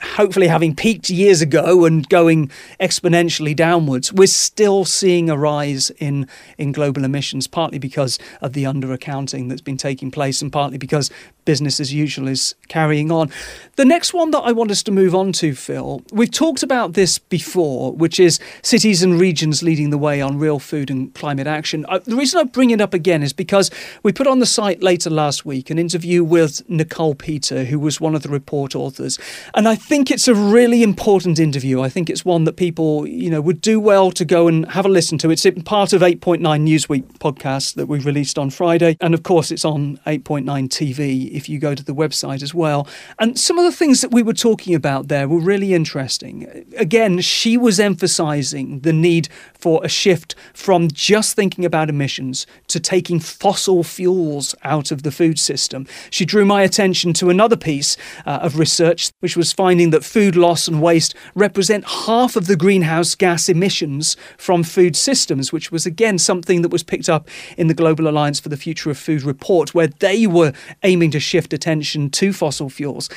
hopefully 0.02 0.46
having 0.46 0.74
peaked 0.74 1.10
years 1.10 1.42
ago 1.42 1.84
and 1.84 2.08
going 2.08 2.50
exponentially 2.80 3.54
downwards, 3.54 4.12
we're 4.12 4.26
still 4.26 4.84
seeing 4.84 5.30
a 5.30 5.36
rise 5.36 5.90
in, 5.90 6.28
in 6.58 6.72
global 6.72 7.04
emissions, 7.04 7.46
partly 7.46 7.78
because 7.78 8.18
of 8.40 8.52
the 8.52 8.64
underaccounting 8.64 9.48
that's 9.48 9.60
been 9.60 9.76
taking 9.76 10.10
place 10.10 10.42
and 10.42 10.52
partly 10.52 10.78
because 10.78 11.10
business 11.44 11.80
as 11.80 11.92
usual 11.92 12.28
is 12.28 12.54
carrying 12.68 13.10
on. 13.10 13.30
The 13.76 13.84
next 13.84 14.14
one 14.14 14.30
that 14.30 14.40
I 14.40 14.52
want 14.52 14.70
us 14.70 14.82
to 14.84 14.92
move 14.92 15.14
on 15.14 15.32
to, 15.32 15.54
Phil, 15.54 16.02
we've 16.12 16.30
talked 16.30 16.62
about 16.62 16.92
this 16.92 17.18
before, 17.18 17.92
which 17.92 18.20
is 18.20 18.38
cities 18.62 19.02
and 19.02 19.18
regions 19.18 19.62
leading 19.62 19.90
the 19.90 19.98
way 19.98 20.20
on 20.20 20.38
real 20.38 20.58
food 20.58 20.90
and 20.90 21.12
climate 21.14 21.46
action. 21.46 21.84
Uh, 21.88 21.98
the 21.98 22.16
reason 22.16 22.40
I 22.40 22.44
bring 22.44 22.70
it 22.70 22.80
up 22.80 22.94
again 22.94 23.22
is 23.22 23.32
because 23.32 23.70
we 24.02 24.12
put 24.12 24.26
on 24.26 24.38
the 24.38 24.46
site 24.46 24.82
later 24.82 25.10
last 25.10 25.44
week 25.44 25.70
an 25.70 25.78
interview 25.78 26.22
with 26.22 26.62
Nicole 26.68 27.14
Pita, 27.14 27.64
who 27.64 27.78
was 27.78 28.00
one 28.00 28.14
of 28.14 28.22
the 28.22 28.28
report 28.28 28.74
authors. 28.74 29.18
And 29.54 29.66
I 29.66 29.74
think 29.74 30.10
it's 30.10 30.28
a 30.28 30.34
really 30.34 30.82
important 30.82 31.38
interview. 31.38 31.80
I 31.80 31.88
think 31.88 32.08
it's 32.08 32.24
one 32.24 32.44
that 32.44 32.56
people, 32.56 33.06
you 33.06 33.30
know, 33.30 33.40
would 33.40 33.60
do 33.60 33.80
well 33.80 34.10
to 34.12 34.24
go 34.24 34.46
and 34.46 34.70
have 34.70 34.86
a 34.86 34.88
listen 34.88 35.18
to. 35.18 35.30
It's 35.30 35.46
part 35.64 35.92
of 35.92 36.00
8.9 36.00 36.40
Newsweek 36.40 37.18
podcast 37.18 37.74
that 37.74 37.86
we 37.86 37.98
released 37.98 38.38
on 38.38 38.50
Friday. 38.50 38.96
And 39.00 39.14
of 39.14 39.22
course, 39.22 39.50
it's 39.50 39.64
on 39.64 39.98
8.9 40.06 40.44
TV 40.68 41.33
if 41.34 41.48
you 41.48 41.58
go 41.58 41.74
to 41.74 41.84
the 41.84 41.94
website 41.94 42.42
as 42.42 42.54
well. 42.54 42.86
And 43.18 43.38
some 43.38 43.58
of 43.58 43.64
the 43.64 43.76
things 43.76 44.00
that 44.00 44.10
we 44.10 44.22
were 44.22 44.32
talking 44.32 44.74
about 44.74 45.08
there 45.08 45.28
were 45.28 45.40
really 45.40 45.74
interesting. 45.74 46.64
Again, 46.76 47.20
she 47.20 47.56
was 47.56 47.80
emphasizing 47.80 48.80
the 48.80 48.92
need 48.92 49.28
for 49.54 49.84
a 49.84 49.88
shift 49.88 50.34
from 50.52 50.88
just 50.88 51.34
thinking 51.34 51.64
about 51.64 51.88
emissions 51.88 52.46
to 52.68 52.78
taking 52.78 53.18
fossil 53.18 53.82
fuels 53.82 54.54
out 54.62 54.90
of 54.90 55.02
the 55.02 55.10
food 55.10 55.38
system. 55.38 55.86
She 56.10 56.24
drew 56.24 56.44
my 56.44 56.62
attention 56.62 57.12
to 57.14 57.30
another 57.30 57.56
piece 57.56 57.96
uh, 58.26 58.40
of 58.42 58.58
research, 58.58 59.10
which 59.20 59.36
was 59.36 59.52
finding 59.52 59.90
that 59.90 60.04
food 60.04 60.36
loss 60.36 60.68
and 60.68 60.82
waste 60.82 61.14
represent 61.34 61.84
half 61.84 62.36
of 62.36 62.46
the 62.46 62.56
greenhouse 62.56 63.14
gas 63.14 63.48
emissions 63.48 64.16
from 64.36 64.62
food 64.62 64.96
systems, 64.96 65.52
which 65.52 65.72
was 65.72 65.86
again 65.86 66.18
something 66.18 66.62
that 66.62 66.70
was 66.70 66.82
picked 66.82 67.08
up 67.08 67.28
in 67.56 67.66
the 67.66 67.74
Global 67.74 68.08
Alliance 68.08 68.40
for 68.40 68.48
the 68.48 68.56
Future 68.56 68.90
of 68.90 68.98
Food 68.98 69.22
report, 69.22 69.74
where 69.74 69.88
they 69.88 70.26
were 70.26 70.52
aiming 70.82 71.10
to 71.12 71.20
shift 71.24 71.52
attention 71.52 72.10
to 72.10 72.32
fossil 72.32 72.68
fuels. 72.68 73.08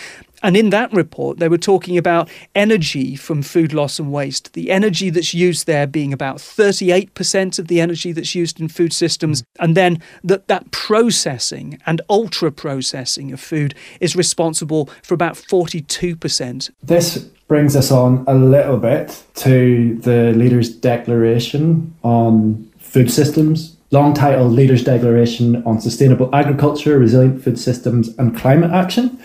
And 0.44 0.56
in 0.56 0.70
that 0.70 0.94
report, 0.94 1.40
they 1.40 1.50
were 1.50 1.58
talking 1.58 1.98
about 1.98 2.30
energy 2.54 3.16
from 3.16 3.42
food 3.42 3.74
loss 3.74 3.98
and 3.98 4.12
waste. 4.12 4.54
The 4.54 4.70
energy 4.70 5.10
that's 5.10 5.34
used 5.34 5.66
there 5.66 5.88
being 5.88 6.14
about 6.14 6.38
38% 6.38 7.60
of 7.60 7.68
the 7.68 7.82
energy 7.82 8.12
that's 8.12 8.36
used 8.36 8.60
in 8.60 8.68
food 8.68 8.94
systems. 8.94 9.42
Mm. 9.42 9.46
And 9.60 9.78
then 9.78 10.02
that, 10.24 10.48
that 10.48 10.72
processing 10.72 11.80
and 11.86 12.02
ultra 12.10 12.52
processing 12.52 13.32
of 13.32 13.40
food 13.40 13.74
is 14.00 14.16
responsible 14.16 14.90
for 15.02 15.14
about 15.14 15.36
42%. 15.36 16.70
This 16.84 17.18
brings 17.48 17.76
us 17.76 17.92
on 17.92 18.24
a 18.28 18.36
little 18.36 18.78
bit 18.78 19.24
to 19.36 19.96
the 19.96 20.34
Leaders' 20.34 20.70
Declaration 20.70 21.96
on 22.04 22.70
Food 22.78 23.12
Systems 23.12 23.77
long 23.92 24.14
title 24.14 24.48
Leaders' 24.48 24.84
Declaration 24.84 25.64
on 25.64 25.80
Sustainable 25.80 26.34
Agriculture, 26.34 27.00
Resilient 27.00 27.44
Food 27.44 27.60
Systems 27.60 28.10
and 28.18 28.36
Climate 28.36 28.72
Action. 28.72 29.20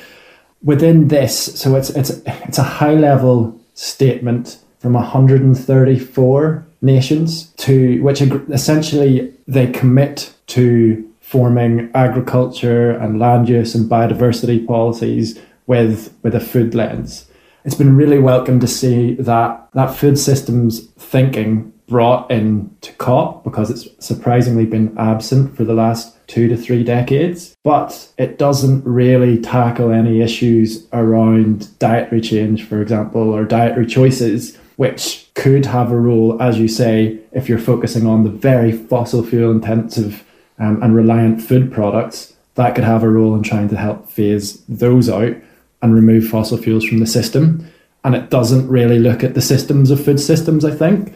Within 0.63 1.09
this, 1.09 1.61
so 1.61 1.75
it's 1.75 1.91
it's 1.91 2.11
it's 2.27 2.59
a 2.59 2.63
high 2.63 2.95
level 2.95 3.61
statement 3.75 4.59
from 4.79 4.93
134 4.93 6.67
nations 6.81 7.47
to 7.57 8.01
which 8.03 8.21
essentially 8.21 9.33
they 9.49 9.67
commit 9.69 10.35
to 10.49 11.09
forming 11.21 11.91
agriculture 11.95 12.91
and 12.91 13.19
land 13.19 13.49
use 13.49 13.75
and 13.75 13.91
biodiversity 13.91 14.65
policies 14.65 15.39
with 15.67 16.17
with 16.23 16.35
a 16.35 16.41
food 16.41 16.75
lens. 16.75 17.27
It's 17.65 17.77
been 17.77 17.97
really 17.97 18.19
welcome 18.19 18.61
to 18.61 18.67
see 18.69 19.15
that 19.15 19.69
that 19.75 19.95
food 19.95 20.19
systems 20.19 20.87
thinking 20.99 21.72
brought 21.89 22.31
in 22.31 22.75
to 22.81 22.93
COP 22.95 23.45
because 23.45 23.71
it's 23.71 23.89
surprisingly 24.05 24.65
been 24.65 24.97
absent 24.99 25.57
for 25.57 25.65
the 25.65 25.75
last 25.75 26.17
two 26.27 26.49
to 26.49 26.57
three 26.57 26.83
decades. 26.83 27.55
But 27.65 28.09
it 28.19 28.39
doesn't 28.39 28.85
really 28.85 29.41
tackle 29.41 29.91
any 29.91 30.21
issues 30.23 30.87
around 30.93 31.79
dietary 31.79 32.21
change, 32.21 32.65
for 32.65 32.81
example, 32.81 33.31
or 33.31 33.45
dietary 33.45 33.87
choices, 33.87 34.57
which 34.77 35.29
could 35.35 35.67
have 35.67 35.93
a 35.93 35.99
role, 35.99 36.41
as 36.43 36.59
you 36.59 36.69
say, 36.69 37.19
if 37.33 37.49
you're 37.49 37.59
focusing 37.59 38.07
on 38.07 38.25
the 38.25 38.31
very 38.31 38.73
fossil 38.73 39.23
fuel 39.23 39.51
intensive 39.51 40.25
um, 40.59 40.83
and 40.83 40.95
reliant 40.95 41.43
food 41.43 41.73
products. 41.73 42.35
That 42.55 42.75
could 42.75 42.85
have 42.85 43.03
a 43.03 43.09
role 43.09 43.35
in 43.35 43.43
trying 43.43 43.69
to 43.71 43.77
help 43.77 44.09
phase 44.09 44.63
those 44.67 45.09
out 45.09 45.35
and 45.81 45.95
remove 45.95 46.29
fossil 46.29 46.59
fuels 46.59 46.85
from 46.85 46.99
the 46.99 47.07
system. 47.07 47.67
And 48.05 48.15
it 48.15 48.31
doesn't 48.31 48.69
really 48.69 48.99
look 48.99 49.23
at 49.23 49.35
the 49.35 49.43
systems 49.43 49.91
of 49.91 50.05
food 50.05 50.21
systems, 50.21 50.65
I 50.65 50.75
think. 50.75 51.15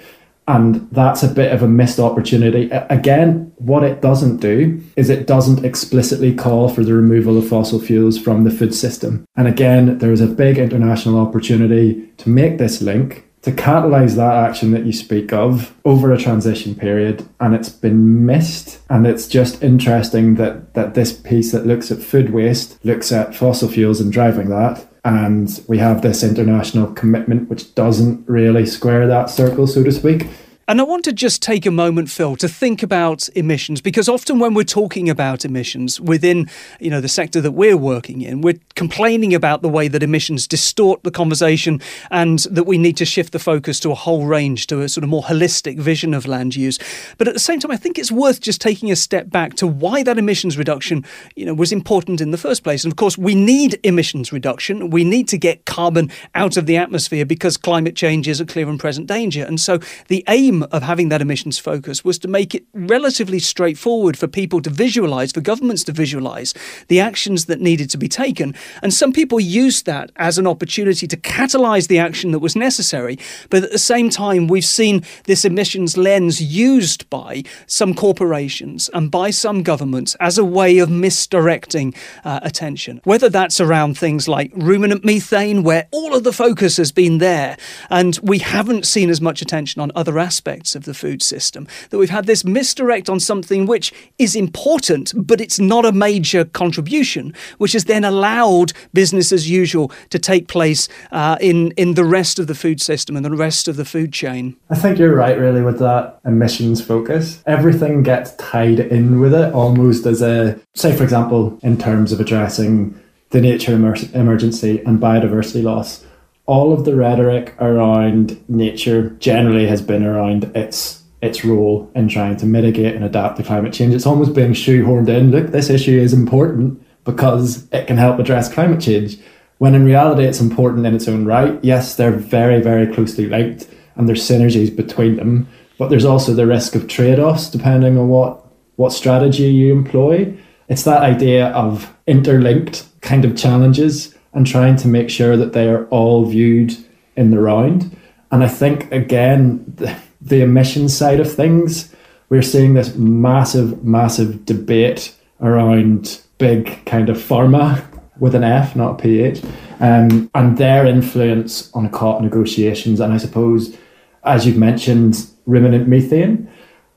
And 0.49 0.89
that's 0.93 1.23
a 1.23 1.29
bit 1.29 1.53
of 1.53 1.63
a 1.63 1.69
missed 1.69 1.99
opportunity. 1.99 2.71
Again, 2.71 3.53
what 3.57 3.83
it 3.83 4.01
doesn't 4.01 4.37
do 4.39 4.81
is 4.95 5.11
it 5.11 5.27
doesn't 5.27 5.65
explicitly 5.65 6.35
call 6.35 6.69
for 6.69 6.85
the 6.85 6.95
removal 6.95 7.37
of 7.37 7.49
fossil 7.49 7.81
fuels 7.81 8.19
from 8.19 8.45
the 8.45 8.51
food 8.51 8.75
system. 8.75 9.27
And 9.37 9.49
again, 9.49 9.99
there 9.99 10.13
is 10.13 10.21
a 10.21 10.27
big 10.27 10.59
international 10.59 11.19
opportunity 11.19 12.09
to 12.19 12.29
make 12.29 12.59
this 12.59 12.81
link, 12.81 13.25
to 13.43 13.53
catalyze 13.53 14.17
that 14.17 14.35
action 14.35 14.73
that 14.73 14.85
you 14.85 14.93
speak 14.93 15.33
of 15.33 15.75
over 15.85 16.13
a 16.13 16.19
transition 16.19 16.75
period. 16.75 17.29
And 17.41 17.55
it's 17.55 17.69
been 17.69 18.25
missed. 18.25 18.81
And 18.89 19.07
it's 19.07 19.27
just 19.27 19.63
interesting 19.63 20.37
that, 20.37 20.75
that 20.75 20.95
this 20.95 21.13
piece 21.13 21.53
that 21.53 21.67
looks 21.67 21.91
at 21.91 22.03
food 22.03 22.31
waste 22.31 22.85
looks 22.85 23.11
at 23.11 23.35
fossil 23.35 23.69
fuels 23.69 24.01
and 24.01 24.13
driving 24.13 24.49
that 24.51 24.87
and 25.07 25.63
we 25.69 25.79
have 25.79 26.03
this 26.03 26.25
international 26.25 26.93
commitment 26.95 27.49
which 27.49 27.77
doesn't 27.77 28.29
really 28.29 28.67
square 28.67 29.07
that 29.07 29.31
circle, 29.31 29.69
so 29.69 29.85
to 29.85 29.93
speak. 29.93 30.27
And 30.69 30.81
I 30.81 30.85
want 30.85 31.05
to 31.05 31.13
just 31.13 31.43
take 31.43 31.65
a 31.65 31.71
moment, 31.71 32.11
Phil, 32.11 32.35
to 32.37 32.49
think 32.49 32.83
about 32.83 33.29
emissions 33.37 33.81
because 33.81 34.09
often 34.09 34.41
when 34.41 34.53
we're 34.53 34.65
talking 34.65 35.09
about 35.09 35.45
emissions 35.45 36.01
within, 36.01 36.51
you 36.81 36.91
know, 36.91 37.01
the 37.01 37.09
sector 37.09 37.41
that 37.41 37.53
we're 37.53 37.77
working 37.77 38.21
in, 38.21 38.41
we're 38.41 38.59
complaining 38.75 39.33
about 39.33 39.63
the 39.63 39.69
way 39.69 39.87
that 39.87 40.03
emissions 40.03 40.49
distort 40.49 41.05
the 41.05 41.13
conversation 41.13 41.81
and 42.11 42.41
that 42.51 42.65
we 42.65 42.79
need 42.79 42.97
to 42.97 43.05
shift 43.05 43.33
the 43.33 43.39
focus 43.39 43.79
to 43.79 43.93
a 43.93 43.95
whole 43.95 44.27
range, 44.27 44.67
to 44.67 44.81
a 44.81 44.89
sort 44.89 45.05
of 45.05 45.11
more 45.11 45.23
holistic 45.23 45.79
vision 45.79 46.13
of 46.13 46.27
land 46.27 46.57
use. 46.57 46.81
But 47.17 47.29
at 47.29 47.35
the 47.35 47.39
same 47.39 47.61
time, 47.61 47.71
I 47.71 47.77
think 47.77 47.97
it's 47.97 48.11
worth 48.11 48.41
just 48.41 48.61
taking 48.61 48.91
a 48.91 48.97
step 48.97 49.31
back 49.31 49.55
to 49.57 49.69
why 49.69 50.03
that 50.03 50.19
emissions 50.19 50.59
reduction, 50.59 51.05
you 51.37 51.47
know, 51.47 51.55
was 51.55 51.71
important 51.71 52.21
in 52.21 52.33
the 52.33 52.39
first 52.39 52.65
place. 52.65 52.83
And 52.83 52.93
of 52.93 52.97
course, 52.97 53.17
we 53.17 53.37
need 53.37 53.79
emissions 53.85 54.33
reduction. 54.33 54.91
We 54.91 55.05
need 55.05 55.29
to 55.29 55.39
get 55.39 55.65
carbon 55.65 56.11
out 56.35 56.57
of 56.57 56.67
the 56.67 56.77
atmosphere 56.77 57.25
because 57.25 57.57
climate 57.57 57.95
change 57.95 58.27
is 58.27 58.41
a 58.41 58.45
clear 58.45 58.69
and 58.69 58.81
present 58.81 59.07
danger. 59.07 59.45
And 59.45 59.61
so 59.61 59.79
the 60.09 60.25
aim 60.27 60.56
aim 60.57 60.69
of 60.73 60.83
having 60.83 61.09
that 61.09 61.23
emissions 61.23 61.59
focus 61.59 62.05
was 62.05 62.19
to 62.19 62.29
make 62.29 62.55
it 62.55 62.65
relatively 62.73 63.39
straightforward 63.39 64.17
for 64.17 64.27
people 64.27 64.61
to 64.63 64.71
visualize, 64.71 65.33
for 65.33 65.41
governments 65.41 65.85
to 65.85 65.93
visualize 65.93 66.55
the 66.89 67.01
actions 67.01 67.47
that 67.47 67.61
needed 67.61 67.91
to 67.91 67.99
be 67.99 68.09
taken. 68.09 68.55
And 68.83 68.93
some 68.93 69.13
people 69.13 69.41
used 69.41 69.87
that 69.87 70.11
as 70.17 70.39
an 70.39 70.47
opportunity 70.47 71.07
to 71.07 71.17
catalyze 71.17 71.89
the 71.89 71.99
action 71.99 72.33
that 72.33 72.39
was 72.39 72.57
necessary. 72.57 73.19
But 73.51 73.65
at 73.65 73.73
the 73.73 73.79
same 73.79 74.11
time, 74.11 74.49
we've 74.49 74.65
seen 74.65 75.05
this 75.25 75.45
emissions 75.45 75.97
lens 75.97 76.43
used 76.43 77.09
by 77.11 77.45
some 77.67 77.95
corporations 77.95 78.91
and 78.95 79.11
by 79.11 79.31
some 79.31 79.63
governments 79.63 80.17
as 80.21 80.39
a 80.39 80.45
way 80.45 80.79
of 80.79 80.91
misdirecting 80.91 81.95
uh, 82.25 82.41
attention. 82.43 83.01
Whether 83.05 83.29
that's 83.29 83.61
around 83.61 83.99
things 83.99 84.29
like 84.29 84.53
ruminant 84.55 85.05
methane, 85.05 85.63
where 85.63 85.89
all 85.91 86.15
of 86.15 86.25
the 86.25 86.33
focus 86.33 86.77
has 86.77 86.93
been 86.93 87.19
there, 87.19 87.57
and 87.91 88.19
we 88.23 88.39
haven't 88.39 88.87
seen 88.87 89.11
as 89.11 89.21
much 89.21 89.43
attention 89.43 89.81
on 89.83 89.93
other 89.95 90.19
aspects 90.19 90.46
aspects 90.47 90.77
of 90.77 90.85
the 90.85 90.95
food 90.95 91.23
system. 91.23 91.67
That 91.91 91.99
we've 91.99 92.11
had 92.11 92.27
this 92.27 92.45
misdirect 92.45 93.09
on 93.09 93.19
something 93.21 93.67
which 93.67 93.93
is 94.19 94.37
important, 94.37 95.13
but 95.17 95.41
it's 95.41 95.59
not 95.59 95.85
a 95.85 95.93
major 95.93 96.45
contribution, 96.45 97.35
which 97.59 97.73
has 97.73 97.87
then 97.87 98.05
allowed 98.05 98.73
business 98.93 99.33
as 99.33 99.51
usual 99.51 99.91
to 100.11 100.19
take 100.19 100.47
place 100.47 100.89
uh, 101.11 101.37
in, 101.41 101.73
in 101.73 101.95
the 101.95 102.05
rest 102.05 102.39
of 102.39 102.47
the 102.47 102.55
food 102.55 102.81
system 102.81 103.17
and 103.17 103.25
the 103.25 103.31
rest 103.31 103.67
of 103.67 103.77
the 103.77 103.85
food 103.85 104.13
chain. 104.13 104.57
I 104.71 104.77
think 104.77 104.99
you're 104.99 105.17
right, 105.17 105.37
really, 105.39 105.63
with 105.63 105.81
that 105.81 106.21
emissions 106.25 106.81
focus. 106.81 107.43
Everything 107.47 108.05
gets 108.05 108.35
tied 108.37 108.79
in 108.79 109.19
with 109.19 109.35
it 109.35 109.53
almost 109.53 110.07
as 110.07 110.23
a, 110.23 110.59
say, 110.75 110.97
for 110.97 111.03
example, 111.03 111.59
in 111.63 111.77
terms 111.77 112.13
of 112.13 112.21
addressing 112.21 112.95
the 113.31 113.41
nature 113.41 113.75
emer- 113.75 113.97
emergency 114.15 114.81
and 114.87 115.01
biodiversity 115.01 115.63
loss 115.63 116.06
all 116.47 116.73
of 116.73 116.85
the 116.85 116.95
rhetoric 116.95 117.55
around 117.61 118.43
nature 118.49 119.11
generally 119.19 119.67
has 119.67 119.83
been 119.83 120.05
around 120.05 120.45
its 120.57 121.03
its 121.23 121.45
role 121.45 121.91
in 121.95 122.09
trying 122.09 122.37
to 122.37 122.47
mitigate 122.47 122.95
and 122.95 123.05
adapt 123.05 123.37
to 123.37 123.43
climate 123.43 123.73
change. 123.73 123.95
It's 123.95 124.07
almost 124.07 124.35
being 124.35 124.53
shoehorned 124.53 125.09
in. 125.09 125.31
Look, 125.31 125.49
this 125.49 125.71
issue 125.71 125.99
is 125.99 126.13
important 126.13 126.81
because 127.05 127.67
it 127.73 127.87
can 127.87 127.97
help 127.97 128.19
address 128.19 128.53
climate 128.53 128.81
change. 128.81 129.19
When 129.59 129.75
in 129.75 129.87
reality, 129.87 130.25
it's 130.25 130.41
important 130.41 130.87
in 130.87 130.95
its 130.95 131.09
own 131.09 131.25
right. 131.25 131.59
Yes, 131.65 131.97
they're 131.97 132.11
very, 132.11 132.61
very 132.61 132.93
closely 132.93 133.27
linked 133.27 133.67
and 133.97 134.07
there's 134.07 134.29
synergies 134.29 134.75
between 134.75 135.17
them, 135.17 135.49
but 135.79 135.89
there's 135.89 136.05
also 136.05 136.35
the 136.35 136.47
risk 136.47 136.75
of 136.75 136.87
trade 136.87 137.19
offs 137.19 137.49
depending 137.49 137.97
on 137.97 138.09
what, 138.09 138.47
what 138.77 138.93
strategy 138.93 139.45
you 139.45 139.73
employ. 139.73 140.37
It's 140.69 140.83
that 140.83 141.03
idea 141.03 141.49
of 141.49 141.97
interlinked 142.07 142.85
kind 143.01 143.25
of 143.25 143.37
challenges 143.37 144.16
and 144.37 144.47
trying 144.47 144.77
to 144.77 144.87
make 144.87 145.09
sure 145.09 145.35
that 145.37 145.55
they 145.55 145.67
are 145.67 145.87
all 145.87 146.27
viewed 146.27 146.77
in 147.17 147.31
the 147.31 147.41
round. 147.41 147.97
And 148.31 148.45
I 148.45 148.49
think, 148.49 148.93
again, 148.93 149.65
the, 149.77 149.97
the 150.21 150.43
emissions 150.43 150.95
side 150.95 151.21
of 151.21 151.33
things, 151.33 151.95
we're 152.29 152.43
seeing 152.43 152.75
this 152.75 152.95
massive, 152.97 153.83
massive 153.83 154.45
debate 154.45 155.17
around 155.41 156.21
big 156.37 156.85
kind 156.85 157.09
of 157.09 157.17
pharma 157.17 157.83
with 158.19 158.35
an 158.35 158.45
F, 158.45 158.77
not 158.77 159.01
a 159.01 159.03
PH, 159.03 159.43
um, 159.81 160.31
and 160.35 160.59
their 160.59 160.85
influence 160.85 161.73
on 161.73 161.89
COP 161.89 162.21
negotiations. 162.21 163.01
And 163.01 163.15
I 163.15 163.17
suppose, 163.17 163.75
as 164.23 164.47
you've 164.47 164.59
mentioned, 164.59 165.31
ruminant 165.47 165.89
methane. 165.89 166.51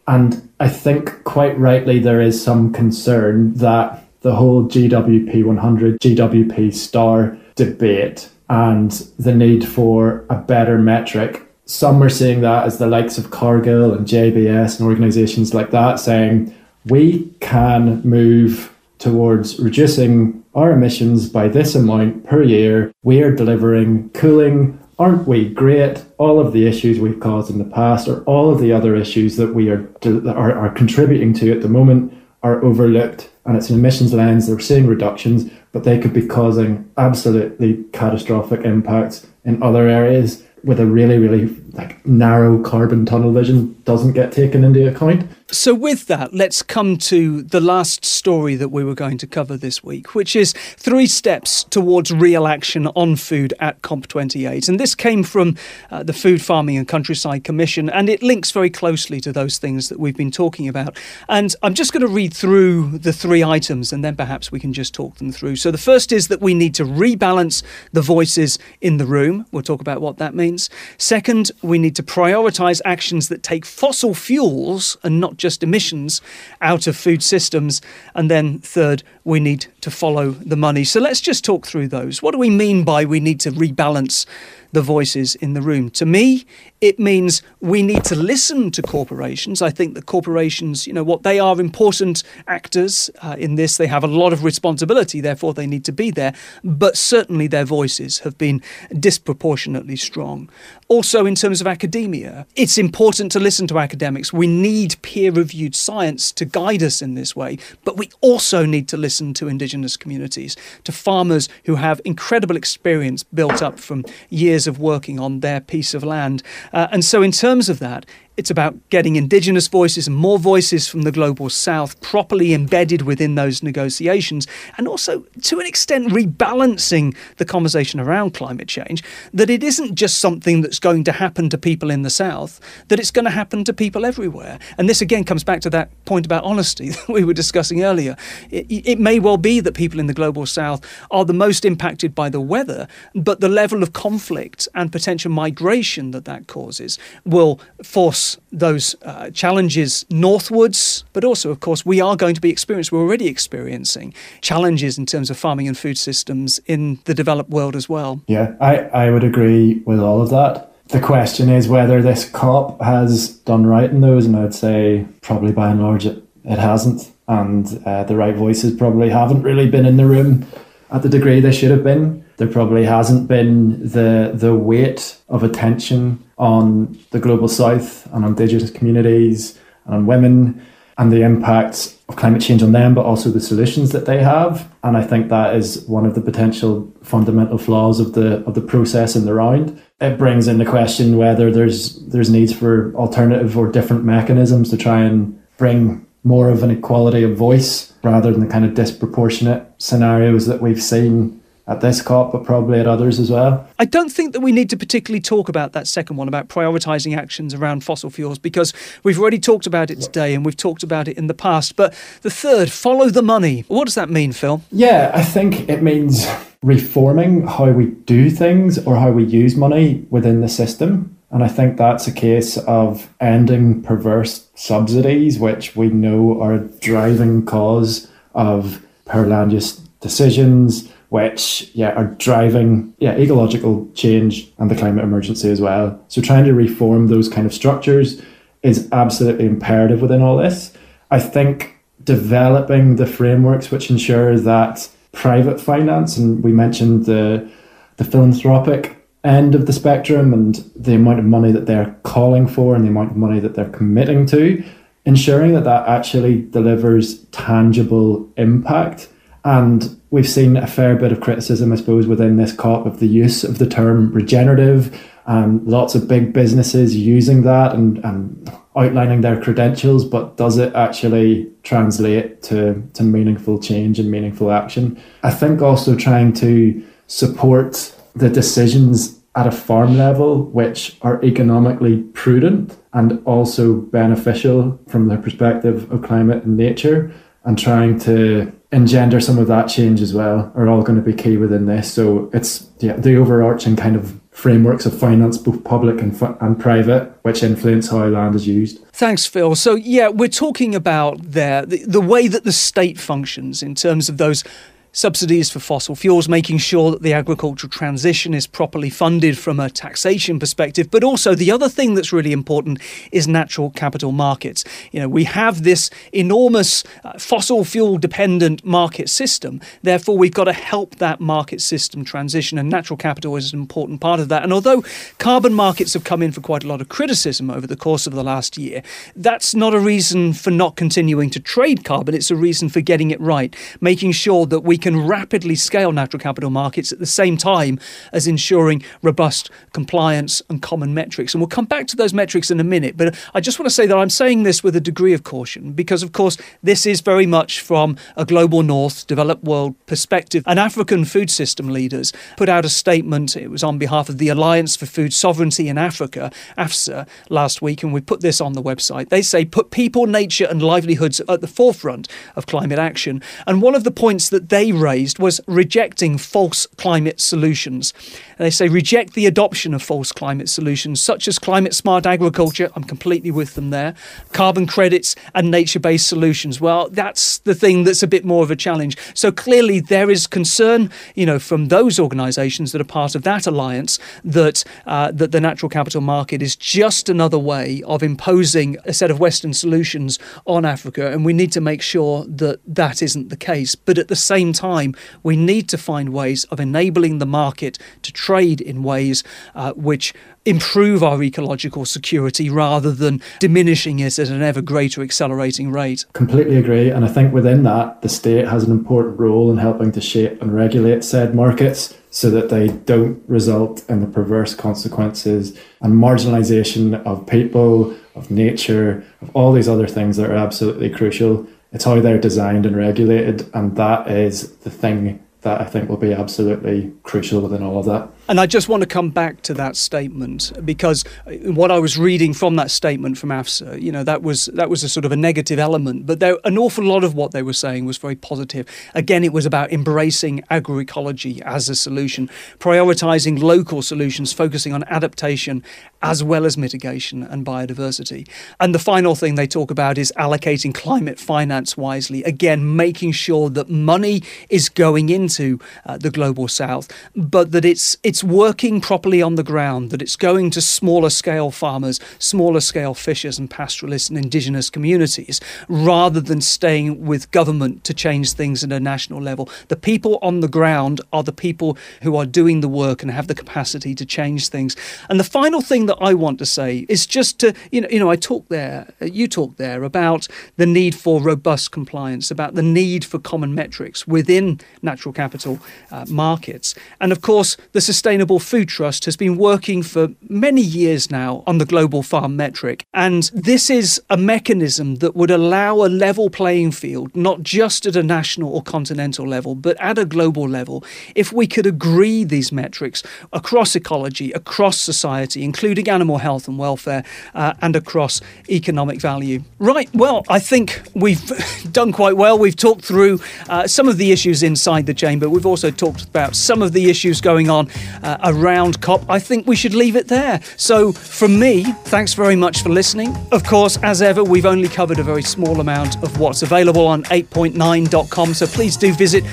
And 0.09 0.49
I 0.59 0.67
think 0.67 1.23
quite 1.23 1.57
rightly 1.57 1.99
there 1.99 2.19
is 2.19 2.43
some 2.43 2.73
concern 2.73 3.53
that 3.55 4.03
the 4.21 4.35
whole 4.35 4.63
GWP 4.63 5.43
100, 5.45 5.99
GWP 5.99 6.73
star 6.73 7.37
debate 7.55 8.29
and 8.49 8.91
the 9.17 9.33
need 9.33 9.67
for 9.67 10.25
a 10.29 10.35
better 10.35 10.77
metric. 10.77 11.45
Some 11.65 12.01
are 12.01 12.09
seeing 12.09 12.41
that 12.41 12.65
as 12.65 12.79
the 12.79 12.87
likes 12.87 13.17
of 13.17 13.31
Cargill 13.31 13.93
and 13.93 14.07
JBS 14.07 14.79
and 14.79 14.87
organizations 14.87 15.53
like 15.53 15.71
that 15.71 15.99
saying 15.99 16.53
we 16.85 17.31
can 17.39 18.01
move 18.01 18.75
towards 18.97 19.59
reducing 19.59 20.43
our 20.55 20.71
emissions 20.71 21.29
by 21.29 21.47
this 21.47 21.75
amount 21.75 22.25
per 22.25 22.43
year. 22.43 22.91
We 23.03 23.21
are 23.21 23.33
delivering 23.33 24.09
cooling. 24.09 24.79
Aren't 24.97 25.27
we 25.27 25.47
great? 25.47 26.03
All 26.17 26.39
of 26.39 26.51
the 26.51 26.67
issues 26.67 26.99
we've 26.99 27.19
caused 27.19 27.49
in 27.49 27.59
the 27.59 27.63
past, 27.63 28.07
or 28.07 28.23
all 28.23 28.51
of 28.51 28.59
the 28.59 28.73
other 28.73 28.95
issues 28.95 29.37
that 29.37 29.53
we 29.53 29.69
are, 29.69 29.87
are, 30.03 30.57
are 30.57 30.73
contributing 30.73 31.33
to 31.35 31.51
at 31.51 31.61
the 31.61 31.69
moment, 31.69 32.13
are 32.43 32.61
overlooked. 32.63 33.29
And 33.49 33.57
it's 33.57 33.71
an 33.71 33.79
emissions 33.79 34.13
lens. 34.13 34.45
They're 34.45 34.59
seeing 34.59 34.85
reductions, 34.85 35.49
but 35.71 35.83
they 35.83 35.97
could 35.97 36.13
be 36.13 36.27
causing 36.27 36.87
absolutely 36.97 37.83
catastrophic 37.93 38.63
impacts 38.63 39.25
in 39.43 39.63
other 39.63 39.87
areas 39.87 40.43
with 40.63 40.79
a 40.79 40.85
really, 40.85 41.17
really 41.17 41.47
like 41.73 42.05
narrow 42.05 42.61
carbon 42.61 43.07
tunnel 43.07 43.31
vision 43.31 43.73
doesn't 43.89 44.13
get 44.13 44.31
taken 44.31 44.63
into 44.63 44.87
account. 44.87 45.27
So, 45.51 45.73
with 45.73 46.05
that, 46.05 46.31
let's 46.31 46.61
come 46.61 46.95
to 46.97 47.41
the 47.41 47.59
last 47.59 48.05
story 48.05 48.53
that 48.53 48.69
we 48.69 48.83
were 48.83 48.93
going 48.93 49.17
to 49.17 49.25
cover 49.25 49.57
this 49.57 49.83
week, 49.83 50.13
which 50.13 50.35
is 50.35 50.53
three 50.53 51.07
steps 51.07 51.63
towards 51.63 52.11
real 52.11 52.45
action 52.45 52.85
on 52.87 53.15
food 53.15 53.55
at 53.59 53.81
COP28. 53.81 54.69
And 54.69 54.79
this 54.79 54.93
came 54.93 55.23
from 55.23 55.57
uh, 55.89 56.03
the 56.03 56.13
Food 56.13 56.43
Farming 56.43 56.77
and 56.77 56.87
Countryside 56.87 57.43
Commission, 57.43 57.89
and 57.89 58.09
it 58.09 58.21
links 58.21 58.51
very 58.51 58.69
closely 58.69 59.19
to 59.21 59.31
those 59.31 59.57
things 59.57 59.89
that 59.89 59.99
we've 59.99 60.15
been 60.15 60.29
talking 60.29 60.67
about. 60.67 60.95
And 61.27 61.55
I'm 61.63 61.73
just 61.73 61.93
going 61.93 62.05
to 62.05 62.13
read 62.13 62.31
through 62.31 62.99
the 62.99 63.11
three 63.11 63.43
items, 63.43 63.91
and 63.91 64.05
then 64.05 64.15
perhaps 64.15 64.51
we 64.51 64.59
can 64.59 64.71
just 64.71 64.93
talk 64.93 65.15
them 65.15 65.31
through. 65.31 65.55
So, 65.55 65.71
the 65.71 65.79
first 65.79 66.11
is 66.11 66.27
that 66.27 66.41
we 66.41 66.53
need 66.53 66.75
to 66.75 66.85
rebalance 66.85 67.63
the 67.91 68.03
voices 68.03 68.59
in 68.81 68.97
the 68.97 69.07
room. 69.07 69.47
We'll 69.51 69.63
talk 69.63 69.81
about 69.81 69.99
what 69.99 70.17
that 70.17 70.35
means. 70.35 70.69
Second, 70.99 71.49
we 71.63 71.79
need 71.79 71.95
to 71.95 72.03
prioritise 72.03 72.81
actions 72.85 73.29
that 73.29 73.41
take 73.41 73.65
fossil 73.79 74.13
fuels 74.13 74.97
and 75.03 75.21
not 75.21 75.37
just 75.37 75.63
emissions 75.63 76.21
out 76.61 76.85
of 76.85 76.97
food 76.97 77.23
systems. 77.23 77.81
And 78.13 78.29
then, 78.29 78.59
third, 78.59 79.03
we 79.23 79.39
need 79.39 79.67
to 79.79 79.89
follow 79.89 80.31
the 80.31 80.57
money. 80.57 80.83
So 80.83 80.99
let's 80.99 81.21
just 81.21 81.45
talk 81.45 81.65
through 81.65 81.87
those. 81.87 82.21
What 82.21 82.31
do 82.31 82.39
we 82.39 82.49
mean 82.49 82.83
by 82.83 83.05
we 83.05 83.21
need 83.21 83.39
to 83.39 83.51
rebalance 83.51 84.25
the 84.71 84.81
voices 84.81 85.35
in 85.35 85.53
the 85.53 85.61
room. 85.61 85.89
To 85.91 86.05
me, 86.05 86.45
it 86.81 86.97
means 86.99 87.41
we 87.59 87.81
need 87.81 88.03
to 88.05 88.15
listen 88.15 88.71
to 88.71 88.81
corporations. 88.81 89.61
I 89.61 89.69
think 89.69 89.95
that 89.95 90.05
corporations, 90.05 90.87
you 90.87 90.93
know, 90.93 91.03
what 91.03 91.23
they 91.23 91.39
are 91.39 91.59
important 91.59 92.23
actors 92.47 93.09
uh, 93.21 93.35
in 93.37 93.55
this. 93.55 93.77
They 93.77 93.87
have 93.87 94.03
a 94.03 94.07
lot 94.07 94.31
of 94.31 94.43
responsibility, 94.43 95.19
therefore 95.19 95.53
they 95.53 95.67
need 95.67 95.83
to 95.85 95.91
be 95.91 96.09
there. 96.09 96.33
But 96.63 96.95
certainly 96.95 97.47
their 97.47 97.65
voices 97.65 98.19
have 98.19 98.37
been 98.37 98.61
disproportionately 98.97 99.97
strong. 99.97 100.49
Also, 100.87 101.25
in 101.25 101.35
terms 101.35 101.61
of 101.61 101.67
academia, 101.67 102.47
it's 102.55 102.77
important 102.77 103.31
to 103.33 103.39
listen 103.39 103.67
to 103.67 103.77
academics. 103.77 104.31
We 104.31 104.47
need 104.47 104.95
peer-reviewed 105.01 105.75
science 105.75 106.31
to 106.33 106.45
guide 106.45 106.81
us 106.81 107.01
in 107.01 107.13
this 107.15 107.35
way, 107.35 107.57
but 107.83 107.97
we 107.97 108.09
also 108.21 108.65
need 108.65 108.87
to 108.87 108.97
listen 108.97 109.33
to 109.35 109.47
indigenous 109.47 109.97
communities, 109.97 110.55
to 110.85 110.91
farmers 110.91 111.49
who 111.65 111.75
have 111.75 112.01
incredible 112.05 112.55
experience 112.55 113.23
built 113.23 113.61
up 113.61 113.79
from 113.79 114.05
years 114.29 114.65
of 114.65 114.79
working 114.79 115.19
on 115.19 115.41
their 115.41 115.59
piece 115.59 115.93
of 115.93 116.03
land. 116.03 116.41
Uh, 116.73 116.87
and 116.91 117.03
so, 117.03 117.21
in 117.21 117.31
terms 117.31 117.69
of 117.69 117.79
that, 117.79 118.05
it's 118.39 118.49
about 118.49 118.73
getting 118.89 119.17
Indigenous 119.17 119.67
voices 119.67 120.07
and 120.07 120.15
more 120.15 120.39
voices 120.39 120.87
from 120.87 121.01
the 121.01 121.11
global 121.11 121.49
south 121.49 121.99
properly 121.99 122.53
embedded 122.53 123.01
within 123.01 123.35
those 123.35 123.61
negotiations, 123.61 124.47
and 124.77 124.87
also 124.87 125.25
to 125.41 125.59
an 125.59 125.65
extent 125.65 126.07
rebalancing 126.07 127.13
the 127.35 127.43
conversation 127.43 127.99
around 127.99 128.33
climate 128.33 128.69
change. 128.69 129.03
That 129.33 129.49
it 129.49 129.61
isn't 129.61 129.95
just 129.95 130.19
something 130.19 130.61
that's 130.61 130.79
going 130.79 131.03
to 131.03 131.11
happen 131.11 131.49
to 131.49 131.57
people 131.57 131.91
in 131.91 132.03
the 132.03 132.09
south, 132.09 132.61
that 132.87 132.97
it's 132.97 133.11
going 133.11 133.25
to 133.25 133.31
happen 133.31 133.65
to 133.65 133.73
people 133.73 134.05
everywhere. 134.05 134.57
And 134.77 134.87
this 134.87 135.01
again 135.01 135.25
comes 135.25 135.43
back 135.43 135.59
to 135.61 135.69
that 135.71 135.89
point 136.05 136.25
about 136.25 136.45
honesty 136.45 136.89
that 136.91 137.09
we 137.09 137.25
were 137.25 137.33
discussing 137.33 137.83
earlier. 137.83 138.15
It, 138.49 138.67
it 138.69 138.99
may 138.99 139.19
well 139.19 139.37
be 139.37 139.59
that 139.59 139.73
people 139.73 139.99
in 139.99 140.07
the 140.07 140.13
global 140.13 140.45
south 140.45 140.81
are 141.11 141.25
the 141.25 141.33
most 141.33 141.65
impacted 141.65 142.15
by 142.15 142.29
the 142.29 142.39
weather, 142.39 142.87
but 143.13 143.41
the 143.41 143.49
level 143.49 143.83
of 143.83 143.91
conflict 143.91 144.69
and 144.73 144.93
potential 144.93 145.29
migration 145.29 146.11
that 146.11 146.23
that 146.23 146.47
causes 146.47 146.97
will 147.25 147.59
force 147.83 148.28
those 148.51 148.95
uh, 149.03 149.29
challenges 149.31 150.05
northwards, 150.09 151.03
but 151.13 151.23
also, 151.23 151.51
of 151.51 151.59
course, 151.59 151.85
we 151.85 152.01
are 152.01 152.15
going 152.15 152.35
to 152.35 152.41
be 152.41 152.49
experiencing, 152.49 152.97
we're 152.97 153.03
already 153.03 153.27
experiencing 153.27 154.13
challenges 154.41 154.97
in 154.97 155.05
terms 155.05 155.29
of 155.29 155.37
farming 155.37 155.67
and 155.67 155.77
food 155.77 155.97
systems 155.97 156.59
in 156.65 156.99
the 157.05 157.13
developed 157.13 157.49
world 157.49 157.75
as 157.75 157.87
well. 157.87 158.21
Yeah, 158.27 158.55
I, 158.59 158.77
I 158.77 159.11
would 159.11 159.23
agree 159.23 159.81
with 159.85 159.99
all 159.99 160.21
of 160.21 160.29
that. 160.29 160.71
The 160.89 160.99
question 160.99 161.49
is 161.49 161.67
whether 161.67 162.01
this 162.01 162.27
COP 162.29 162.81
has 162.81 163.29
done 163.29 163.65
right 163.65 163.89
in 163.89 164.01
those, 164.01 164.25
and 164.25 164.35
I'd 164.35 164.55
say 164.55 165.05
probably 165.21 165.51
by 165.51 165.69
and 165.69 165.81
large 165.81 166.05
it, 166.05 166.23
it 166.43 166.57
hasn't. 166.57 167.11
And 167.27 167.81
uh, 167.85 168.05
the 168.05 168.15
right 168.15 168.35
voices 168.35 168.75
probably 168.75 169.09
haven't 169.09 169.43
really 169.43 169.69
been 169.69 169.85
in 169.85 169.97
the 169.97 170.05
room 170.05 170.47
at 170.89 171.03
the 171.03 171.09
degree 171.09 171.39
they 171.39 171.51
should 171.51 171.69
have 171.69 171.83
been. 171.83 172.25
There 172.39 172.47
probably 172.47 172.85
hasn't 172.85 173.27
been 173.27 173.85
the 173.85 174.31
the 174.33 174.55
weight 174.55 175.17
of 175.27 175.43
attention 175.43 176.23
on 176.37 176.97
the 177.11 177.19
global 177.19 177.49
south 177.49 178.05
and 178.13 178.23
on 178.23 178.31
indigenous 178.31 178.71
communities 178.71 179.59
and 179.85 179.93
on 179.93 180.05
women 180.05 180.65
and 180.97 181.11
the 181.11 181.21
impacts 181.21 181.97
of 182.07 182.15
climate 182.15 182.41
change 182.41 182.63
on 182.63 182.71
them, 182.71 182.93
but 182.93 183.05
also 183.05 183.29
the 183.29 183.41
solutions 183.41 183.91
that 183.91 184.05
they 184.05 184.23
have. 184.23 184.69
And 184.83 184.95
I 184.95 185.03
think 185.03 185.27
that 185.27 185.53
is 185.53 185.83
one 185.85 186.05
of 186.05 186.15
the 186.15 186.21
potential 186.21 186.89
fundamental 187.03 187.57
flaws 187.57 187.99
of 187.99 188.13
the 188.13 188.37
of 188.45 188.53
the 188.53 188.61
process 188.61 189.17
in 189.17 189.25
the 189.25 189.33
round. 189.33 189.81
It 189.99 190.17
brings 190.17 190.47
into 190.47 190.63
question 190.63 191.17
whether 191.17 191.51
there's 191.51 191.99
there's 192.07 192.29
needs 192.29 192.53
for 192.53 192.95
alternative 192.95 193.57
or 193.57 193.69
different 193.69 194.05
mechanisms 194.05 194.69
to 194.69 194.77
try 194.77 195.01
and 195.01 195.37
bring 195.57 196.05
more 196.23 196.49
of 196.49 196.63
an 196.63 196.71
equality 196.71 197.23
of 197.23 197.35
voice 197.35 197.93
rather 198.01 198.31
than 198.31 198.39
the 198.39 198.51
kind 198.51 198.63
of 198.63 198.75
disproportionate 198.75 199.65
scenarios 199.77 200.45
that 200.45 200.61
we've 200.61 200.81
seen 200.81 201.38
at 201.69 201.81
this 201.81 202.01
COP, 202.01 202.31
but 202.31 202.43
probably 202.43 202.79
at 202.79 202.87
others 202.87 203.19
as 203.19 203.29
well. 203.29 203.67
I 203.77 203.85
don't 203.85 204.09
think 204.09 204.33
that 204.33 204.39
we 204.39 204.51
need 204.51 204.69
to 204.71 204.77
particularly 204.77 205.21
talk 205.21 205.49
about 205.49 205.73
that 205.73 205.87
second 205.87 206.17
one, 206.17 206.27
about 206.27 206.49
prioritising 206.49 207.15
actions 207.15 207.53
around 207.53 207.83
fossil 207.83 208.09
fuels, 208.09 208.39
because 208.39 208.73
we've 209.03 209.19
already 209.19 209.39
talked 209.39 209.67
about 209.67 209.91
it 209.91 210.01
today 210.01 210.33
and 210.33 210.43
we've 210.43 210.57
talked 210.57 210.81
about 210.81 211.07
it 211.07 211.15
in 211.15 211.27
the 211.27 211.33
past. 211.35 211.75
But 211.75 211.93
the 212.23 212.31
third, 212.31 212.71
follow 212.71 213.09
the 213.09 213.21
money. 213.21 213.65
What 213.67 213.85
does 213.85 213.95
that 213.95 214.09
mean, 214.09 214.31
Phil? 214.31 214.63
Yeah, 214.71 215.11
I 215.13 215.23
think 215.23 215.69
it 215.69 215.83
means 215.83 216.27
reforming 216.63 217.45
how 217.47 217.71
we 217.71 217.85
do 217.85 218.29
things 218.31 218.83
or 218.85 218.95
how 218.95 219.11
we 219.11 219.23
use 219.23 219.55
money 219.55 220.05
within 220.09 220.41
the 220.41 220.49
system. 220.49 221.15
And 221.31 221.43
I 221.43 221.47
think 221.47 221.77
that's 221.77 222.07
a 222.07 222.11
case 222.11 222.57
of 222.57 223.07
ending 223.21 223.83
perverse 223.83 224.49
subsidies, 224.55 225.37
which 225.37 225.75
we 225.75 225.89
know 225.89 226.41
are 226.41 226.55
a 226.55 226.59
driving 226.59 227.45
cause 227.45 228.09
of 228.33 228.83
use 229.05 229.77
decisions, 230.01 230.91
which 231.09 231.69
yeah 231.73 231.89
are 231.91 232.05
driving 232.05 232.93
yeah 232.99 233.15
ecological 233.15 233.89
change 233.93 234.51
and 234.57 234.69
the 234.69 234.75
climate 234.75 235.03
emergency 235.03 235.49
as 235.49 235.61
well. 235.61 235.99
So 236.07 236.21
trying 236.21 236.45
to 236.45 236.53
reform 236.53 237.07
those 237.07 237.27
kind 237.27 237.45
of 237.45 237.53
structures 237.53 238.21
is 238.63 238.87
absolutely 238.91 239.45
imperative 239.45 240.01
within 240.01 240.21
all 240.21 240.37
this. 240.37 240.73
I 241.11 241.19
think 241.19 241.75
developing 242.03 242.95
the 242.95 243.07
frameworks 243.07 243.71
which 243.71 243.89
ensure 243.89 244.39
that 244.39 244.89
private 245.11 245.59
finance 245.59 246.17
and 246.17 246.43
we 246.43 246.51
mentioned 246.51 247.05
the 247.05 247.49
the 247.97 248.03
philanthropic 248.05 248.95
end 249.23 249.53
of 249.53 249.65
the 249.65 249.73
spectrum 249.73 250.33
and 250.33 250.55
the 250.75 250.95
amount 250.95 251.19
of 251.19 251.25
money 251.25 251.51
that 251.51 251.65
they're 251.65 251.93
calling 252.03 252.47
for 252.47 252.73
and 252.73 252.85
the 252.85 252.89
amount 252.89 253.11
of 253.11 253.17
money 253.17 253.39
that 253.39 253.53
they're 253.53 253.69
committing 253.69 254.25
to 254.25 254.63
ensuring 255.05 255.53
that 255.53 255.63
that 255.63 255.87
actually 255.87 256.41
delivers 256.41 257.23
tangible 257.25 258.31
impact 258.37 259.09
and 259.43 259.98
we've 260.11 260.29
seen 260.29 260.57
a 260.57 260.67
fair 260.67 260.95
bit 260.95 261.11
of 261.11 261.21
criticism, 261.21 261.71
I 261.71 261.75
suppose, 261.75 262.07
within 262.07 262.37
this 262.37 262.53
COP 262.53 262.85
of 262.85 262.99
the 262.99 263.07
use 263.07 263.43
of 263.43 263.59
the 263.59 263.67
term 263.67 264.11
regenerative. 264.11 264.99
Um, 265.25 265.63
lots 265.65 265.93
of 265.93 266.07
big 266.07 266.33
businesses 266.33 266.95
using 266.95 267.43
that 267.43 267.75
and, 267.75 268.03
and 268.03 268.51
outlining 268.75 269.21
their 269.21 269.39
credentials, 269.39 270.03
but 270.03 270.37
does 270.37 270.57
it 270.57 270.73
actually 270.73 271.51
translate 271.63 272.41
to, 272.43 272.81
to 272.93 273.03
meaningful 273.03 273.59
change 273.59 273.99
and 273.99 274.09
meaningful 274.09 274.51
action? 274.51 274.99
I 275.23 275.31
think 275.31 275.61
also 275.61 275.95
trying 275.95 276.33
to 276.33 276.83
support 277.07 277.95
the 278.15 278.29
decisions 278.29 279.19
at 279.35 279.45
a 279.45 279.51
farm 279.51 279.97
level 279.97 280.45
which 280.45 280.97
are 281.03 281.23
economically 281.23 282.01
prudent 282.13 282.77
and 282.93 283.21
also 283.25 283.73
beneficial 283.73 284.79
from 284.87 285.07
the 285.07 285.17
perspective 285.17 285.91
of 285.91 286.01
climate 286.01 286.43
and 286.43 286.57
nature 286.57 287.13
and 287.43 287.57
trying 287.57 287.99
to 287.99 288.51
engender 288.71 289.19
some 289.19 289.37
of 289.37 289.47
that 289.47 289.67
change 289.67 290.01
as 290.01 290.13
well 290.13 290.51
are 290.55 290.67
all 290.67 290.83
going 290.83 290.95
to 290.95 291.01
be 291.01 291.13
key 291.13 291.37
within 291.37 291.65
this 291.65 291.91
so 291.91 292.29
it's 292.33 292.69
yeah, 292.79 292.93
the 292.93 293.15
overarching 293.15 293.75
kind 293.75 293.95
of 293.95 294.19
frameworks 294.31 294.85
of 294.85 294.97
finance, 294.97 295.37
both 295.37 295.63
public 295.65 296.01
and, 296.01 296.19
and 296.39 296.59
private, 296.59 297.11
which 297.23 297.43
influence 297.43 297.89
how 297.89 298.05
land 298.05 298.35
is 298.35 298.47
used. 298.47 298.81
Thanks, 298.93 299.25
Phil. 299.25 299.53
So, 299.55 299.75
yeah, 299.75 300.07
we're 300.07 300.29
talking 300.29 300.73
about 300.73 301.19
there 301.21 301.65
the, 301.65 301.83
the 301.85 302.01
way 302.01 302.27
that 302.27 302.45
the 302.45 302.53
state 302.53 302.97
functions 302.99 303.61
in 303.61 303.75
terms 303.75 304.07
of 304.07 304.17
those 304.17 304.43
subsidies 304.91 305.49
for 305.49 305.59
fossil 305.59 305.95
fuels, 305.95 306.27
making 306.27 306.57
sure 306.57 306.91
that 306.91 307.01
the 307.01 307.13
agricultural 307.13 307.69
transition 307.69 308.33
is 308.33 308.47
properly 308.47 308.89
funded 308.89 309.37
from 309.37 309.59
a 309.59 309.69
taxation 309.69 310.39
perspective. 310.39 310.89
But 310.89 311.03
also, 311.03 311.35
the 311.35 311.51
other 311.51 311.69
thing 311.69 311.93
that's 311.93 312.11
really 312.11 312.31
important 312.31 312.79
is 313.11 313.27
natural 313.27 313.69
capital 313.69 314.11
markets. 314.11 314.63
You 314.91 315.01
know, 315.01 315.09
we 315.09 315.25
have 315.25 315.63
this 315.63 315.89
enormous 316.11 316.83
uh, 317.03 317.17
fossil 317.19 317.63
fuel 317.63 317.97
dependent 317.97 318.65
market 318.65 319.09
system. 319.09 319.61
Therefore, 319.83 320.17
we've 320.17 320.33
got 320.33 320.45
to 320.45 320.53
help 320.53 320.95
that 320.95 321.19
market 321.19 321.61
system 321.61 322.03
transition, 322.03 322.57
and 322.57 322.69
natural 322.69 322.97
capital 322.97 323.35
is 323.35 323.53
an 323.53 323.59
important 323.59 324.01
part 324.01 324.19
of 324.19 324.29
that. 324.29 324.43
And 324.43 324.51
although 324.51 324.83
carbon 325.19 325.53
markets 325.53 325.93
have 325.93 326.03
come 326.03 326.23
in 326.23 326.31
for 326.31 326.41
quite 326.41 326.63
a 326.63 326.67
lot 326.67 326.81
of 326.81 326.89
criticism 326.89 327.49
over 327.49 327.67
the 327.67 327.77
course 327.77 328.07
of 328.07 328.13
the 328.13 328.23
last 328.23 328.57
year, 328.57 328.81
that's 329.15 329.53
not 329.53 329.75
a 329.75 329.79
reason 329.79 330.33
for 330.33 330.51
not 330.51 330.75
continuing 330.75 331.29
to 331.29 331.39
trade 331.39 331.83
carbon. 331.85 332.15
It's 332.15 332.31
a 332.31 332.35
reason 332.35 332.69
for 332.69 332.81
getting 332.81 333.11
it 333.11 333.21
right, 333.21 333.55
making 333.79 334.13
sure 334.13 334.47
that 334.47 334.61
we 334.61 334.78
can 334.79 335.05
rapidly 335.05 335.55
scale 335.55 335.91
natural 335.91 336.19
capital 336.19 336.49
markets 336.49 336.91
at 336.91 336.99
the 336.99 337.05
same 337.05 337.37
time 337.37 337.79
as 338.11 338.27
ensuring 338.27 338.83
robust 339.01 339.49
compliance 339.73 340.41
and 340.49 340.61
common 340.61 340.93
metrics. 340.93 341.33
And 341.33 341.41
we'll 341.41 341.47
come 341.47 341.65
back 341.65 341.87
to 341.87 341.95
those 341.95 342.13
metrics 342.13 342.49
in 342.51 342.59
a 342.59 342.63
minute. 342.63 342.97
But 342.97 343.17
I 343.33 343.41
just 343.41 343.59
want 343.59 343.67
to 343.67 343.73
say 343.73 343.85
that 343.85 343.97
I'm 343.97 344.09
saying 344.09 344.43
this 344.43 344.63
with 344.63 344.75
a 344.75 344.81
degree 344.81 345.13
of 345.13 345.23
caution 345.23 345.73
because, 345.73 346.03
of 346.03 346.11
course, 346.11 346.37
this 346.63 346.85
is 346.85 347.01
very 347.01 347.25
much 347.25 347.61
from 347.61 347.97
a 348.15 348.25
global 348.25 348.63
north, 348.63 349.07
developed 349.07 349.43
world 349.43 349.75
perspective. 349.85 350.43
And 350.45 350.59
African 350.59 351.05
food 351.05 351.29
system 351.29 351.69
leaders 351.69 352.13
put 352.37 352.49
out 352.49 352.65
a 352.65 352.69
statement. 352.69 353.35
It 353.35 353.49
was 353.49 353.63
on 353.63 353.77
behalf 353.77 354.09
of 354.09 354.17
the 354.17 354.29
Alliance 354.29 354.75
for 354.75 354.85
Food 354.85 355.13
Sovereignty 355.13 355.67
in 355.67 355.77
Africa, 355.77 356.31
AFSA, 356.57 357.07
last 357.29 357.61
week. 357.61 357.83
And 357.83 357.93
we 357.93 358.01
put 358.01 358.21
this 358.21 358.41
on 358.41 358.53
the 358.53 358.63
website. 358.63 359.09
They 359.09 359.21
say 359.21 359.45
put 359.45 359.71
people, 359.71 360.05
nature, 360.07 360.47
and 360.49 360.61
livelihoods 360.61 361.19
at 361.27 361.41
the 361.41 361.47
forefront 361.47 362.07
of 362.35 362.45
climate 362.45 362.79
action. 362.79 363.21
And 363.47 363.61
one 363.61 363.75
of 363.75 363.83
the 363.83 363.91
points 363.91 364.29
that 364.29 364.49
they 364.49 364.68
raised 364.71 365.19
was 365.19 365.41
rejecting 365.47 366.17
false 366.17 366.65
climate 366.77 367.19
solutions. 367.19 367.93
And 368.37 368.45
they 368.45 368.49
say 368.49 368.67
reject 368.67 369.13
the 369.13 369.25
adoption 369.25 369.73
of 369.73 369.83
false 369.83 370.11
climate 370.11 370.49
solutions, 370.49 371.01
such 371.01 371.27
as 371.27 371.37
climate 371.39 371.73
smart 371.73 372.05
agriculture. 372.05 372.69
I'm 372.75 372.83
completely 372.83 373.31
with 373.31 373.55
them 373.55 373.69
there. 373.69 373.95
Carbon 374.31 374.65
credits 374.67 375.15
and 375.35 375.51
nature 375.51 375.79
based 375.79 376.07
solutions. 376.07 376.61
Well, 376.61 376.89
that's 376.89 377.39
the 377.39 377.55
thing 377.55 377.83
that's 377.83 378.03
a 378.03 378.07
bit 378.07 378.23
more 378.25 378.43
of 378.43 378.51
a 378.51 378.55
challenge. 378.55 378.97
So 379.13 379.31
clearly, 379.31 379.79
there 379.79 380.09
is 380.09 380.27
concern, 380.27 380.91
you 381.15 381.25
know, 381.25 381.39
from 381.39 381.67
those 381.67 381.99
organisations 381.99 382.71
that 382.71 382.81
are 382.81 382.85
part 382.85 383.15
of 383.15 383.23
that 383.23 383.45
alliance 383.47 383.99
that 384.23 384.63
uh, 384.85 385.11
that 385.11 385.31
the 385.31 385.41
natural 385.41 385.69
capital 385.69 386.01
market 386.01 386.41
is 386.41 386.55
just 386.55 387.09
another 387.09 387.39
way 387.39 387.81
of 387.85 388.03
imposing 388.03 388.77
a 388.85 388.93
set 388.93 389.11
of 389.11 389.19
Western 389.19 389.53
solutions 389.53 390.19
on 390.45 390.65
Africa, 390.65 391.11
and 391.11 391.25
we 391.25 391.33
need 391.33 391.51
to 391.51 391.61
make 391.61 391.81
sure 391.81 392.25
that 392.27 392.59
that 392.65 393.01
isn't 393.01 393.29
the 393.29 393.37
case. 393.37 393.75
But 393.75 393.97
at 393.97 394.07
the 394.07 394.15
same 394.15 394.53
time 394.59 394.93
we 395.23 395.35
need 395.35 395.69
to 395.69 395.77
find 395.77 396.09
ways 396.09 396.43
of 396.45 396.59
enabling 396.59 397.19
the 397.19 397.25
market 397.25 397.77
to 398.01 398.11
trade 398.11 398.59
in 398.61 398.83
ways 398.83 399.23
uh, 399.55 399.73
which 399.73 400.13
improve 400.45 401.03
our 401.03 401.21
ecological 401.21 401.85
security 401.85 402.49
rather 402.49 402.91
than 402.91 403.21
diminishing 403.39 403.99
it 403.99 404.17
at 404.17 404.29
an 404.29 404.41
ever 404.41 404.61
greater 404.61 405.01
accelerating 405.01 405.71
rate. 405.71 406.05
Completely 406.13 406.57
agree. 406.57 406.89
And 406.89 407.05
I 407.05 407.07
think 407.07 407.33
within 407.33 407.63
that, 407.63 408.01
the 408.01 408.09
state 408.09 408.47
has 408.47 408.63
an 408.63 408.71
important 408.71 409.19
role 409.19 409.51
in 409.51 409.57
helping 409.57 409.91
to 409.93 410.01
shape 410.01 410.41
and 410.41 410.53
regulate 410.53 411.03
said 411.03 411.35
markets 411.35 411.95
so 412.09 412.29
that 412.31 412.49
they 412.49 412.69
don't 412.69 413.21
result 413.27 413.87
in 413.89 414.01
the 414.01 414.07
perverse 414.07 414.55
consequences 414.55 415.57
and 415.81 415.93
marginalisation 415.93 417.03
of 417.05 417.27
people, 417.27 417.95
of 418.15 418.31
nature, 418.31 419.03
of 419.21 419.29
all 419.35 419.51
these 419.51 419.69
other 419.69 419.87
things 419.87 420.17
that 420.17 420.29
are 420.29 420.35
absolutely 420.35 420.89
crucial 420.89 421.47
it's 421.71 421.85
how 421.85 421.99
they're 421.99 422.19
designed 422.19 422.65
and 422.65 422.75
regulated, 422.75 423.49
and 423.53 423.75
that 423.75 424.09
is 424.09 424.55
the 424.57 424.71
thing 424.71 425.23
that 425.41 425.61
I 425.61 425.65
think 425.65 425.89
will 425.89 425.97
be 425.97 426.13
absolutely 426.13 426.91
crucial 427.03 427.41
within 427.41 427.63
all 427.63 427.79
of 427.79 427.85
that. 427.85 428.09
And 428.29 428.39
I 428.39 428.45
just 428.45 428.69
want 428.69 428.81
to 428.81 428.87
come 428.87 429.09
back 429.09 429.41
to 429.41 429.55
that 429.55 429.75
statement 429.75 430.51
because 430.63 431.03
what 431.25 431.71
I 431.71 431.79
was 431.79 431.97
reading 431.97 432.35
from 432.35 432.57
that 432.57 432.69
statement 432.69 433.17
from 433.17 433.31
AFSA, 433.31 433.81
you 433.81 433.91
know, 433.91 434.03
that 434.03 434.21
was 434.21 434.45
that 434.53 434.69
was 434.69 434.83
a 434.83 434.89
sort 434.89 435.03
of 435.03 435.11
a 435.11 435.15
negative 435.15 435.57
element, 435.57 436.05
but 436.05 436.19
there 436.19 436.37
an 436.43 436.55
awful 436.55 436.83
lot 436.83 437.03
of 437.03 437.15
what 437.15 437.31
they 437.31 437.41
were 437.41 437.53
saying 437.53 437.85
was 437.85 437.97
very 437.97 438.15
positive. 438.15 438.67
Again, 438.93 439.23
it 439.23 439.33
was 439.33 439.47
about 439.47 439.73
embracing 439.73 440.43
agroecology 440.51 441.41
as 441.41 441.69
a 441.69 441.75
solution, 441.75 442.29
prioritizing 442.59 443.41
local 443.41 443.81
solutions, 443.81 444.31
focusing 444.31 444.73
on 444.73 444.83
adaptation 444.83 445.63
as 446.01 446.23
well 446.23 446.45
as 446.45 446.57
mitigation 446.57 447.23
and 447.23 447.45
biodiversity. 447.45 448.27
And 448.59 448.73
the 448.73 448.79
final 448.79 449.15
thing 449.15 449.35
they 449.35 449.47
talk 449.47 449.69
about 449.71 449.97
is 449.97 450.13
allocating 450.17 450.73
climate 450.73 451.19
finance 451.19 451.75
wisely. 451.75 452.23
Again, 452.23 452.75
making 452.75 453.11
sure 453.11 453.49
that 453.49 453.69
money 453.69 454.21
is 454.49 454.69
going 454.69 455.09
into 455.09 455.59
uh, 455.85 455.97
the 455.97 456.09
global 456.09 456.47
south, 456.47 456.89
but 457.15 457.51
that 457.51 457.65
it's 457.65 457.97
it's 458.03 458.18
it's 458.19 458.23
working 458.25 458.81
properly 458.81 459.21
on 459.21 459.35
the 459.35 459.43
ground, 459.43 459.91
that 459.91 460.01
it's 460.01 460.17
going 460.17 460.49
to 460.49 460.59
smaller 460.59 461.09
scale 461.09 461.51
farmers, 461.51 462.01
smaller 462.19 462.59
scale 462.59 462.93
fishers 462.93 463.39
and 463.39 463.49
pastoralists 463.49 464.09
and 464.09 464.17
indigenous 464.17 464.69
communities, 464.69 465.39
rather 465.69 466.19
than 466.19 466.41
staying 466.41 467.05
with 467.05 467.31
government 467.31 467.85
to 467.85 467.93
change 467.93 468.33
things 468.33 468.61
at 468.61 468.73
a 468.73 468.79
national 468.81 469.21
level. 469.21 469.47
The 469.69 469.77
people 469.77 470.19
on 470.21 470.41
the 470.41 470.49
ground 470.49 470.99
are 471.13 471.23
the 471.23 471.31
people 471.31 471.77
who 472.01 472.17
are 472.17 472.25
doing 472.25 472.59
the 472.59 472.67
work 472.67 473.01
and 473.01 473.09
have 473.09 473.27
the 473.27 473.33
capacity 473.33 473.95
to 473.95 474.05
change 474.05 474.49
things. 474.49 474.75
And 475.09 475.17
the 475.17 475.23
final 475.23 475.61
thing 475.61 475.85
that 475.85 475.97
I 476.01 476.13
want 476.13 476.39
to 476.39 476.45
say 476.45 476.85
is 476.89 477.07
just 477.07 477.39
to, 477.39 477.53
you 477.71 477.79
know, 477.79 477.87
you 477.89 477.99
know 477.99 478.09
I 478.09 478.17
talk 478.17 478.49
there, 478.49 478.91
you 478.99 479.29
talk 479.29 479.55
there 479.55 479.83
about 479.83 480.27
the 480.57 480.65
need 480.65 480.93
for 480.93 481.21
robust 481.21 481.71
compliance, 481.71 482.31
about 482.31 482.55
the 482.55 482.63
need 482.63 483.05
for 483.05 483.17
common 483.17 483.55
metrics 483.55 484.05
within 484.05 484.59
natural 484.81 485.13
capital 485.13 485.59
uh, 485.89 486.03
markets. 486.09 486.75
And 486.99 487.13
of 487.13 487.21
course, 487.21 487.55
the 487.71 487.79
sustainability 487.79 488.08
Sustainable 488.09 488.39
Food 488.39 488.69
Trust 488.69 489.05
has 489.05 489.15
been 489.15 489.37
working 489.37 489.83
for 489.83 490.07
many 490.27 490.63
years 490.63 491.11
now 491.11 491.43
on 491.45 491.59
the 491.59 491.65
global 491.65 492.01
farm 492.01 492.35
metric. 492.35 492.83
And 492.91 493.29
this 493.35 493.69
is 493.69 494.01
a 494.09 494.17
mechanism 494.17 494.95
that 494.95 495.15
would 495.15 495.29
allow 495.29 495.75
a 495.75 495.89
level 495.89 496.31
playing 496.31 496.71
field, 496.71 497.15
not 497.15 497.43
just 497.43 497.85
at 497.85 497.95
a 497.95 498.01
national 498.01 498.51
or 498.51 498.63
continental 498.63 499.27
level, 499.27 499.53
but 499.53 499.79
at 499.79 499.99
a 499.99 500.05
global 500.05 500.49
level, 500.49 500.83
if 501.13 501.31
we 501.31 501.45
could 501.45 501.67
agree 501.67 502.23
these 502.23 502.51
metrics 502.51 503.03
across 503.31 503.75
ecology, 503.75 504.31
across 504.31 504.79
society, 504.79 505.43
including 505.43 505.87
animal 505.87 506.17
health 506.17 506.47
and 506.47 506.57
welfare, 506.57 507.03
uh, 507.35 507.53
and 507.61 507.75
across 507.75 508.21
economic 508.49 508.99
value. 508.99 509.43
Right, 509.59 509.87
well, 509.93 510.25
I 510.29 510.39
think 510.39 510.81
we've 510.95 511.21
done 511.71 511.91
quite 511.91 512.17
well. 512.17 512.39
We've 512.39 512.55
talked 512.55 512.83
through 512.83 513.19
uh, 513.49 513.67
some 513.67 513.87
of 513.87 513.97
the 513.97 514.11
issues 514.11 514.41
inside 514.41 514.87
the 514.87 514.95
chamber. 514.95 515.29
We've 515.29 515.45
also 515.45 515.69
talked 515.69 516.05
about 516.05 516.35
some 516.35 516.63
of 516.63 516.73
the 516.73 516.89
issues 516.89 517.21
going 517.21 517.51
on 517.51 517.69
uh, 518.03 518.17
around 518.23 518.81
COP, 518.81 519.03
I 519.09 519.19
think 519.19 519.47
we 519.47 519.55
should 519.55 519.73
leave 519.73 519.95
it 519.95 520.07
there. 520.07 520.41
So, 520.57 520.91
from 520.91 521.39
me, 521.39 521.63
thanks 521.85 522.13
very 522.13 522.35
much 522.35 522.63
for 522.63 522.69
listening. 522.69 523.15
Of 523.31 523.43
course, 523.43 523.77
as 523.83 524.01
ever, 524.01 524.23
we've 524.23 524.45
only 524.45 524.67
covered 524.67 524.99
a 524.99 525.03
very 525.03 525.23
small 525.23 525.59
amount 525.59 526.01
of 526.03 526.19
what's 526.19 526.41
available 526.41 526.85
on 526.85 527.03
8point9.com, 527.03 528.33
so 528.33 528.47
please 528.47 528.77
do 528.77 528.93
visit 528.93 529.23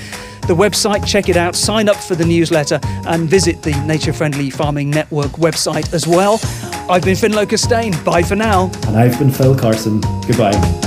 the 0.47 0.55
website, 0.55 1.05
check 1.05 1.29
it 1.29 1.37
out, 1.37 1.55
sign 1.55 1.89
up 1.89 1.97
for 1.97 2.15
the 2.15 2.25
newsletter, 2.25 2.79
and 3.05 3.29
visit 3.29 3.61
the 3.63 3.75
Nature 3.85 4.13
Friendly 4.13 4.49
Farming 4.49 4.89
Network 4.89 5.31
website 5.33 5.93
as 5.93 6.07
well. 6.07 6.39
I've 6.89 7.03
been 7.03 7.15
ffinlo 7.15 7.45
Costain. 7.45 8.03
Bye 8.05 8.23
for 8.23 8.35
now. 8.35 8.71
And 8.87 8.95
I've 8.95 9.19
been 9.19 9.31
Phil 9.31 9.57
Carson. 9.57 9.99
Goodbye. 10.25 10.86